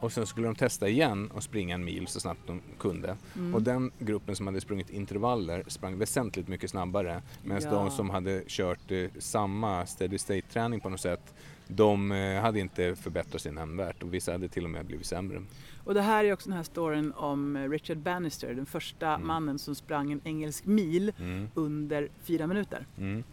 Och 0.00 0.12
sen 0.12 0.26
skulle 0.26 0.46
de 0.46 0.54
testa 0.54 0.88
igen 0.88 1.30
och 1.30 1.42
springa 1.42 1.74
en 1.74 1.84
mil 1.84 2.06
så 2.06 2.20
snabbt 2.20 2.40
de 2.46 2.60
kunde. 2.78 3.16
Mm. 3.36 3.54
Och 3.54 3.62
den 3.62 3.90
gruppen 3.98 4.36
som 4.36 4.46
hade 4.46 4.60
sprungit 4.60 4.90
intervaller 4.90 5.64
sprang 5.66 5.98
väsentligt 5.98 6.48
mycket 6.48 6.70
snabbare. 6.70 7.22
Medan 7.42 7.62
Ja. 7.62 7.70
de 7.70 7.90
som 7.90 8.10
hade 8.10 8.42
kört 8.46 8.90
eh, 8.90 9.04
samma 9.18 9.86
steady 9.86 10.18
state 10.18 10.42
träning 10.42 10.80
på 10.80 10.88
något 10.88 11.00
sätt, 11.00 11.34
de 11.74 12.12
eh, 12.12 12.40
hade 12.42 12.60
inte 12.60 12.96
förbättrat 12.96 13.42
sig 13.42 13.52
nämnvärt 13.52 14.02
och 14.02 14.14
vissa 14.14 14.32
hade 14.32 14.48
till 14.48 14.64
och 14.64 14.70
med 14.70 14.86
blivit 14.86 15.06
sämre. 15.06 15.42
Och 15.84 15.94
det 15.94 16.02
här 16.02 16.24
är 16.24 16.32
också 16.32 16.48
den 16.48 16.56
här 16.56 16.64
storyn 16.64 17.12
om 17.16 17.56
eh, 17.56 17.68
Richard 17.68 17.98
Bannister, 17.98 18.54
den 18.54 18.66
första 18.66 19.06
Mm. 19.14 19.26
mannen 19.26 19.58
som 19.58 19.74
sprang 19.74 20.12
en 20.12 20.20
engelsk 20.24 20.66
mil 20.66 21.12
Mm. 21.18 21.48
under 21.54 22.08
fyra 22.22 22.46
minuter. 22.46 22.86
Mm. 22.98 23.24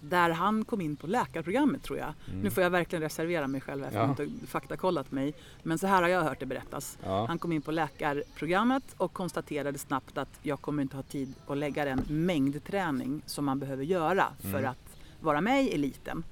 Där 0.00 0.30
han 0.30 0.64
kom 0.64 0.80
in 0.80 0.96
på 0.96 1.06
läkarprogrammet 1.06 1.82
tror 1.82 1.98
jag. 1.98 2.12
Mm. 2.28 2.40
Nu 2.40 2.50
får 2.50 2.62
jag 2.62 2.70
verkligen 2.70 3.02
reservera 3.02 3.46
mig 3.46 3.60
själv 3.60 3.84
efter 3.84 3.98
att 4.00 4.18
Ja. 4.18 4.24
jag 4.24 4.28
inte 4.28 4.46
faktakollat 4.46 5.12
mig. 5.12 5.34
Men 5.62 5.78
så 5.78 5.86
här 5.86 6.02
har 6.02 6.08
jag 6.08 6.22
hört 6.22 6.40
det 6.40 6.46
berättas. 6.46 6.98
Ja. 7.04 7.26
Han 7.26 7.38
kom 7.38 7.52
in 7.52 7.62
på 7.62 7.70
läkarprogrammet 7.70 8.82
och 8.96 9.12
konstaterade 9.12 9.78
snabbt 9.78 10.18
att 10.18 10.38
jag 10.42 10.60
kommer 10.60 10.82
inte 10.82 10.96
ha 10.96 11.02
tid 11.02 11.34
att 11.46 11.56
lägga 11.56 11.84
den 11.84 12.00
mängdträning 12.08 13.22
som 13.26 13.44
man 13.44 13.58
behöver 13.58 13.84
göra 13.84 14.24
för 14.40 14.48
Mm. 14.58 14.70
att 14.70 14.96
vara 15.20 15.40
med 15.40 15.64
i 15.64 15.68
eliten. 15.74 16.24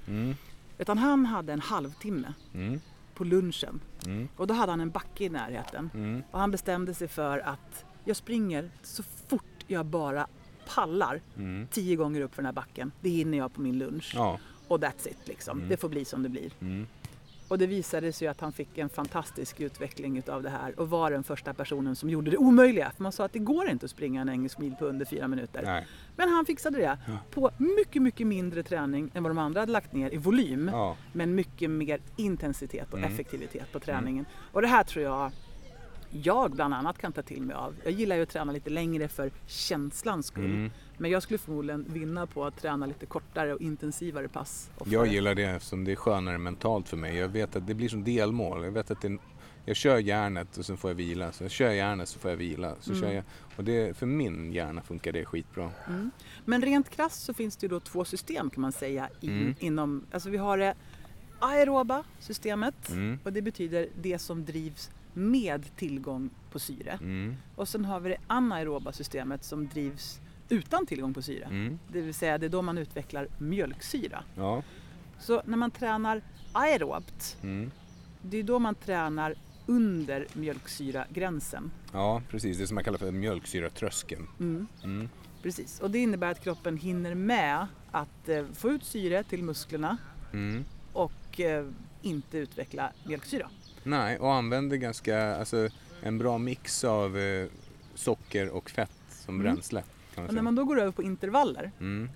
Mm. 0.83 0.99
Utan 0.99 0.99
han 0.99 1.26
hade 1.26 1.53
en 1.53 1.61
halvtimme 1.61 2.35
Mm. 2.55 2.80
på 3.14 3.24
lunchen 3.24 3.80
Mm. 4.07 4.28
och 4.37 4.47
då 4.47 4.55
hade 4.55 4.72
han 4.72 4.80
en 4.80 4.91
backe 4.91 5.24
i 5.24 5.28
närheten. 5.28 5.91
Mm. 5.95 6.22
Och 6.30 6.41
han 6.41 6.51
bestämde 6.51 6.95
sig 6.95 7.09
för 7.09 7.39
att 7.39 7.85
jag 8.05 8.16
springer 8.16 8.70
så 8.83 9.03
fort 9.03 9.64
jag 9.66 9.87
bara 9.87 10.26
pallar 10.74 11.20
Mm. 11.37 11.66
tio 11.70 11.97
gånger 11.97 12.20
upp 12.20 12.35
för 12.35 12.43
den 12.43 12.47
här 12.47 12.53
backen. 12.53 12.93
Det 13.01 13.09
hinner 13.09 13.39
jag 13.39 13.53
på 13.55 13.61
min 13.61 13.78
lunch. 13.78 14.12
Ja. 14.16 14.39
Och 14.68 14.78
that's 14.80 15.09
it 15.09 15.18
liksom. 15.28 15.59
Mm. 15.59 15.68
Det 15.68 15.76
får 15.76 15.89
bli 15.89 16.05
som 16.05 16.22
det 16.22 16.28
blir. 16.28 16.53
Mm. 17.53 17.55
Och 17.55 17.59
det 17.59 17.66
visade 17.66 18.12
sig 18.12 18.28
att 18.28 18.40
han 18.40 18.53
fick 18.53 18.78
en 18.78 18.88
fantastisk 18.88 19.61
utveckling 19.61 20.18
utav 20.18 20.42
det 20.42 20.50
här 20.50 20.80
och 20.80 20.90
var 20.90 21.11
den 21.11 21.22
första 21.24 21.55
personen 21.55 21.96
som 21.96 22.11
gjorde 22.11 22.30
det 22.30 22.36
omöjliga. 22.36 22.90
För 22.96 23.03
man 23.03 23.12
sa 23.12 23.24
att 23.24 23.32
det 23.32 23.38
går 23.38 23.68
inte 23.70 23.84
att 23.84 23.90
springa 23.90 24.20
en 24.20 24.28
engelsk 24.28 24.59
mil 24.59 24.74
på 24.78 24.84
under 24.86 25.07
fyra 25.07 25.28
minuter. 25.28 25.62
Nej. 25.64 25.86
Men 26.16 26.28
han 26.28 26.44
fixade 26.46 26.78
det 26.78 26.98
Ja. 27.07 27.18
på 27.30 27.50
mycket, 27.59 28.03
mycket 28.03 28.26
mindre 28.26 28.62
träning 28.62 29.11
än 29.14 29.22
vad 29.22 29.30
de 29.30 29.38
andra 29.38 29.61
hade 29.61 29.72
lagt 29.72 29.92
ner 29.92 30.11
i 30.14 30.16
volym. 30.16 30.70
Ja. 30.72 30.96
Men 31.12 31.34
mycket 31.34 31.70
mer 31.70 32.00
intensitet 32.16 32.92
och 32.92 32.98
Mm. 32.98 33.12
effektivitet 33.12 33.72
på 33.72 33.80
träningen. 33.80 34.24
Och 34.53 34.62
det 34.62 34.68
här 34.68 34.84
tror 34.84 35.05
jag 35.05 35.30
jag 36.11 36.50
bland 36.50 36.74
annat 36.74 36.98
kan 36.98 37.12
ta 37.12 37.22
till 37.22 37.42
mig 37.42 37.57
av. 37.57 37.74
Jag 37.84 37.92
gillar 37.92 38.16
ju 38.16 38.22
att 38.22 38.28
träna 38.28 38.53
lite 38.53 38.70
längre 38.70 39.09
för 39.09 39.30
känslans 39.46 40.26
skull. 40.26 40.44
Mm. 40.44 40.70
Men 41.03 41.11
jag 41.11 41.22
skulle 41.22 41.38
förmodligen 41.38 41.84
vinna 41.88 42.26
på 42.26 42.44
att 42.44 42.57
träna 42.57 42.86
lite 42.86 43.07
kortare 43.07 43.55
och 43.55 43.61
intensivare 43.61 44.28
pass. 44.28 44.70
oftare. 44.74 44.94
Jag 44.94 45.07
gillar 45.07 45.34
det 45.34 45.42
eftersom 45.44 45.84
det 45.84 45.92
är 45.92 45.96
skönare 45.96 46.38
mentalt 46.38 46.88
för 46.88 46.96
mig. 46.96 47.16
Jag 47.16 47.28
vet 47.28 47.57
att 47.57 47.66
det 47.66 47.74
blir 47.74 47.88
som 47.88 48.05
delmål. 48.05 48.64
Jag 48.64 48.70
vet 48.72 48.90
att 48.90 49.00
det, 49.00 49.18
jag 49.64 49.76
kör 49.76 49.98
järnet 49.98 50.57
och 50.57 50.66
sen 50.66 50.76
får 50.76 50.90
jag 50.90 50.94
vila. 50.94 51.32
Så 51.32 51.44
jag 51.44 51.50
kör 51.50 51.70
järnet 51.70 52.09
så 52.09 52.18
får 52.18 52.30
jag 52.30 52.36
vila. 52.38 52.74
Så 52.80 52.90
Mm. 52.90 53.03
kör 53.03 53.12
jag, 53.12 53.24
och 53.57 53.64
det, 53.64 53.96
för 53.96 54.07
min 54.07 54.53
hjärna 54.53 54.82
funkar 54.82 55.12
det 55.12 55.24
skitbra. 55.24 55.70
Mm. 55.88 56.11
Men 56.44 56.62
rent 56.62 56.90
krasst 56.90 57.22
så 57.24 57.34
finns 57.34 57.57
det 57.57 57.64
ju 57.64 57.68
då 57.68 57.80
två 57.80 58.05
system 58.05 58.50
kan 58.50 58.61
man 58.61 58.72
säga 58.72 59.09
i, 59.20 59.28
Mm. 59.28 59.55
inom, 59.59 60.05
alltså 60.12 60.30
vi 60.30 60.36
har 60.38 60.59
det 60.59 60.74
aeroba 61.38 62.05
systemet 62.20 62.90
Mm. 62.90 63.18
och 63.24 63.32
det 63.32 63.42
betyder 63.42 63.88
det 64.03 64.18
som 64.18 64.44
drivs 64.44 64.90
med 65.14 65.76
tillgång 65.76 66.30
på 66.53 66.59
syre. 66.59 66.98
Mm. 67.03 67.36
Och 67.57 67.68
sen 67.68 67.84
har 67.84 68.00
vi 68.00 68.09
det 68.09 68.18
anaeroba 68.26 68.92
systemet 68.92 69.44
som 69.44 69.68
drivs 69.68 70.20
utan 70.53 70.86
tillgång 70.86 71.14
på 71.14 71.22
syre. 71.22 71.44
Mm. 71.44 71.78
Det 71.92 72.00
vill 72.00 72.14
säga 72.14 72.38
det 72.38 72.46
är 72.46 72.50
då 72.50 72.62
man 72.62 72.78
utvecklar 72.78 73.28
mjölksyra. 73.38 74.24
Ja. 74.36 74.62
Så 75.20 75.42
när 75.44 75.57
man 75.57 75.70
tränar 75.70 76.22
aerobt, 76.53 77.36
Mm. 77.42 77.70
det 78.22 78.36
är 78.38 78.42
då 78.42 78.59
man 78.59 78.74
tränar 78.74 79.34
under 79.66 80.26
mjölksyragränsen. 80.32 81.70
ja, 81.92 82.22
precis. 82.30 82.59
Det 82.59 82.66
som 82.66 82.74
man 82.74 82.84
kallar 82.84 82.98
för 82.98 83.11
mjölksyratröskeln. 83.12 84.26
Mm. 84.40 84.66
Mm. 84.84 85.09
Precis, 85.42 85.80
och 85.80 85.90
det 85.90 85.98
innebär 85.98 86.30
att 86.30 86.40
kroppen 86.44 86.76
hinner 86.76 87.14
med 87.14 87.66
att 87.90 88.28
eh, 88.28 88.44
få 88.55 88.70
ut 88.70 88.84
syre 88.84 89.22
till 89.24 89.42
musklerna 89.42 89.96
Mm. 90.32 90.64
och 90.92 91.40
eh, 91.40 91.66
inte 92.03 92.38
utveckla 92.38 92.92
mjölksyra. 93.07 93.48
Nej, 93.82 94.18
och 94.18 94.32
använder 94.34 94.76
ganska, 94.76 95.36
alltså 95.36 95.68
en 96.03 96.18
bra 96.18 96.38
mix 96.38 96.84
av 96.84 97.18
eh, 97.18 97.46
socker 97.94 98.48
och 98.48 98.70
fett 98.70 98.90
som 99.09 99.34
Mm. 99.34 99.42
bränsle. 99.44 99.82
Säga. 100.14 100.32
när 100.32 100.42
man 100.42 100.54
då 100.54 100.64
går 100.64 100.80
över 100.80 100.92
på 100.92 101.02
intervaller, 101.02 101.70
Mm. 101.80 102.08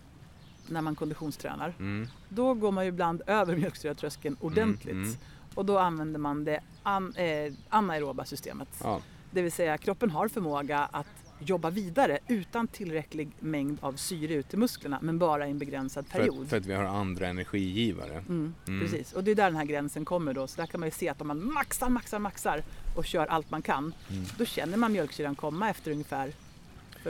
när 0.68 0.80
man 0.80 0.94
konditionstränar, 0.94 1.74
Mm. 1.78 2.09
då 2.28 2.55
går 2.55 2.72
man 2.72 2.84
ju 2.84 2.88
ibland 2.88 3.22
över 3.26 3.57
mjölksyratröskeln 3.57 4.36
ordentligt. 4.40 4.92
Mm, 4.92 5.05
mm. 5.05 5.16
Och 5.55 5.64
då 5.66 5.78
använder 5.78 6.18
man 6.20 6.44
det 6.44 6.61
an, 6.82 7.14
eh, 7.16 7.53
anaeroba 7.68 8.24
systemet. 8.24 8.68
Ja. 8.82 9.01
Det 9.30 9.42
vill 9.42 9.53
säga 9.53 9.78
kroppen 9.78 10.11
har 10.11 10.28
förmåga 10.28 10.78
att 10.92 11.07
jobba 11.38 11.70
vidare 11.70 12.18
utan 12.28 12.66
tillräcklig 12.68 13.28
mängd 13.40 13.78
av 13.80 13.92
syre 13.92 14.34
ut 14.34 14.49
till 14.49 14.59
musklerna 14.59 14.99
men 15.03 15.18
bara 15.18 15.47
i 15.47 15.51
en 15.51 15.59
begränsad 15.59 16.07
För, 16.07 16.18
period. 16.18 16.42
att, 16.42 16.49
för 16.49 16.57
att 16.57 16.66
vi 16.66 16.74
har 16.74 16.84
andra 16.84 17.28
energigivare. 17.28 18.12
Mm, 18.28 18.55
Mm. 18.68 18.80
Precis, 18.80 19.12
och 19.12 19.24
det 19.24 19.30
är 19.30 19.34
där 19.34 19.44
den 19.44 19.57
här 19.57 19.64
gränsen 19.64 20.05
kommer 20.05 20.34
då. 20.34 20.47
Så 20.47 20.57
där 20.61 20.66
kan 20.66 20.80
man 20.80 20.86
ju 20.86 20.90
se 20.90 21.09
att 21.09 21.20
om 21.20 21.26
man 21.28 21.53
maxar, 21.53 21.88
maxar, 21.88 22.18
maxar 22.18 22.62
och 22.97 23.05
kör 23.05 23.26
allt 23.26 23.51
man 23.51 23.62
kan, 23.62 23.94
Mm. 24.11 24.24
då 24.38 24.44
känner 24.44 24.76
man 24.76 24.92
mjölksyran 24.92 25.34
komma 25.34 25.70
efter 25.70 25.90
ungefär 25.90 26.32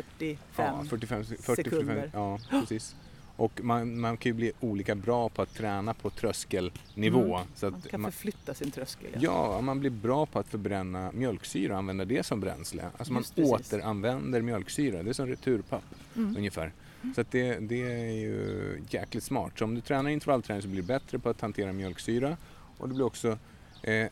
45 0.03 0.37
Ja, 0.57 0.85
45, 0.89 1.25
40, 1.25 1.43
45, 1.43 1.65
sekunder. 1.65 2.11
ja, 2.15 2.39
precis. 2.51 2.97
Och 3.37 3.61
man, 3.65 4.01
man 4.01 4.17
kan 4.17 4.31
ju 4.31 4.35
bli 4.35 4.53
olika 4.61 4.95
bra 4.95 5.29
på 5.29 5.43
att 5.43 5.55
träna 5.55 5.95
på 5.95 6.11
tröskelnivå. 6.11 7.37
Mm. 7.37 7.49
Så 7.55 7.71
Man 7.71 7.75
att 7.85 7.91
kan 7.91 8.01
man, 8.01 8.13
förflytta 8.13 8.55
sin 8.55 8.71
tröskel. 8.71 9.11
ja, 9.21 9.61
man 9.61 9.81
blir 9.81 9.91
bra 9.91 10.27
på 10.27 10.39
att 10.39 10.49
förbränna 10.49 11.11
mjölksyra 11.15 11.73
och 11.73 11.79
använda 11.79 12.05
det 12.05 12.27
som 12.27 12.41
bränsle. 12.41 12.85
Alltså 12.99 13.13
man 13.13 13.23
Just 13.23 13.39
återanvänder 13.39 14.43
mjölksyra. 14.43 15.03
Det 15.03 15.11
är 15.11 15.15
som 15.15 15.27
returpapp 15.27 15.85
Mm. 16.17 16.37
ungefär. 16.37 16.73
Så 17.15 17.21
att 17.21 17.31
det, 17.31 17.59
det 17.59 17.83
är 17.83 18.13
ju 18.13 18.81
jäkligt 18.91 19.25
smart. 19.25 19.53
Så 19.59 19.65
om 19.65 19.75
du 19.75 19.81
tränar 19.81 20.11
intervallträning 20.11 20.63
så 20.63 20.69
blir 20.69 20.81
du 20.83 20.87
bättre 20.87 21.19
på 21.19 21.29
att 21.29 21.41
hantera 21.41 21.73
mjölksyra 21.73 22.37
och 22.79 22.89
du 22.89 22.95
blir 22.95 23.05
också 23.07 23.39
eh, 23.83 24.07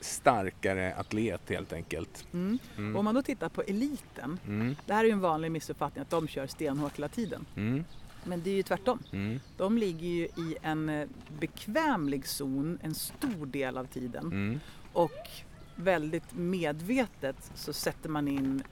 starkare 0.00 0.94
atlet 0.94 1.48
helt 1.50 1.72
enkelt. 1.72 2.26
Mm. 2.32 2.58
Mm. 2.76 2.96
Om 2.96 3.04
man 3.04 3.14
då 3.14 3.22
tittar 3.22 3.48
på 3.48 3.62
eliten, 3.62 4.38
Mm. 4.46 4.76
det 4.86 4.94
här 4.94 5.00
är 5.04 5.06
ju 5.08 5.12
en 5.12 5.20
vanlig 5.20 5.50
missuppfattning 5.52 6.02
att 6.02 6.10
de 6.10 6.28
kör 6.28 6.46
stenhårt 6.46 6.96
hela 6.98 7.08
tiden. 7.08 7.46
Mm. 7.56 7.84
Men 8.24 8.42
det 8.42 8.50
är 8.50 8.54
ju 8.54 8.62
tvärtom. 8.62 8.98
Mm. 9.12 9.40
De 9.56 9.78
ligger 9.78 10.08
ju 10.08 10.24
i 10.24 10.56
en 10.62 10.88
eh, 10.88 11.08
bekvämlig 11.40 12.26
zon 12.26 12.78
en 12.82 12.94
stor 12.94 13.46
del 13.46 13.78
av 13.78 13.84
tiden. 13.84 14.26
Mm. 14.26 14.60
Och 14.92 15.28
väldigt 15.76 16.32
medvetet 16.34 17.50
så 17.54 17.72
sätter 17.72 18.08
man 18.08 18.28
in 18.28 18.62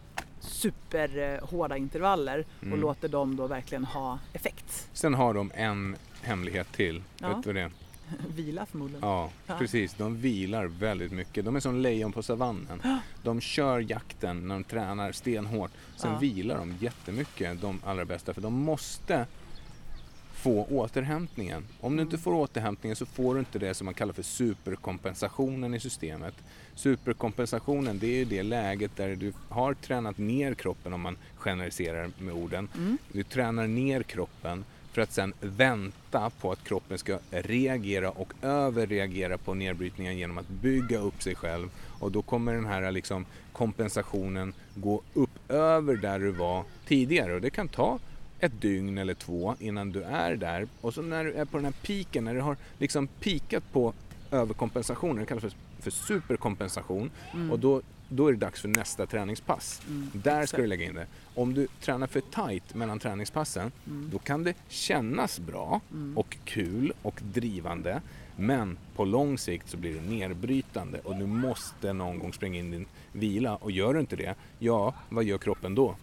superhårda 0.40 1.76
intervaller 1.76 2.46
och 2.72 2.78
låter 2.78 3.08
dem 3.08 3.36
då 3.36 3.46
verkligen 3.46 3.84
ha 3.84 4.18
effekt. 4.32 4.88
Sen 4.92 5.14
har 5.14 5.34
de 5.34 5.50
en 5.54 5.96
hemlighet 6.22 6.72
till. 6.72 7.02
Ja. 7.18 7.34
Vet 7.36 7.44
du 7.44 7.52
det? 7.52 7.70
Vila 8.36 8.66
förmodligen. 8.66 9.08
Ja, 9.08 9.30
Ja. 9.46 9.54
precis. 9.58 9.94
De 9.94 10.16
vilar 10.16 10.64
väldigt 10.66 11.12
mycket. 11.12 11.44
De 11.44 11.56
är 11.56 11.60
som 11.60 11.76
lejon 11.80 12.12
på 12.12 12.22
savannen. 12.22 12.82
De 13.22 13.40
kör 13.40 13.90
jakten 13.90 14.48
när 14.48 14.54
de 14.54 14.64
tränar 14.64 15.12
stenhårt. 15.12 15.70
Sen 15.96 16.12
Ja. 16.12 16.18
vilar 16.18 16.58
de 16.58 16.74
jättemycket, 16.80 17.60
de 17.60 17.80
allra 17.84 18.04
bästa. 18.04 18.34
För 18.34 18.40
de 18.40 18.54
måste 18.54 19.26
få 20.34 20.64
återhämtningen. 20.64 21.64
Om 21.80 21.96
du 21.96 22.02
Mm. 22.02 22.06
inte 22.12 22.18
får 22.22 22.32
återhämtningen 22.34 22.96
så 22.96 23.06
får 23.06 23.34
du 23.34 23.40
inte 23.40 23.58
det 23.58 23.74
som 23.74 23.84
man 23.84 23.94
kallar 23.94 24.12
för 24.12 24.22
superkompensationen 24.22 25.74
i 25.74 25.80
systemet. 25.80 26.34
Superkompensationen 26.74 27.98
det 27.98 28.06
är 28.06 28.16
ju 28.16 28.24
det 28.24 28.42
läget 28.42 28.96
där 28.96 29.16
du 29.16 29.32
har 29.48 29.74
tränat 29.74 30.18
ner 30.18 30.54
kroppen 30.54 30.92
om 30.92 31.00
man 31.00 31.16
generaliserar 31.36 32.10
med 32.18 32.34
orden. 32.34 32.68
Mm. 32.76 32.98
Du 33.12 33.22
tränar 33.22 33.66
ner 33.66 34.02
kroppen 34.02 34.64
för 34.92 35.02
att 35.02 35.12
sen 35.12 35.32
vänta 35.40 36.30
på 36.30 36.52
att 36.52 36.64
kroppen 36.64 36.98
ska 36.98 37.18
reagera 37.30 38.10
och 38.10 38.32
överreagera 38.42 39.38
på 39.38 39.54
nedbrytningen 39.54 40.18
genom 40.18 40.38
att 40.38 40.48
bygga 40.48 40.98
upp 40.98 41.22
sig 41.22 41.34
själv. 41.34 41.70
Och 42.00 42.12
då 42.12 42.22
kommer 42.22 42.54
den 42.54 42.66
här 42.66 42.92
liksom 42.92 43.26
kompensationen 43.52 44.52
gå 44.74 45.02
upp 45.14 45.50
över 45.50 45.96
där 45.96 46.18
du 46.18 46.30
var 46.30 46.64
tidigare. 46.86 47.34
Och 47.34 47.40
det 47.40 47.50
kan 47.50 47.68
ta 47.68 47.98
ett 48.40 48.60
dygn 48.60 48.98
eller 48.98 49.14
två 49.14 49.54
innan 49.58 49.92
du 49.92 50.02
är 50.02 50.36
där. 50.36 50.68
Och 50.80 50.94
så 50.94 51.02
när 51.02 51.24
du 51.24 51.32
är 51.32 51.44
på 51.44 51.56
den 51.56 51.64
här 51.64 51.74
piken, 51.82 52.24
när 52.24 52.34
du 52.34 52.40
har 52.40 52.56
liksom 52.78 53.06
pikat 53.06 53.72
på 53.72 53.92
överkompensationen, 54.30 55.16
det 55.16 55.26
kallas 55.26 55.42
för, 55.42 55.52
för 55.80 55.90
superkompensation. 55.90 57.10
Mm. 57.34 57.50
Och 57.50 57.58
då, 57.58 57.82
då 58.08 58.26
är 58.28 58.32
det 58.32 58.38
dags 58.38 58.60
för 58.60 58.68
nästa 58.68 59.06
träningspass. 59.06 59.82
Mm. 59.88 60.10
Där 60.14 60.46
ska 60.46 60.56
du 60.56 60.66
lägga 60.66 60.86
in 60.86 60.94
det. 60.94 61.06
Om 61.34 61.54
du 61.54 61.66
tränar 61.80 62.06
för 62.06 62.20
tight 62.20 62.74
mellan 62.74 62.98
träningspassen, 62.98 63.72
Mm. 63.86 64.10
då 64.12 64.18
kan 64.18 64.44
det 64.44 64.54
kännas 64.68 65.38
bra 65.40 65.80
Mm. 65.90 66.18
och 66.18 66.36
kul 66.44 66.92
och 67.02 67.20
drivande. 67.32 68.00
Men 68.36 68.78
på 68.96 69.04
lång 69.04 69.38
sikt 69.38 69.70
så 69.70 69.76
blir 69.76 69.94
det 69.94 70.00
nedbrytande 70.00 71.00
och 71.04 71.16
du 71.16 71.26
måste 71.26 71.92
någon 71.92 72.18
gång 72.18 72.32
spränga 72.32 72.58
in 72.58 72.70
din 72.70 72.86
vila. 73.12 73.56
Och 73.56 73.70
gör 73.70 73.94
du 73.94 74.00
inte 74.00 74.16
det, 74.16 74.34
ja, 74.58 74.94
vad 75.08 75.24
gör 75.24 75.38
kroppen 75.38 75.74
då? 75.74 75.96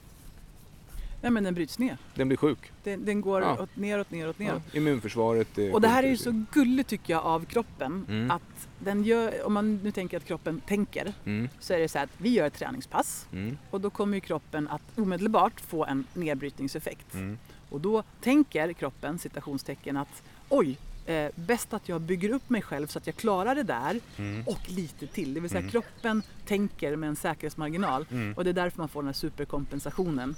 Nej 1.25 1.31
men 1.31 1.43
den 1.43 1.53
bryts 1.53 1.79
ner. 1.79 1.97
Den 2.15 2.27
blir 2.27 2.37
sjuk. 2.37 2.71
Den, 2.83 3.05
den 3.05 3.21
går 3.21 3.41
Ja. 3.41 3.61
åt, 3.61 3.75
neråt, 3.75 4.11
neråt, 4.11 4.39
neråt. 4.39 4.61
Ja, 4.71 4.77
immunförsvaret 4.77 5.57
eh, 5.57 5.71
Och 5.73 5.81
det 5.81 5.87
här 5.87 6.03
är 6.03 6.07
ju 6.07 6.17
så 6.17 6.43
gulligt 6.51 6.89
tycker 6.89 7.13
jag 7.13 7.23
av 7.25 7.45
kroppen. 7.45 8.05
Mm. 8.09 8.31
Att 8.31 8.67
den 8.79 9.03
gör, 9.03 9.45
om 9.45 9.53
man 9.53 9.75
nu 9.83 9.91
tänker 9.91 10.17
att 10.17 10.25
kroppen 10.25 10.61
tänker, 10.67 11.13
Mm, 11.25 11.49
så 11.59 11.73
är 11.73 11.79
det 11.79 11.87
så 11.89 11.97
här 11.97 12.05
att 12.05 12.11
vi 12.17 12.29
gör 12.29 12.47
ett 12.47 12.53
träningspass 12.53 13.27
mm, 13.31 13.57
och 13.71 13.81
då 13.81 13.89
kommer 13.89 14.17
ju 14.17 14.21
kroppen 14.21 14.67
att 14.67 14.81
omedelbart 14.99 15.61
få 15.61 15.85
en 15.85 16.05
nedbrytningseffekt. 16.13 17.13
mm, 17.13 17.37
Och 17.69 17.81
då 17.81 18.03
tänker 18.21 18.73
kroppen, 18.73 19.19
citationstecken, 19.19 19.97
att 19.97 20.23
oj, 20.49 20.77
eh, 21.05 21.29
bäst 21.35 21.73
att 21.73 21.89
jag 21.89 22.01
bygger 22.01 22.29
upp 22.29 22.49
mig 22.49 22.61
själv 22.61 22.87
så 22.87 22.97
att 22.99 23.07
jag 23.07 23.15
klarar 23.15 23.55
det 23.55 23.63
där 23.63 23.99
mm, 24.17 24.43
och 24.47 24.59
lite 24.67 25.07
till. 25.07 25.33
Det 25.33 25.39
vill 25.39 25.49
säga 25.49 25.59
Mm. 25.59 25.71
kroppen 25.71 26.23
tänker 26.45 26.95
med 26.95 27.09
en 27.09 27.15
säkerhetsmarginal 27.15 28.05
mm, 28.11 28.33
och 28.33 28.43
det 28.43 28.49
är 28.49 28.53
därför 28.53 28.77
man 28.77 28.89
får 28.89 29.01
den 29.01 29.07
här 29.07 29.13
superkompensationen. 29.13 30.35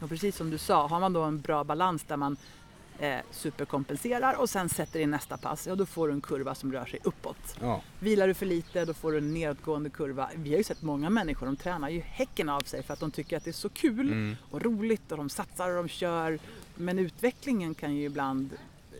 Och 0.00 0.08
precis 0.08 0.36
som 0.36 0.50
du 0.50 0.58
sa, 0.58 0.86
har 0.86 1.00
man 1.00 1.12
då 1.12 1.22
en 1.22 1.40
bra 1.40 1.64
balans 1.64 2.04
där 2.04 2.16
man 2.16 2.36
eh, 2.98 3.18
superkompenserar 3.30 4.34
och 4.34 4.50
sen 4.50 4.68
sätter 4.68 5.00
in 5.00 5.10
nästa 5.10 5.36
pass, 5.36 5.66
ja 5.66 5.74
då 5.74 5.86
får 5.86 6.08
du 6.08 6.14
en 6.14 6.20
kurva 6.20 6.54
som 6.54 6.72
rör 6.72 6.86
sig 6.86 7.00
uppåt. 7.02 7.56
Ja, 7.60 7.82
Vilar 8.00 8.28
du 8.28 8.34
för 8.34 8.46
lite, 8.46 8.84
då 8.84 8.94
får 8.94 9.12
du 9.12 9.18
en 9.18 9.34
nedåtgående 9.34 9.90
kurva. 9.90 10.30
Vi 10.34 10.50
har 10.50 10.58
ju 10.58 10.64
sett 10.64 10.82
många 10.82 11.10
människor, 11.10 11.46
de 11.46 11.56
tränar 11.56 11.88
ju 11.88 12.00
häcken 12.00 12.48
av 12.48 12.60
sig 12.60 12.82
för 12.82 12.92
att 12.92 13.00
de 13.00 13.10
tycker 13.10 13.36
att 13.36 13.44
det 13.44 13.50
är 13.50 13.52
så 13.52 13.68
kul 13.68 14.12
mm, 14.12 14.36
och 14.50 14.62
roligt 14.62 15.12
och 15.12 15.18
de 15.18 15.30
satsar 15.30 15.70
och 15.70 15.76
de 15.76 15.88
kör. 15.88 16.38
Men 16.74 16.98
utvecklingen 16.98 17.74
kan 17.74 17.96
ju 17.96 18.04
ibland 18.04 18.50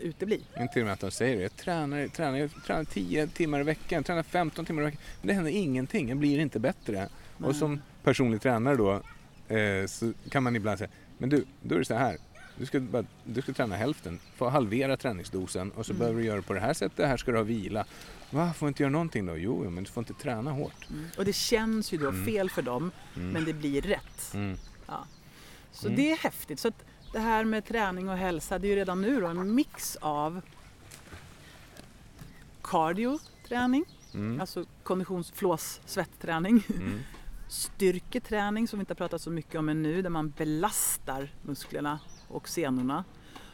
utebli. 0.01 0.42
men 0.55 0.68
till 0.68 0.82
och 0.82 0.86
med 0.86 0.92
att 0.92 1.01
de 1.01 1.11
säger 1.11 1.36
det. 1.36 1.42
Jag 1.42 1.57
tränar, 1.57 2.09
tränar, 2.09 2.38
jag 2.38 2.51
tränar 2.66 2.84
10 2.84 3.26
timmar 3.26 3.61
i 3.61 3.62
veckan, 3.62 3.97
jag 3.97 4.07
tränar 4.07 4.22
15 4.22 4.64
timmar 4.64 4.82
i 4.82 4.84
veckan. 4.84 5.01
Men 5.20 5.28
det 5.28 5.34
händer 5.34 5.51
ingenting, 5.51 6.09
jag 6.09 6.18
blir 6.18 6.38
inte 6.38 6.59
bättre. 6.59 7.09
Nej. 7.36 7.49
Och 7.49 7.57
som 7.57 7.80
personlig 8.03 8.42
tränare 8.42 8.76
då 8.76 9.03
eh, 9.49 9.86
så 9.86 10.12
kan 10.30 10.42
man 10.42 10.57
ibland 10.57 10.78
säga, 10.78 10.90
men 11.18 11.28
du, 11.28 11.45
då 11.62 11.74
är 11.74 11.78
det 11.78 11.84
så 11.84 11.95
här. 11.95 12.16
Du 12.57 12.66
ska, 12.66 12.80
bara, 12.80 13.05
du 13.24 13.42
ska 13.42 13.53
träna 13.53 13.76
hälften, 13.76 14.18
få 14.36 14.49
halvera 14.49 14.97
träningsdosen 14.97 15.70
och 15.70 15.86
så 15.86 15.92
Mm. 15.92 15.99
behöver 15.99 16.20
du 16.20 16.26
göra 16.26 16.42
på 16.42 16.53
det 16.53 16.61
här 16.61 16.74
sättet, 16.74 17.09
här 17.09 17.16
ska 17.16 17.30
du 17.32 17.36
ha 17.38 17.45
vila. 17.45 17.84
Va, 18.30 18.53
får 18.53 18.66
jag 18.66 18.70
inte 18.70 18.82
göra 18.82 18.90
någonting 18.92 19.26
då? 19.26 19.36
Jo, 19.36 19.70
men 19.70 19.84
du 19.84 19.90
får 19.90 20.01
inte 20.01 20.14
träna 20.14 20.51
hårt. 20.51 20.88
Mm. 20.90 21.07
Och 21.18 21.24
det 21.24 21.32
känns 21.32 21.92
ju 21.92 21.99
då 21.99 22.09
Mm. 22.09 22.24
fel 22.26 22.51
för 22.51 22.62
dem, 22.62 22.90
Mm. 23.16 23.30
men 23.30 23.45
det 23.45 23.53
blir 23.53 23.82
rätt. 23.82 24.34
Mm. 24.34 24.57
Ja. 24.86 25.07
Så 25.72 25.86
Mm. 25.86 25.97
det 25.97 26.11
är 26.12 26.16
häftigt. 26.16 26.61
Så 26.61 26.68
att 26.68 26.84
det 27.12 27.18
här 27.20 27.45
med 27.45 27.64
träning 27.64 28.09
och 28.09 28.16
hälsa, 28.16 28.59
det 28.59 28.66
är 28.66 28.68
ju 28.68 28.76
redan 28.76 29.01
nu 29.01 29.20
då 29.20 29.26
en 29.26 29.55
mix 29.55 29.97
av 30.01 30.40
cardio-träning, 32.62 33.84
Mm. 34.14 34.40
alltså 34.40 34.64
konditions 34.82 35.30
flås 35.30 35.80
svetträning, 35.86 36.62
Mm. 36.76 37.01
Styrketräning 37.55 38.68
som 38.68 38.78
vi 38.78 38.80
inte 38.82 38.90
har 38.90 38.96
pratat 38.96 39.22
så 39.22 39.30
mycket 39.30 39.55
om 39.55 39.68
ännu, 39.68 40.02
där 40.02 40.11
man 40.11 40.30
belastar 40.36 41.28
musklerna 41.42 41.98
och 42.28 42.48
senorna, 42.48 43.05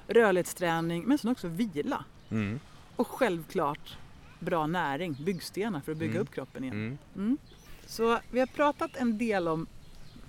rörlighetsträning, 0.07 1.05
men 1.07 1.19
sen 1.19 1.31
också 1.31 1.49
vila. 1.49 2.05
Mm. 2.31 2.61
Och 2.97 3.09
självklart 3.09 3.97
bra 4.39 4.67
näring, 4.67 5.17
byggstenar 5.25 5.81
för 5.81 5.93
att 5.93 5.99
bygga 5.99 6.11
Mm. 6.11 6.23
upp 6.23 6.35
kroppen 6.35 6.65
igen. 6.65 6.77
Mm. 6.77 6.99
Mm. 7.17 7.39
Så 7.87 8.19
vi 8.31 8.41
har 8.41 8.47
pratat 8.47 8.91
en 8.97 9.19
del 9.19 9.49
om, 9.49 9.67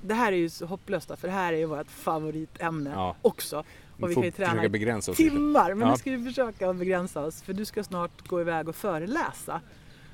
det 0.02 0.14
här 0.14 0.32
är 0.32 0.38
ju 0.38 0.50
så 0.50 0.66
hopplöst 0.66 1.08
för 1.20 1.28
det 1.28 1.34
här 1.34 1.54
är 1.54 1.58
ju 1.58 1.66
vårt 1.66 1.92
favoritämne 1.92 2.90
Ja. 2.94 3.16
också. 3.22 3.64
Och 4.00 4.10
vi 4.10 4.14
kan 4.16 4.24
ju 4.24 4.32
träna 4.32 4.70
begränsa 4.70 5.12
oss 5.12 5.18
timmar, 5.18 5.74
men 5.74 5.88
Ja. 5.88 5.94
nu 5.94 5.98
ska 5.98 6.12
vi 6.12 6.26
försöka 6.26 6.74
begränsa 6.74 7.26
oss 7.26 7.42
för 7.42 7.54
du 7.54 7.66
ska 7.66 7.84
snart 7.84 8.28
gå 8.28 8.42
iväg 8.42 8.70
och 8.70 8.76
föreläsa 8.76 9.62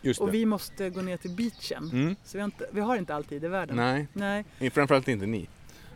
Just 0.08 0.20
och 0.22 0.26
det. 0.28 0.32
vi 0.32 0.46
måste 0.46 0.90
gå 0.90 1.02
ner 1.02 1.18
till 1.18 1.32
beachen. 1.32 1.90
Mm. 1.94 2.16
Så 2.26 2.38
vi 2.38 2.42
har, 2.42 2.46
inte, 2.46 2.66
vi 2.72 2.82
har 2.82 2.96
inte 2.98 3.16
alltid 3.16 3.44
i 3.44 3.48
världen. 3.48 3.76
Nej, 3.76 4.08
Nej. 4.14 4.46
framförallt 4.72 5.08
inte 5.08 5.26
ni. 5.26 5.48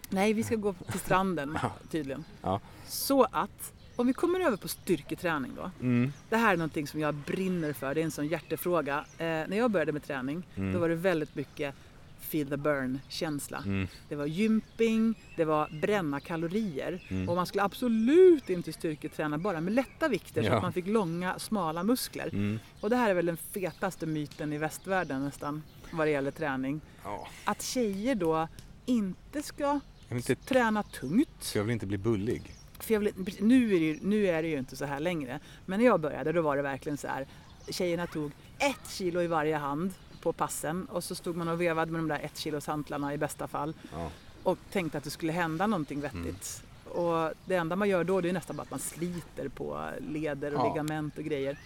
Nej, 0.10 0.34
vi 0.34 0.44
ska 0.44 0.56
gå 0.56 0.74
till 0.74 1.00
stranden 1.00 1.58
tydligen. 1.92 2.24
Ja. 2.42 2.60
Så 2.88 3.24
att, 3.32 3.74
om 3.96 4.08
vi 4.08 4.14
kommer 4.14 4.40
över 4.40 4.58
på 4.58 4.68
styrketräning 4.68 5.52
då. 5.56 5.72
Mm. 5.82 6.14
Det 6.30 6.36
här 6.38 6.54
är 6.54 6.58
någonting 6.58 6.88
som 6.88 7.00
jag 7.00 7.14
brinner 7.16 7.74
för, 7.74 7.96
det 7.96 8.02
är 8.02 8.06
en 8.06 8.12
sån 8.12 8.28
hjärtefråga. 8.28 8.98
Eh, 9.18 9.26
när 9.26 9.58
jag 9.58 9.72
började 9.72 9.92
med 9.92 10.04
träning, 10.04 10.44
Mm. 10.56 10.74
då 10.74 10.80
var 10.80 10.90
det 10.90 10.96
väldigt 10.96 11.36
mycket 11.36 11.76
feel 12.22 12.50
the 12.50 12.58
burn-känsla. 12.58 13.58
Mm. 13.66 13.88
Det 14.10 14.16
var 14.16 14.26
gymping, 14.26 15.16
det 15.36 15.46
var 15.46 15.70
bränna 15.82 16.20
kalorier. 16.20 17.04
Mm. 17.08 17.30
Och 17.30 17.36
man 17.36 17.46
skulle 17.46 17.64
absolut 17.64 18.50
inte 18.50 18.74
styrketräna 18.74 19.38
bara 19.38 19.62
med 19.62 19.74
lätta 19.74 20.08
vikter 20.08 20.42
så 20.42 20.48
Ja. 20.48 20.56
att 20.56 20.62
man 20.64 20.74
fick 20.74 20.88
långa, 20.88 21.40
smala 21.40 21.84
muskler. 21.84 22.28
Mm. 22.34 22.60
Och 22.82 22.90
det 22.90 22.96
här 22.96 23.10
är 23.10 23.14
väl 23.14 23.26
den 23.26 23.38
fetaste 23.38 24.06
myten 24.06 24.54
i 24.54 24.58
västvärlden 24.58 25.26
nästan, 25.26 25.64
vad 25.92 26.08
det 26.08 26.12
gäller 26.12 26.32
träning. 26.32 26.82
Ja. 27.04 27.28
Att 27.46 27.62
tjejer 27.62 28.16
då 28.16 28.48
inte 28.86 29.42
ska 29.44 29.80
inte, 30.12 30.36
träna 30.36 30.84
tungt. 30.84 31.30
så 31.40 31.58
jag 31.58 31.64
vill 31.64 31.74
inte 31.74 31.86
bli 31.86 31.98
bullig. 31.98 32.56
För 32.80 32.94
jag 32.94 33.00
vill, 33.02 33.14
nu, 33.40 33.66
är 33.76 33.80
det 33.80 33.86
ju, 33.86 34.00
nu 34.02 34.28
är 34.28 34.42
det 34.42 34.48
ju 34.50 34.58
inte 34.58 34.76
så 34.76 34.86
här 34.86 35.00
längre. 35.00 35.40
Men 35.66 35.80
när 35.80 35.86
jag 35.86 36.00
började 36.00 36.32
då 36.32 36.42
var 36.42 36.56
det 36.56 36.62
verkligen 36.62 36.98
så 36.98 37.08
här. 37.08 37.28
Tjejerna 37.70 38.08
tog 38.08 38.32
ett 38.60 38.90
kilo 38.90 39.22
i 39.22 39.28
varje 39.28 39.56
hand 39.58 39.94
på 40.22 40.34
passen 40.34 40.86
och 40.86 41.04
så 41.04 41.16
stod 41.16 41.36
man 41.36 41.48
och 41.48 41.62
vevade 41.62 41.92
med 41.92 42.00
de 42.02 42.08
där 42.08 42.20
ett 42.20 42.38
kilos 42.38 42.68
hantlarna 42.68 43.14
i 43.14 43.18
bästa 43.18 43.48
fall 43.48 43.74
Ja. 43.94 44.10
och 44.44 44.58
tänkte 44.72 44.98
att 44.98 45.04
det 45.04 45.10
skulle 45.10 45.32
hända 45.32 45.68
någonting 45.68 46.02
vettigt. 46.02 46.64
Och 46.86 47.32
det 47.46 47.56
enda 47.56 47.76
man 47.76 47.90
gör 47.90 48.04
då 48.04 48.22
det 48.22 48.30
är 48.30 48.34
nästan 48.34 48.56
bara 48.56 48.62
att 48.64 48.70
man 48.72 48.80
sliter 48.80 49.48
på 49.48 49.90
leder 50.00 50.54
och 50.56 50.60
Ja. 50.66 50.74
ligament 50.74 51.18
och 51.18 51.24
grejer. 51.24 51.58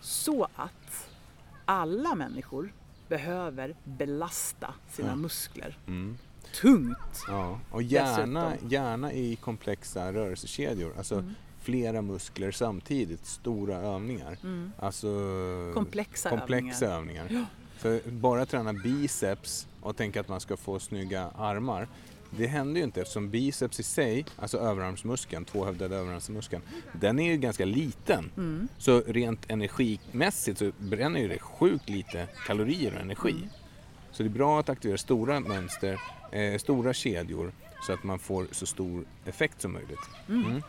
Så 0.00 0.48
att 0.56 1.08
alla 1.64 2.14
människor 2.14 2.72
behöver 3.08 3.74
belasta 3.84 4.74
sina 4.90 5.08
Ja. 5.08 5.14
muskler 5.16 5.78
Mm. 5.86 6.18
tungt. 6.60 7.24
Ja. 7.28 7.58
Och 7.70 7.82
gärna, 7.82 8.48
Dessutom. 8.48 8.68
gärna 8.68 9.12
i 9.12 9.36
komplexa 9.36 10.12
rörelsekedjor. 10.12 10.94
Alltså 10.98 11.14
Mm. 11.14 11.34
flera 11.60 12.02
muskler 12.02 12.52
samtidigt, 12.52 13.26
stora 13.26 13.76
övningar. 13.76 14.38
Mm. 14.42 14.72
Alltså 14.78 15.08
Komplexa, 15.74 16.30
komplexa 16.30 16.86
övningar. 16.86 17.26
Ja. 17.30 17.44
För 17.82 18.00
bara 18.10 18.46
träna 18.46 18.72
biceps 18.72 19.66
och 19.80 19.96
tänka 19.96 20.20
att 20.20 20.28
man 20.28 20.40
ska 20.40 20.56
få 20.56 20.78
snygga 20.78 21.30
armar. 21.36 21.88
Det 22.30 22.46
händer 22.46 22.80
ju 22.80 22.84
inte 22.84 23.00
eftersom 23.00 23.30
biceps 23.30 23.80
i 23.80 23.82
sig, 23.82 24.24
alltså 24.36 24.58
överarmsmuskeln, 24.58 25.44
tvåhövdade 25.44 25.96
överarmsmuskeln, 25.96 26.62
den 26.92 27.18
är 27.18 27.32
ju 27.32 27.36
ganska 27.36 27.64
liten. 27.64 28.30
Mm. 28.36 28.68
Så 28.78 29.00
rent 29.00 29.50
energimässigt 29.50 30.58
så 30.58 30.72
bränner 30.78 31.20
ju 31.20 31.28
det 31.28 31.38
sjukt 31.38 31.88
lite 31.88 32.28
kalorier 32.46 32.94
och 32.94 33.00
energi. 33.00 33.30
Mm. 33.30 33.48
Så 34.12 34.22
det 34.22 34.28
är 34.28 34.30
bra 34.30 34.60
att 34.60 34.68
aktivera 34.68 34.98
stora 34.98 35.40
mönster, 35.40 36.00
eh, 36.32 36.58
stora 36.58 36.92
kedjor 36.92 37.52
så 37.86 37.92
att 37.92 38.04
man 38.04 38.18
får 38.18 38.46
så 38.50 38.66
stor 38.66 39.04
effekt 39.24 39.60
som 39.60 39.72
möjligt. 39.72 40.08
Mm. 40.28 40.62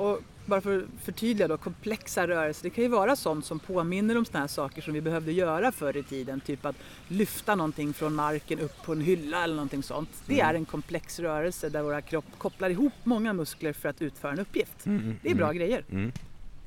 Och 0.00 0.20
bara 0.46 0.60
för 0.60 0.78
att 0.78 0.84
förtydliga 1.04 1.48
då, 1.48 1.56
komplexa 1.56 2.26
rörelser, 2.28 2.62
det 2.64 2.70
kan 2.70 2.84
ju 2.84 2.90
vara 2.90 3.16
sånt 3.16 3.44
som 3.44 3.58
påminner 3.58 4.18
om 4.18 4.24
såna 4.24 4.38
här 4.40 4.46
saker 4.46 4.82
som 4.82 4.94
vi 4.94 5.00
behövde 5.00 5.32
göra 5.32 5.72
förr 5.72 5.96
i 5.96 6.02
tiden. 6.02 6.40
Typ 6.40 6.66
att 6.66 6.76
lyfta 7.08 7.54
någonting 7.54 7.92
från 7.92 8.14
marken 8.14 8.58
upp 8.60 8.82
på 8.84 8.92
en 8.92 9.00
hylla 9.00 9.44
eller 9.44 9.54
någonting 9.54 9.82
sånt. 9.82 10.08
Det 10.26 10.34
Mm. 10.40 10.46
är 10.50 10.54
en 10.54 10.64
komplex 10.64 11.18
rörelse 11.18 11.68
där 11.68 11.82
våra 11.82 12.00
kropp 12.02 12.24
kopplar 12.38 12.70
ihop 12.70 12.92
många 13.04 13.32
muskler 13.32 13.72
för 13.72 13.88
att 13.88 14.02
utföra 14.02 14.32
en 14.32 14.38
uppgift. 14.38 14.86
Mm, 14.86 15.16
Det 15.22 15.30
är 15.30 15.34
bra 15.34 15.46
mm, 15.46 15.56
grejer. 15.56 15.84
Mm. 15.90 16.12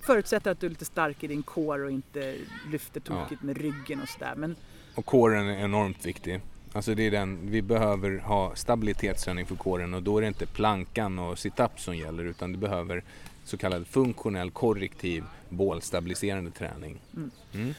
Förutsätter 0.02 0.52
att 0.52 0.60
du 0.60 0.66
är 0.66 0.70
lite 0.70 0.86
stark 0.86 1.24
i 1.24 1.28
din 1.28 1.44
core 1.44 1.84
och 1.84 1.92
inte 1.92 2.36
lyfter 2.72 3.00
tokigt 3.00 3.44
med 3.44 3.58
ryggen 3.58 4.02
och 4.02 4.10
sådär. 4.10 4.34
Men 4.38 4.56
Och 4.96 5.06
kåren 5.06 5.48
är 5.48 5.64
enormt 5.64 6.06
viktig. 6.06 6.42
Alltså 6.74 6.96
det 6.96 7.04
är 7.08 7.12
den, 7.12 7.40
vi 7.52 7.62
behöver 7.62 8.18
ha 8.20 8.56
stabilitetsträning 8.56 9.46
för 9.46 9.56
kåren 9.56 9.94
och 9.94 10.04
då 10.04 10.18
är 10.18 10.22
det 10.22 10.28
inte 10.28 10.46
plankan 10.46 11.20
och 11.20 11.40
sit-up 11.40 11.80
som 11.80 11.98
gäller 11.98 12.24
utan 12.24 12.52
du 12.52 12.58
behöver 12.60 13.04
så 13.46 13.58
kallad 13.58 13.88
funktionell 13.88 14.52
korrektiv 14.52 15.24
bålstabiliserande 15.50 16.52
träning. 16.52 17.00
Mm. 17.16 17.32
Mm. 17.54 17.74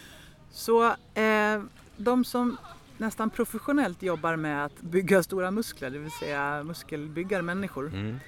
Så 0.51 0.87
eh, 1.15 1.63
de 1.97 2.25
som 2.25 2.57
nästan 2.99 3.31
professionellt 3.31 4.03
jobbar 4.03 4.37
med 4.37 4.65
att 4.65 4.81
bygga 4.81 5.23
stora 5.23 5.51
muskler, 5.51 5.91
det 5.91 5.99
vill 5.99 6.11
säga 6.11 6.63
muskelbyggarmänniskor, 6.65 7.87
Mm. 7.95 8.21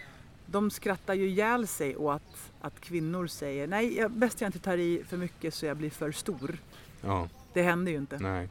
de 0.46 0.70
skrattar 0.70 1.14
ju 1.14 1.28
ihjäl 1.28 1.66
sig 1.66 1.96
åt 1.96 2.22
att 2.60 2.80
kvinnor 2.80 3.26
säger 3.26 3.66
nej, 3.66 3.96
jag, 3.96 4.10
bäst 4.10 4.40
jag 4.40 4.48
inte 4.48 4.58
tar 4.58 4.78
i 4.78 5.02
för 5.08 5.16
mycket 5.16 5.54
så 5.54 5.66
jag 5.66 5.76
blir 5.76 5.90
för 5.90 6.12
stor. 6.12 6.58
Ja, 7.02 7.28
Det 7.52 7.62
händer 7.62 7.92
ju 7.92 7.98
inte. 7.98 8.18
nej. 8.18 8.48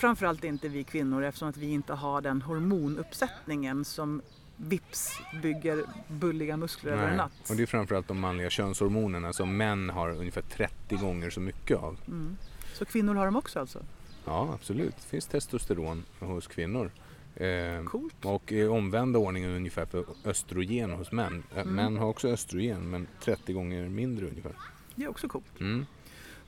Framförallt 0.00 0.44
inte 0.44 0.68
vi 0.68 0.84
kvinnor 0.84 1.24
eftersom 1.24 1.48
att 1.48 1.56
vi 1.56 1.66
inte 1.72 1.92
har 1.92 2.20
den 2.20 2.42
hormonuppsättningen 2.42 3.84
som 3.84 4.22
vips 4.56 5.18
bygger 5.42 5.84
bulliga 6.08 6.56
muskler 6.56 6.92
över 6.92 7.02
en 7.02 7.08
nej. 7.08 7.16
natt. 7.16 7.50
Och 7.50 7.56
det 7.56 7.62
är 7.62 7.66
framförallt 7.66 8.08
de 8.08 8.20
manliga 8.20 8.50
könshormonerna 8.50 9.32
som 9.32 9.56
män 9.56 9.90
har 9.90 10.10
ungefär 10.10 10.42
30 10.42 10.96
gånger 10.96 11.30
så 11.30 11.40
mycket 11.40 11.78
av. 11.78 11.96
Mm. 12.08 12.36
Så 12.74 12.84
kvinnor 12.84 13.14
har 13.14 13.24
de 13.24 13.36
också 13.36 13.60
alltså? 13.60 13.78
Ja, 14.24 14.50
absolut. 14.54 14.96
Det 14.96 15.08
finns 15.08 15.26
testosteron 15.26 16.04
hos 16.18 16.46
kvinnor. 16.46 16.90
Eh, 17.36 17.84
Coolt. 17.84 18.24
och 18.24 18.52
i 18.52 18.66
omvända 18.66 19.18
ordningen 19.18 19.50
ungefär 19.50 19.86
för 19.86 20.04
östrogen 20.24 20.90
hos 20.90 21.12
män. 21.12 21.42
Eh, 21.54 21.60
Mm. 21.62 21.74
Män 21.74 21.96
har 21.96 22.06
också 22.06 22.28
östrogen 22.28 22.90
men 22.90 23.06
30 23.24 23.52
gånger 23.52 23.88
mindre 23.88 24.26
ungefär. 24.26 24.52
Det 24.94 25.04
är 25.04 25.08
också 25.08 25.28
coolt. 25.28 25.60
Mm. 25.60 25.86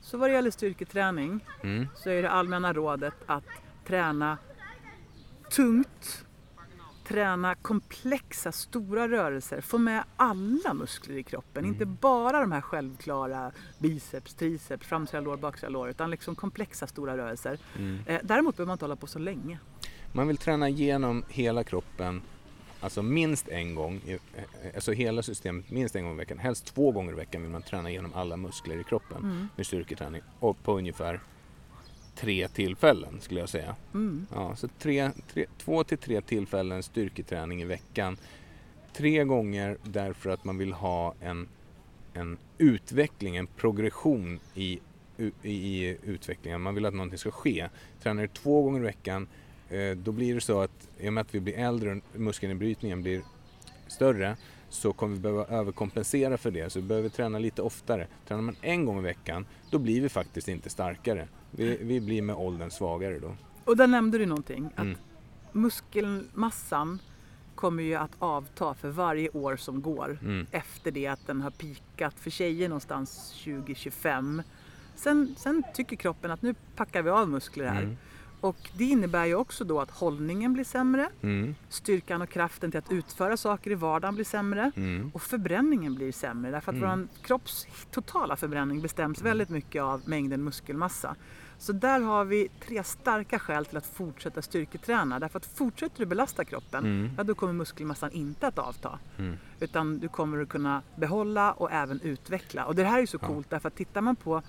Så 0.03 0.19
vad 0.19 0.31
det 0.31 0.35
gäller 0.35 0.51
styrketräning 0.51 1.45
Mm. 1.63 1.87
så 1.95 2.11
är 2.11 2.23
det 2.23 2.31
allmänna 2.31 2.73
rådet 2.73 3.15
att 3.27 3.45
träna 3.87 4.39
tungt, 5.51 6.25
träna 7.09 7.55
komplexa, 7.55 8.53
stora 8.53 9.09
rörelser, 9.09 9.61
få 9.61 9.79
med 9.79 10.05
alla 10.17 10.75
muskler 10.75 11.17
i 11.17 11.23
kroppen, 11.23 11.65
inte 11.65 11.87
bara 11.87 12.41
de 12.41 12.53
här 12.53 12.61
självklara 12.61 13.53
biceps, 13.79 14.35
triceps, 14.35 14.87
framsida 14.87 15.21
lår, 15.21 15.37
baksida 15.37 15.69
lår, 15.69 15.89
utan 15.89 16.11
liksom 16.11 16.35
komplexa, 16.35 16.87
stora 16.87 17.17
rörelser. 17.17 17.59
Mm. 17.79 17.99
Eh, 18.07 18.21
däremot 18.25 18.57
behöver 18.57 18.67
man 18.69 18.75
inte 18.75 18.85
hålla 18.85 18.97
på 18.97 19.07
så 19.07 19.19
länge. 19.19 19.59
Man 20.13 20.29
vill 20.29 20.37
träna 20.37 20.69
igenom 20.69 21.25
hela 21.29 21.65
kroppen, 21.65 22.23
alltså 22.83 23.03
minst 23.03 23.49
en 23.49 23.75
gång, 23.75 24.01
eh, 24.07 24.19
alltså 24.75 24.93
hela 24.93 25.23
systemet 25.23 25.71
minst 25.71 25.97
en 25.97 26.05
gång 26.05 26.15
i 26.15 26.17
veckan. 26.17 26.39
Helst 26.39 26.65
två 26.75 26.93
gånger 26.93 27.13
i 27.13 27.17
veckan 27.17 27.43
vill 27.43 27.51
man 27.51 27.63
träna 27.63 27.91
igenom 27.91 28.13
alla 28.15 28.37
muskler 28.37 28.81
i 28.81 28.85
kroppen 28.85 29.17
Mm. 29.23 29.49
med 29.57 29.67
styrketräning. 29.67 30.23
Och 30.41 30.63
på 30.63 30.79
ungefär 30.79 31.21
tre 32.15 32.49
tillfällen 32.49 33.21
skulle 33.21 33.41
jag 33.41 33.49
säga. 33.49 33.77
Mm. 33.95 34.27
Ja, 34.35 34.57
så 34.57 34.69
tre, 34.79 35.11
tre, 35.33 35.47
två 35.59 35.85
till 35.85 35.99
tre 35.99 36.21
tillfällen 36.21 36.83
styrketräning 36.83 37.63
i 37.63 37.65
veckan. 37.65 38.17
Tre 38.93 39.25
gånger 39.25 39.79
därför 39.85 40.31
att 40.31 40.45
man 40.45 40.59
vill 40.59 40.73
ha 40.73 41.15
en, 41.21 41.49
en 42.15 42.39
utveckling, 42.59 43.37
en 43.37 43.47
progression 43.47 44.41
i, 44.55 44.79
i, 45.17 45.33
i 45.43 45.99
utvecklingen. 46.05 46.61
Man 46.61 46.75
vill 46.75 46.87
att 46.87 46.95
någonting 46.95 47.19
ska 47.19 47.31
ske. 47.31 47.69
Tränar 48.03 48.23
du 48.23 48.29
två 48.29 48.63
gånger 48.63 48.81
i 48.81 48.83
veckan 48.83 49.29
då 49.97 50.13
blir 50.13 50.35
det 50.35 50.41
så 50.41 50.61
att 50.61 50.89
i 50.99 51.09
och 51.09 51.13
med 51.13 51.21
att 51.21 51.35
vi 51.35 51.41
blir 51.41 51.55
äldre 51.59 52.01
och 52.15 52.21
muskelnedbrytningen 52.21 53.03
blir 53.03 53.23
större 53.87 54.37
så 54.69 54.93
kommer 54.93 55.15
vi 55.15 55.21
behöva 55.21 55.45
överkompensera 55.47 56.39
för 56.39 56.51
det. 56.51 56.71
Så 56.73 56.81
vi 56.81 56.87
behöver 56.87 57.09
träna 57.09 57.39
lite 57.39 57.63
oftare. 57.63 58.07
Tränar 58.29 58.43
man 58.43 58.57
en 58.61 58.85
gång 58.87 58.99
i 58.99 59.03
veckan 59.03 59.47
då 59.71 59.79
blir 59.79 60.01
vi 60.01 60.09
faktiskt 60.09 60.49
inte 60.49 60.71
starkare. 60.71 61.29
Vi, 61.51 61.77
vi 61.81 62.01
blir 62.01 62.23
med 62.23 62.37
åldern 62.37 62.71
svagare 62.71 63.19
då. 63.19 63.35
Och 63.65 63.77
där 63.77 63.87
nämnde 63.87 64.19
du 64.19 64.27
någonting, 64.27 64.71
att 64.77 64.83
Mm. 64.85 64.97
muskelmassan 65.53 66.99
kommer 67.55 67.83
ju 67.83 67.95
att 67.95 68.11
avta 68.19 68.75
för 68.75 68.89
varje 68.91 69.29
år 69.29 69.57
som 69.57 69.83
går 69.83 70.19
Mm. 70.23 70.47
efter 70.51 70.91
det 70.91 71.07
att 71.07 71.27
den 71.27 71.41
har 71.41 71.51
pikat 71.51 72.15
för 72.21 72.31
tjejer 72.31 72.69
någonstans 72.69 73.33
2025. 73.45 74.43
Sen, 74.97 75.35
sen 75.39 75.63
tycker 75.75 75.97
kroppen 75.97 76.31
att 76.31 76.43
nu 76.43 76.55
packar 76.77 77.03
vi 77.03 77.11
av 77.11 77.29
muskler 77.29 77.65
här. 77.67 77.83
Mm. 77.83 77.97
Och 78.43 78.71
det 78.77 78.85
innebär 78.85 79.25
ju 79.25 79.35
också 79.35 79.65
då 79.65 79.81
att 79.81 79.91
hållningen 79.91 80.53
blir 80.53 80.65
sämre, 80.65 81.09
Mm. 81.23 81.55
styrkan 81.69 82.23
och 82.23 82.29
kraften 82.29 82.71
till 82.71 82.79
att 82.79 82.93
utföra 82.93 83.37
saker 83.37 83.71
i 83.71 83.75
vardagen 83.75 84.15
blir 84.15 84.25
sämre 84.25 84.71
Mm. 84.77 85.11
och 85.15 85.23
förbränningen 85.23 85.95
blir 85.95 86.13
sämre 86.13 86.51
därför 86.51 86.73
att 86.73 86.79
Mm. 86.79 87.01
vår 87.01 87.23
kropps 87.27 87.67
totala 87.91 88.37
förbränning 88.37 88.81
bestäms 88.83 89.23
väldigt 89.23 89.49
mycket 89.49 89.83
av 89.83 90.03
mängden 90.05 90.45
muskelmassa. 90.45 91.15
Så 91.59 91.73
där 91.73 92.01
har 92.01 92.25
vi 92.25 92.49
tre 92.67 92.85
starka 92.85 93.39
skäl 93.39 93.67
till 93.67 93.77
att 93.77 93.87
fortsätta 93.87 94.43
styrketräna. 94.43 95.19
Därför 95.19 95.37
att 95.39 95.47
fortsätter 95.47 95.99
du 95.99 96.07
belasta 96.07 96.45
kroppen, 96.45 96.85
Mm. 96.85 97.11
ja, 97.17 97.25
då 97.25 97.35
kommer 97.35 97.53
muskelmassan 97.53 98.11
inte 98.13 98.47
att 98.47 98.59
avta. 98.59 98.99
Mm. 99.19 99.37
Utan 99.61 99.99
du 99.99 100.09
kommer 100.09 100.43
att 100.43 100.49
kunna 100.49 100.83
behålla 100.97 101.53
och 101.53 101.73
även 101.73 102.01
utveckla. 102.01 102.65
Och 102.65 102.75
det 102.75 102.85
här 102.85 102.97
är 102.97 103.01
ju 103.01 103.07
så 103.07 103.19
Ja. 103.21 103.27
coolt 103.27 103.51
därför 103.51 103.69
att 103.69 103.77
tittar 103.77 104.01
man 104.01 104.17
på, 104.17 104.43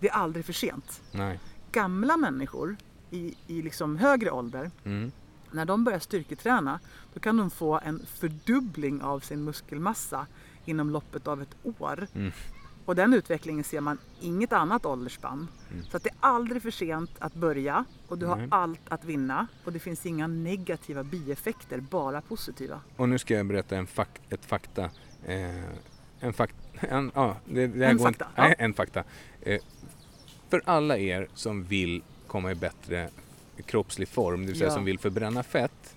det 0.00 0.08
är 0.08 0.12
aldrig 0.12 0.44
för 0.44 0.52
sent. 0.52 1.02
Nej. 1.12 1.40
Gamla 1.72 2.16
människor 2.16 2.76
i, 3.14 3.34
i 3.46 3.62
liksom 3.62 3.96
högre 3.96 4.30
ålder, 4.30 4.70
Mm. 4.84 5.12
när 5.50 5.64
de 5.64 5.84
börjar 5.84 5.98
styrketräna, 5.98 6.80
då 7.14 7.20
kan 7.20 7.36
de 7.36 7.50
få 7.50 7.80
en 7.84 8.06
fördubbling 8.06 9.02
av 9.02 9.20
sin 9.20 9.44
muskelmassa 9.44 10.26
inom 10.64 10.90
loppet 10.90 11.26
av 11.28 11.42
ett 11.42 11.56
år. 11.78 12.06
Mm. 12.14 12.32
Och 12.84 12.96
den 12.96 13.14
utvecklingen 13.14 13.64
ser 13.64 13.80
man 13.80 13.98
inget 14.20 14.52
annat 14.52 14.86
åldersspann. 14.86 15.48
Mm. 15.72 15.84
Så 15.84 15.96
att 15.96 16.02
det 16.02 16.10
är 16.10 16.16
aldrig 16.20 16.62
för 16.62 16.70
sent 16.70 17.10
att 17.18 17.34
börja 17.34 17.84
och 18.08 18.18
du 18.18 18.26
har 18.26 18.48
allt 18.50 18.80
att 18.88 19.04
vinna 19.04 19.46
och 19.64 19.72
det 19.72 19.78
finns 19.78 20.06
inga 20.06 20.26
negativa 20.26 21.04
bieffekter, 21.04 21.80
bara 21.80 22.20
positiva. 22.20 22.80
Och 22.96 23.08
nu 23.08 23.18
ska 23.18 23.34
jag 23.34 23.46
berätta 23.46 23.76
en 23.76 23.86
fak 23.86 24.20
ett 24.30 24.44
fakta. 24.44 24.90
Eh, 25.26 25.64
en 26.20 26.32
fakta. 26.32 26.56
En, 26.80 27.10
ja, 27.14 27.36
det, 27.46 27.66
det 27.66 27.86
En 27.86 27.98
fakta, 27.98 28.24
Inte, 28.24 28.42
ja. 28.42 28.52
en 28.58 28.74
fakta. 28.74 29.04
Eh, 29.42 29.60
för 30.48 30.62
alla 30.64 30.98
er 30.98 31.28
som 31.34 31.64
vill 31.64 32.02
komma 32.34 32.50
i 32.50 32.54
bättre 32.54 33.08
kroppslig 33.66 34.08
form, 34.08 34.40
det 34.40 34.46
vill 34.46 34.58
säga 34.58 34.70
Ja. 34.70 34.74
som 34.74 34.84
vill 34.84 34.98
förbränna 34.98 35.42
fett. 35.42 35.96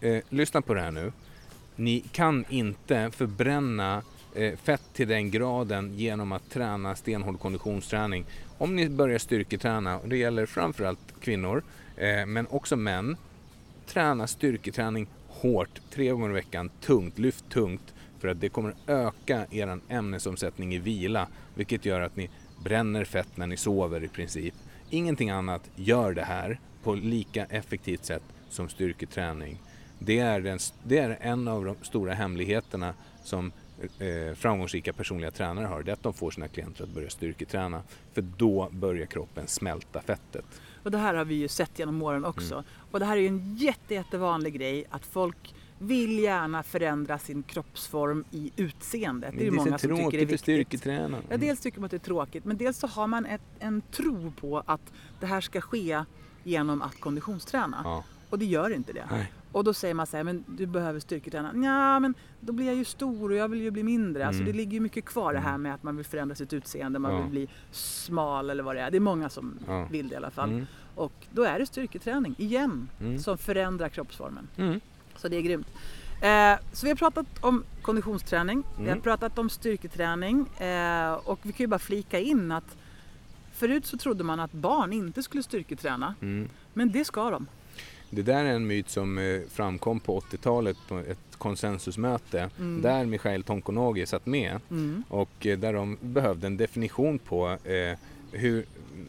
Eh, 0.00 0.22
lyssna 0.28 0.62
på 0.62 0.74
det 0.74 0.80
här 0.80 0.90
nu. 0.90 1.12
Ni 1.76 2.00
kan 2.00 2.44
inte 2.48 3.10
förbränna 3.10 4.02
eh, 4.34 4.56
fett 4.56 4.82
till 4.92 5.08
den 5.08 5.30
graden 5.30 5.94
genom 5.98 6.32
att 6.32 6.50
träna 6.50 6.96
stenhård 6.96 7.40
konditionsträning. 7.40 8.24
Om 8.58 8.76
ni 8.76 8.88
börjar 8.88 9.18
styrketräna, 9.18 9.98
och 9.98 10.08
det 10.08 10.16
gäller 10.16 10.46
framförallt 10.46 11.20
kvinnor, 11.20 11.62
eh, 11.96 12.26
men 12.26 12.46
också 12.50 12.76
män, 12.76 13.16
träna 13.86 14.26
styrketräning 14.26 15.06
hårt, 15.28 15.80
tre 15.90 16.10
gånger 16.10 16.30
i 16.30 16.32
veckan, 16.32 16.70
tungt, 16.80 17.18
lyft 17.18 17.48
tungt, 17.48 17.94
för 18.20 18.28
att 18.28 18.40
det 18.40 18.48
kommer 18.48 18.74
öka 18.86 19.46
er 19.50 19.78
ämnesomsättning 19.88 20.74
i 20.74 20.78
vila, 20.78 21.28
vilket 21.54 21.84
gör 21.84 22.00
att 22.00 22.16
ni 22.16 22.30
bränner 22.64 23.04
fett 23.04 23.36
när 23.36 23.46
ni 23.46 23.56
sover 23.56 24.04
i 24.04 24.08
princip. 24.08 24.54
Ingenting 24.90 25.30
annat 25.30 25.70
gör 25.76 26.12
det 26.12 26.24
här 26.24 26.60
på 26.82 26.94
lika 26.94 27.44
effektivt 27.44 28.04
sätt 28.04 28.22
som 28.48 28.68
styrketräning. 28.68 29.60
Det 29.98 30.18
är, 30.18 30.40
den, 30.40 30.58
det 30.82 30.98
är 30.98 31.18
en 31.20 31.48
av 31.48 31.64
de 31.64 31.76
stora 31.82 32.14
hemligheterna 32.14 32.94
som 33.24 33.52
eh, 33.98 34.34
framgångsrika 34.34 34.92
personliga 34.92 35.30
tränare 35.30 35.66
har. 35.66 35.82
Det 35.82 35.90
är 35.90 35.92
att 35.92 36.02
de 36.02 36.14
får 36.14 36.30
sina 36.30 36.48
klienter 36.48 36.84
att 36.84 36.90
börja 36.90 37.10
styrketräna. 37.10 37.82
För 38.12 38.22
då 38.22 38.68
börjar 38.72 39.06
kroppen 39.06 39.46
smälta 39.46 40.00
fettet. 40.00 40.44
Och 40.82 40.90
det 40.90 40.98
här 40.98 41.14
har 41.14 41.24
vi 41.24 41.34
ju 41.34 41.48
sett 41.48 41.78
genom 41.78 42.02
åren 42.02 42.24
också. 42.24 42.64
Och 42.90 43.00
det 43.00 43.06
här 43.06 43.16
är 43.16 43.20
ju 43.20 43.26
en 43.26 43.56
jätte, 43.56 43.94
jättevanlig 43.94 44.54
grej 44.54 44.84
att 44.90 45.06
folk 45.06 45.54
vill 45.78 46.18
gärna 46.18 46.62
förändra 46.62 47.18
sin 47.18 47.42
kroppsform 47.42 48.24
i 48.30 48.50
utseendet. 48.56 49.34
Det 49.38 49.40
är 49.40 49.44
ju 49.44 49.50
så 49.50 49.56
många 49.56 49.78
som 49.78 49.90
tycker 49.96 50.10
det 50.10 50.16
är 50.16 50.20
viktigt. 50.20 50.40
styrketräna. 50.40 51.18
Ja, 51.28 51.36
dels 51.36 51.60
tycker 51.60 51.80
man 51.80 51.84
att 51.84 51.90
det 51.90 51.96
är 51.96 51.98
tråkigt 51.98 52.44
men 52.44 52.56
dels 52.56 52.78
så 52.78 52.86
har 52.86 53.06
man 53.06 53.26
ett, 53.26 53.42
en 53.58 53.80
tro 53.92 54.32
på 54.40 54.62
att 54.66 54.92
det 55.20 55.26
här 55.26 55.40
ska 55.40 55.60
ske 55.60 56.04
genom 56.44 56.82
att 56.82 57.00
konditionsträna. 57.00 57.80
Ja. 57.84 58.04
Och 58.30 58.38
det 58.38 58.44
gör 58.44 58.70
inte 58.70 58.92
det. 58.92 59.08
Nej. 59.10 59.32
Och 59.52 59.64
då 59.64 59.74
säger 59.74 59.94
man 59.94 60.06
så 60.06 60.16
här, 60.16 60.24
men 60.24 60.44
du 60.46 60.66
behöver 60.66 61.00
styrketräna. 61.00 61.52
Ja, 61.54 61.98
men 62.00 62.14
då 62.40 62.52
blir 62.52 62.66
jag 62.66 62.74
ju 62.74 62.84
stor 62.84 63.30
och 63.30 63.36
jag 63.36 63.48
vill 63.48 63.60
ju 63.60 63.70
bli 63.70 63.82
mindre. 63.82 64.26
Alltså 64.26 64.42
Mm. 64.42 64.52
det 64.52 64.56
ligger 64.56 64.72
ju 64.72 64.80
mycket 64.80 65.04
kvar 65.04 65.32
det 65.32 65.38
här 65.40 65.58
med 65.58 65.74
att 65.74 65.82
man 65.82 65.96
vill 65.96 66.06
förändra 66.06 66.34
sitt 66.34 66.52
utseende, 66.52 66.98
man 66.98 67.12
Ja. 67.14 67.20
vill 67.22 67.30
bli 67.30 67.48
smal 67.70 68.50
eller 68.50 68.62
vad 68.62 68.76
det 68.76 68.80
är. 68.82 68.90
Det 68.90 68.96
är 68.98 69.00
många 69.00 69.28
som 69.28 69.58
Ja. 69.66 69.88
vill 69.90 70.08
det 70.08 70.12
i 70.14 70.16
alla 70.16 70.30
fall. 70.30 70.50
Mm. 70.50 70.66
Och 70.94 71.12
då 71.30 71.42
är 71.42 71.58
det 71.58 71.66
styrketräning, 71.66 72.34
igen, 72.38 72.88
Mm. 73.00 73.18
som 73.18 73.38
förändrar 73.38 73.88
kroppsformen. 73.88 74.48
Mm. 75.18 75.22
Så 75.22 75.28
det 75.28 75.36
är 75.36 75.40
grymt. 75.42 75.66
Eh, 76.20 76.64
så 76.72 76.86
vi 76.86 76.90
har 76.90 76.96
pratat 76.96 77.26
om 77.40 77.64
konditionsträning, 77.82 78.62
vi 78.78 78.84
har 78.84 78.90
Mm. 78.92 79.00
pratat 79.02 79.38
om 79.38 79.50
styrketräning 79.50 80.46
eh, 80.58 81.12
och 81.12 81.38
vi 81.42 81.52
kan 81.52 81.64
ju 81.64 81.66
bara 81.66 81.78
flika 81.78 82.18
in 82.18 82.52
att 82.52 82.76
förut 83.54 83.86
så 83.86 83.98
trodde 83.98 84.24
man 84.24 84.40
att 84.40 84.52
barn 84.52 84.92
inte 84.92 85.22
skulle 85.22 85.42
styrketräna, 85.42 86.14
Mm. 86.22 86.48
men 86.74 86.92
det 86.92 87.04
ska 87.04 87.30
de. 87.30 87.46
Det 88.10 88.22
där 88.22 88.44
är 88.44 88.52
en 88.54 88.66
myt 88.66 88.90
som 88.90 89.18
eh, 89.18 89.40
framkom 89.50 90.00
på 90.00 90.20
80-talet 90.20 90.76
på 90.88 90.98
ett 90.98 91.18
konsensusmöte 91.38 92.50
Mm. 92.58 92.82
där 92.82 93.04
Mikhail 93.06 93.42
Tonkonogi 93.42 94.06
satt 94.06 94.26
med 94.26 94.60
Mm. 94.70 95.02
och 95.08 95.46
eh, 95.46 95.58
där 95.58 95.72
de 95.72 95.98
behövde 96.00 96.46
en 96.46 96.56
definition 96.56 97.18
på 97.18 97.48
eh, 97.64 97.98
hur, 98.32 98.64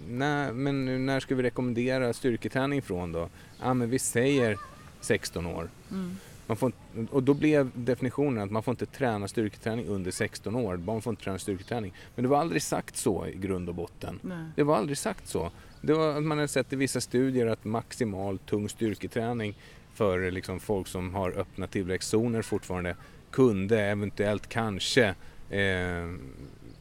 när, 0.09 0.51
men 0.51 1.05
när 1.05 1.19
ska 1.19 1.35
vi 1.35 1.43
rekommendera 1.43 2.13
styrketräning 2.13 2.81
från 2.81 3.11
då? 3.11 3.29
Ja 3.61 3.73
men 3.73 3.89
vi 3.89 3.99
säger 3.99 4.57
16 5.01 5.45
år. 5.45 5.69
Mm. 5.91 6.17
Man 6.47 6.57
får, 6.57 6.71
och 7.11 7.23
då 7.23 7.33
blev 7.33 7.71
definitionen 7.75 8.43
att 8.43 8.51
man 8.51 8.63
får 8.63 8.71
inte 8.71 8.85
träna 8.85 9.27
styrketräning 9.27 9.87
under 9.87 10.11
16 10.11 10.55
år. 10.55 10.77
Barn 10.77 11.01
får 11.01 11.11
inte 11.11 11.23
träna 11.23 11.39
styrketräning. 11.39 11.93
Men 12.15 12.23
det 12.23 12.29
var 12.29 12.37
aldrig 12.37 12.61
sagt 12.61 12.97
så 12.97 13.27
i 13.27 13.35
grund 13.35 13.69
och 13.69 13.75
botten. 13.75 14.19
Nej. 14.21 14.45
Det 14.55 14.63
var 14.63 14.77
aldrig 14.77 14.97
sagt 14.97 15.27
så. 15.27 15.51
Det 15.81 15.93
var 15.93 16.17
att 16.17 16.23
man 16.23 16.39
har 16.39 16.47
sett 16.47 16.73
i 16.73 16.75
vissa 16.75 17.01
studier 17.01 17.47
att 17.47 17.65
maximal 17.65 18.37
tung 18.37 18.69
styrketräning 18.69 19.57
för 19.93 20.31
liksom 20.31 20.59
folk 20.59 20.87
som 20.87 21.13
har 21.15 21.31
öppna 21.31 21.67
tillväxtzoner 21.67 22.41
fortfarande 22.41 22.95
kunde 23.31 23.81
eventuellt 23.81 24.49
kanske 24.49 25.15
eh, 25.49 26.13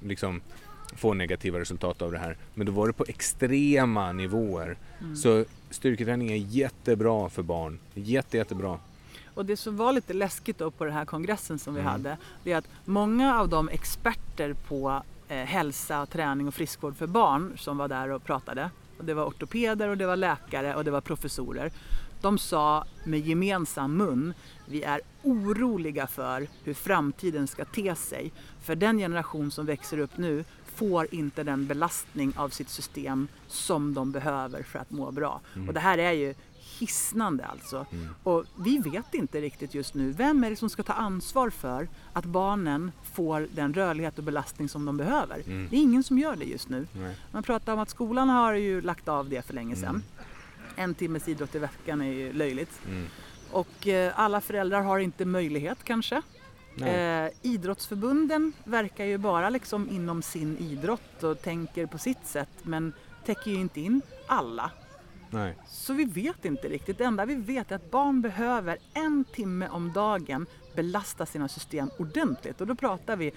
liksom 0.00 0.40
få 0.96 1.14
negativa 1.14 1.60
resultat 1.60 2.02
av 2.02 2.12
det 2.12 2.18
här. 2.18 2.36
Men 2.54 2.66
då 2.66 2.72
var 2.72 2.86
det 2.86 2.92
på 2.92 3.04
extrema 3.08 4.12
nivåer. 4.12 4.76
Mm. 5.00 5.16
Så 5.16 5.44
styrketräning 5.70 6.30
är 6.32 6.36
jättebra 6.36 7.28
för 7.28 7.42
barn. 7.42 7.78
Jätte, 7.94 8.36
jättebra. 8.36 8.78
Och 9.34 9.46
det 9.46 9.56
som 9.56 9.76
var 9.76 9.92
lite 9.92 10.12
läskigt 10.12 10.58
då 10.58 10.70
på 10.70 10.84
den 10.84 10.94
här 10.94 11.04
kongressen 11.04 11.58
som 11.58 11.74
vi 11.74 11.80
Mm. 11.80 11.92
hade, 11.92 12.16
det 12.44 12.52
är 12.52 12.56
att 12.56 12.68
många 12.84 13.40
av 13.40 13.48
de 13.48 13.68
experter 13.68 14.54
på 14.68 15.02
eh, 15.28 15.36
hälsa, 15.36 16.06
träning 16.06 16.48
och 16.48 16.54
friskvård 16.54 16.96
för 16.96 17.06
barn 17.06 17.52
som 17.58 17.78
var 17.78 17.88
där 17.88 18.08
och 18.10 18.24
pratade, 18.24 18.70
och 18.98 19.04
det 19.04 19.14
var 19.14 19.24
ortopeder 19.24 19.88
och 19.88 19.98
det 19.98 20.06
var 20.06 20.16
läkare 20.16 20.74
och 20.74 20.84
det 20.84 20.90
var 20.90 21.00
professorer, 21.00 21.72
de 22.20 22.38
sa 22.38 22.84
med 23.04 23.20
gemensam 23.26 23.96
mun, 23.96 24.34
vi 24.66 24.82
är 24.82 25.00
oroliga 25.22 26.06
för 26.06 26.46
hur 26.64 26.74
framtiden 26.74 27.46
ska 27.46 27.64
te 27.64 27.94
sig. 27.94 28.32
För 28.62 28.74
den 28.74 28.98
generation 28.98 29.50
som 29.50 29.66
växer 29.66 29.98
upp 29.98 30.16
nu 30.18 30.44
får 30.78 31.06
inte 31.14 31.42
den 31.42 31.66
belastning 31.66 32.32
av 32.36 32.48
sitt 32.48 32.68
system 32.68 33.28
som 33.46 33.94
de 33.94 34.12
behöver 34.12 34.62
för 34.62 34.78
att 34.78 34.90
må 34.90 35.10
bra. 35.10 35.40
Och 35.68 35.74
det 35.74 35.80
här 35.80 35.98
är 35.98 36.12
ju 36.12 36.34
hisnande 36.78 37.44
alltså. 37.44 37.86
Och 38.22 38.44
vi 38.56 38.78
vet 38.78 39.14
inte 39.14 39.40
riktigt 39.40 39.74
just 39.74 39.94
nu, 39.94 40.12
vem 40.12 40.44
är 40.44 40.50
det 40.50 40.56
som 40.56 40.70
ska 40.70 40.82
ta 40.82 40.92
ansvar 40.92 41.50
för 41.50 41.88
att 42.12 42.24
barnen 42.24 42.92
får 43.12 43.48
den 43.54 43.74
rörlighet 43.74 44.18
och 44.18 44.24
belastning 44.24 44.68
som 44.68 44.84
de 44.84 44.96
behöver? 44.96 45.42
Det 45.70 45.76
är 45.76 45.80
ingen 45.80 46.04
som 46.04 46.18
gör 46.18 46.36
det 46.36 46.44
just 46.44 46.68
nu. 46.68 46.86
Nej. 46.92 47.16
Man 47.32 47.42
pratar 47.42 47.72
om 47.72 47.78
att 47.78 47.90
skolan 47.90 48.28
har 48.28 48.54
ju 48.54 48.80
lagt 48.80 49.08
av 49.08 49.28
det 49.28 49.46
för 49.46 49.54
länge 49.54 49.76
sedan. 49.76 50.02
En 50.76 50.94
timmes 50.94 51.28
idrott 51.28 51.54
i 51.54 51.58
veckan 51.58 52.00
är 52.00 52.12
ju 52.12 52.32
löjligt. 52.32 52.80
Mm. 52.88 53.06
Och 53.50 53.88
eh, 53.88 54.12
alla 54.16 54.40
föräldrar 54.40 54.82
har 54.82 54.98
inte 54.98 55.24
möjlighet 55.24 55.78
kanske. 55.84 56.22
Eh, 56.86 57.30
idrottsförbunden 57.42 58.52
verkar 58.64 59.04
ju 59.04 59.18
bara 59.18 59.50
liksom 59.50 59.88
inom 59.90 60.22
sin 60.22 60.58
idrott 60.58 61.22
och 61.22 61.42
tänker 61.42 61.86
på 61.86 61.98
sitt 61.98 62.26
sätt 62.26 62.48
men 62.62 62.92
täcker 63.24 63.50
ju 63.50 63.56
inte 63.56 63.80
in 63.80 64.02
alla. 64.26 64.70
Nej. 65.30 65.56
Så 65.66 65.92
vi 65.92 66.04
vet 66.04 66.44
inte 66.44 66.68
riktigt. 66.68 66.98
Det 66.98 67.04
enda 67.04 67.24
vi 67.24 67.34
vet 67.34 67.72
är 67.72 67.76
att 67.76 67.90
barn 67.90 68.20
behöver 68.20 68.78
en 68.94 69.24
timme 69.24 69.68
om 69.68 69.92
dagen 69.92 70.46
belasta 70.76 71.26
sina 71.26 71.48
system 71.48 71.90
ordentligt. 71.98 72.60
Och 72.60 72.66
då 72.66 72.74
pratar 72.74 73.16
vi 73.16 73.32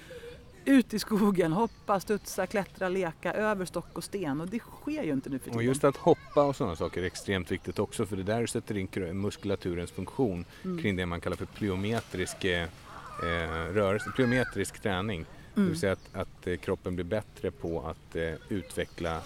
ut 0.65 0.93
i 0.93 0.99
skogen, 0.99 1.51
hoppa, 1.51 1.99
studsa, 1.99 2.47
klättra, 2.47 2.89
leka 2.89 3.33
över 3.33 3.65
stock 3.65 3.97
och 3.97 4.03
sten. 4.03 4.41
Och 4.41 4.47
det 4.47 4.59
sker 4.59 5.03
ju 5.03 5.11
inte 5.11 5.29
nu 5.29 5.39
för 5.39 5.45
tiden. 5.45 5.57
Och 5.57 5.63
just 5.63 5.83
att 5.83 5.97
hoppa 5.97 6.43
och 6.43 6.55
sådana 6.55 6.75
saker 6.75 7.01
är 7.01 7.05
extremt 7.05 7.51
viktigt 7.51 7.79
också 7.79 8.05
för 8.05 8.15
det 8.15 8.23
där 8.23 8.45
sätter 8.45 8.77
in 8.77 9.21
muskulaturens 9.21 9.91
funktion 9.91 10.45
kring 10.81 10.95
det 10.95 11.05
man 11.05 11.21
kallar 11.21 11.37
för 11.37 11.45
plyometrisk 11.45 12.45
eh, 13.23 13.73
rörelse, 13.73 14.11
plyometrisk 14.15 14.79
träning. 14.81 15.25
Det 15.55 15.61
vill 15.61 15.79
säga 15.79 15.91
att, 15.93 16.09
att 16.15 16.47
eh, 16.47 16.57
kroppen 16.57 16.95
blir 16.95 17.05
bättre 17.05 17.51
på 17.51 17.81
att 17.87 18.15
eh, 18.15 18.33
utveckla 18.49 19.21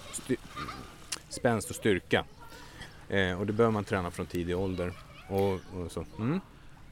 spänst 1.28 1.70
och 1.70 1.76
styrka. 1.76 2.24
Eh, 3.08 3.40
och 3.40 3.46
det 3.46 3.52
behöver 3.52 3.72
man 3.72 3.84
träna 3.84 4.10
från 4.10 4.26
tidig 4.26 4.56
ålder. 4.56 4.92
Och, 5.28 5.52
och 5.52 5.92
så. 5.92 6.04
Mm. 6.18 6.40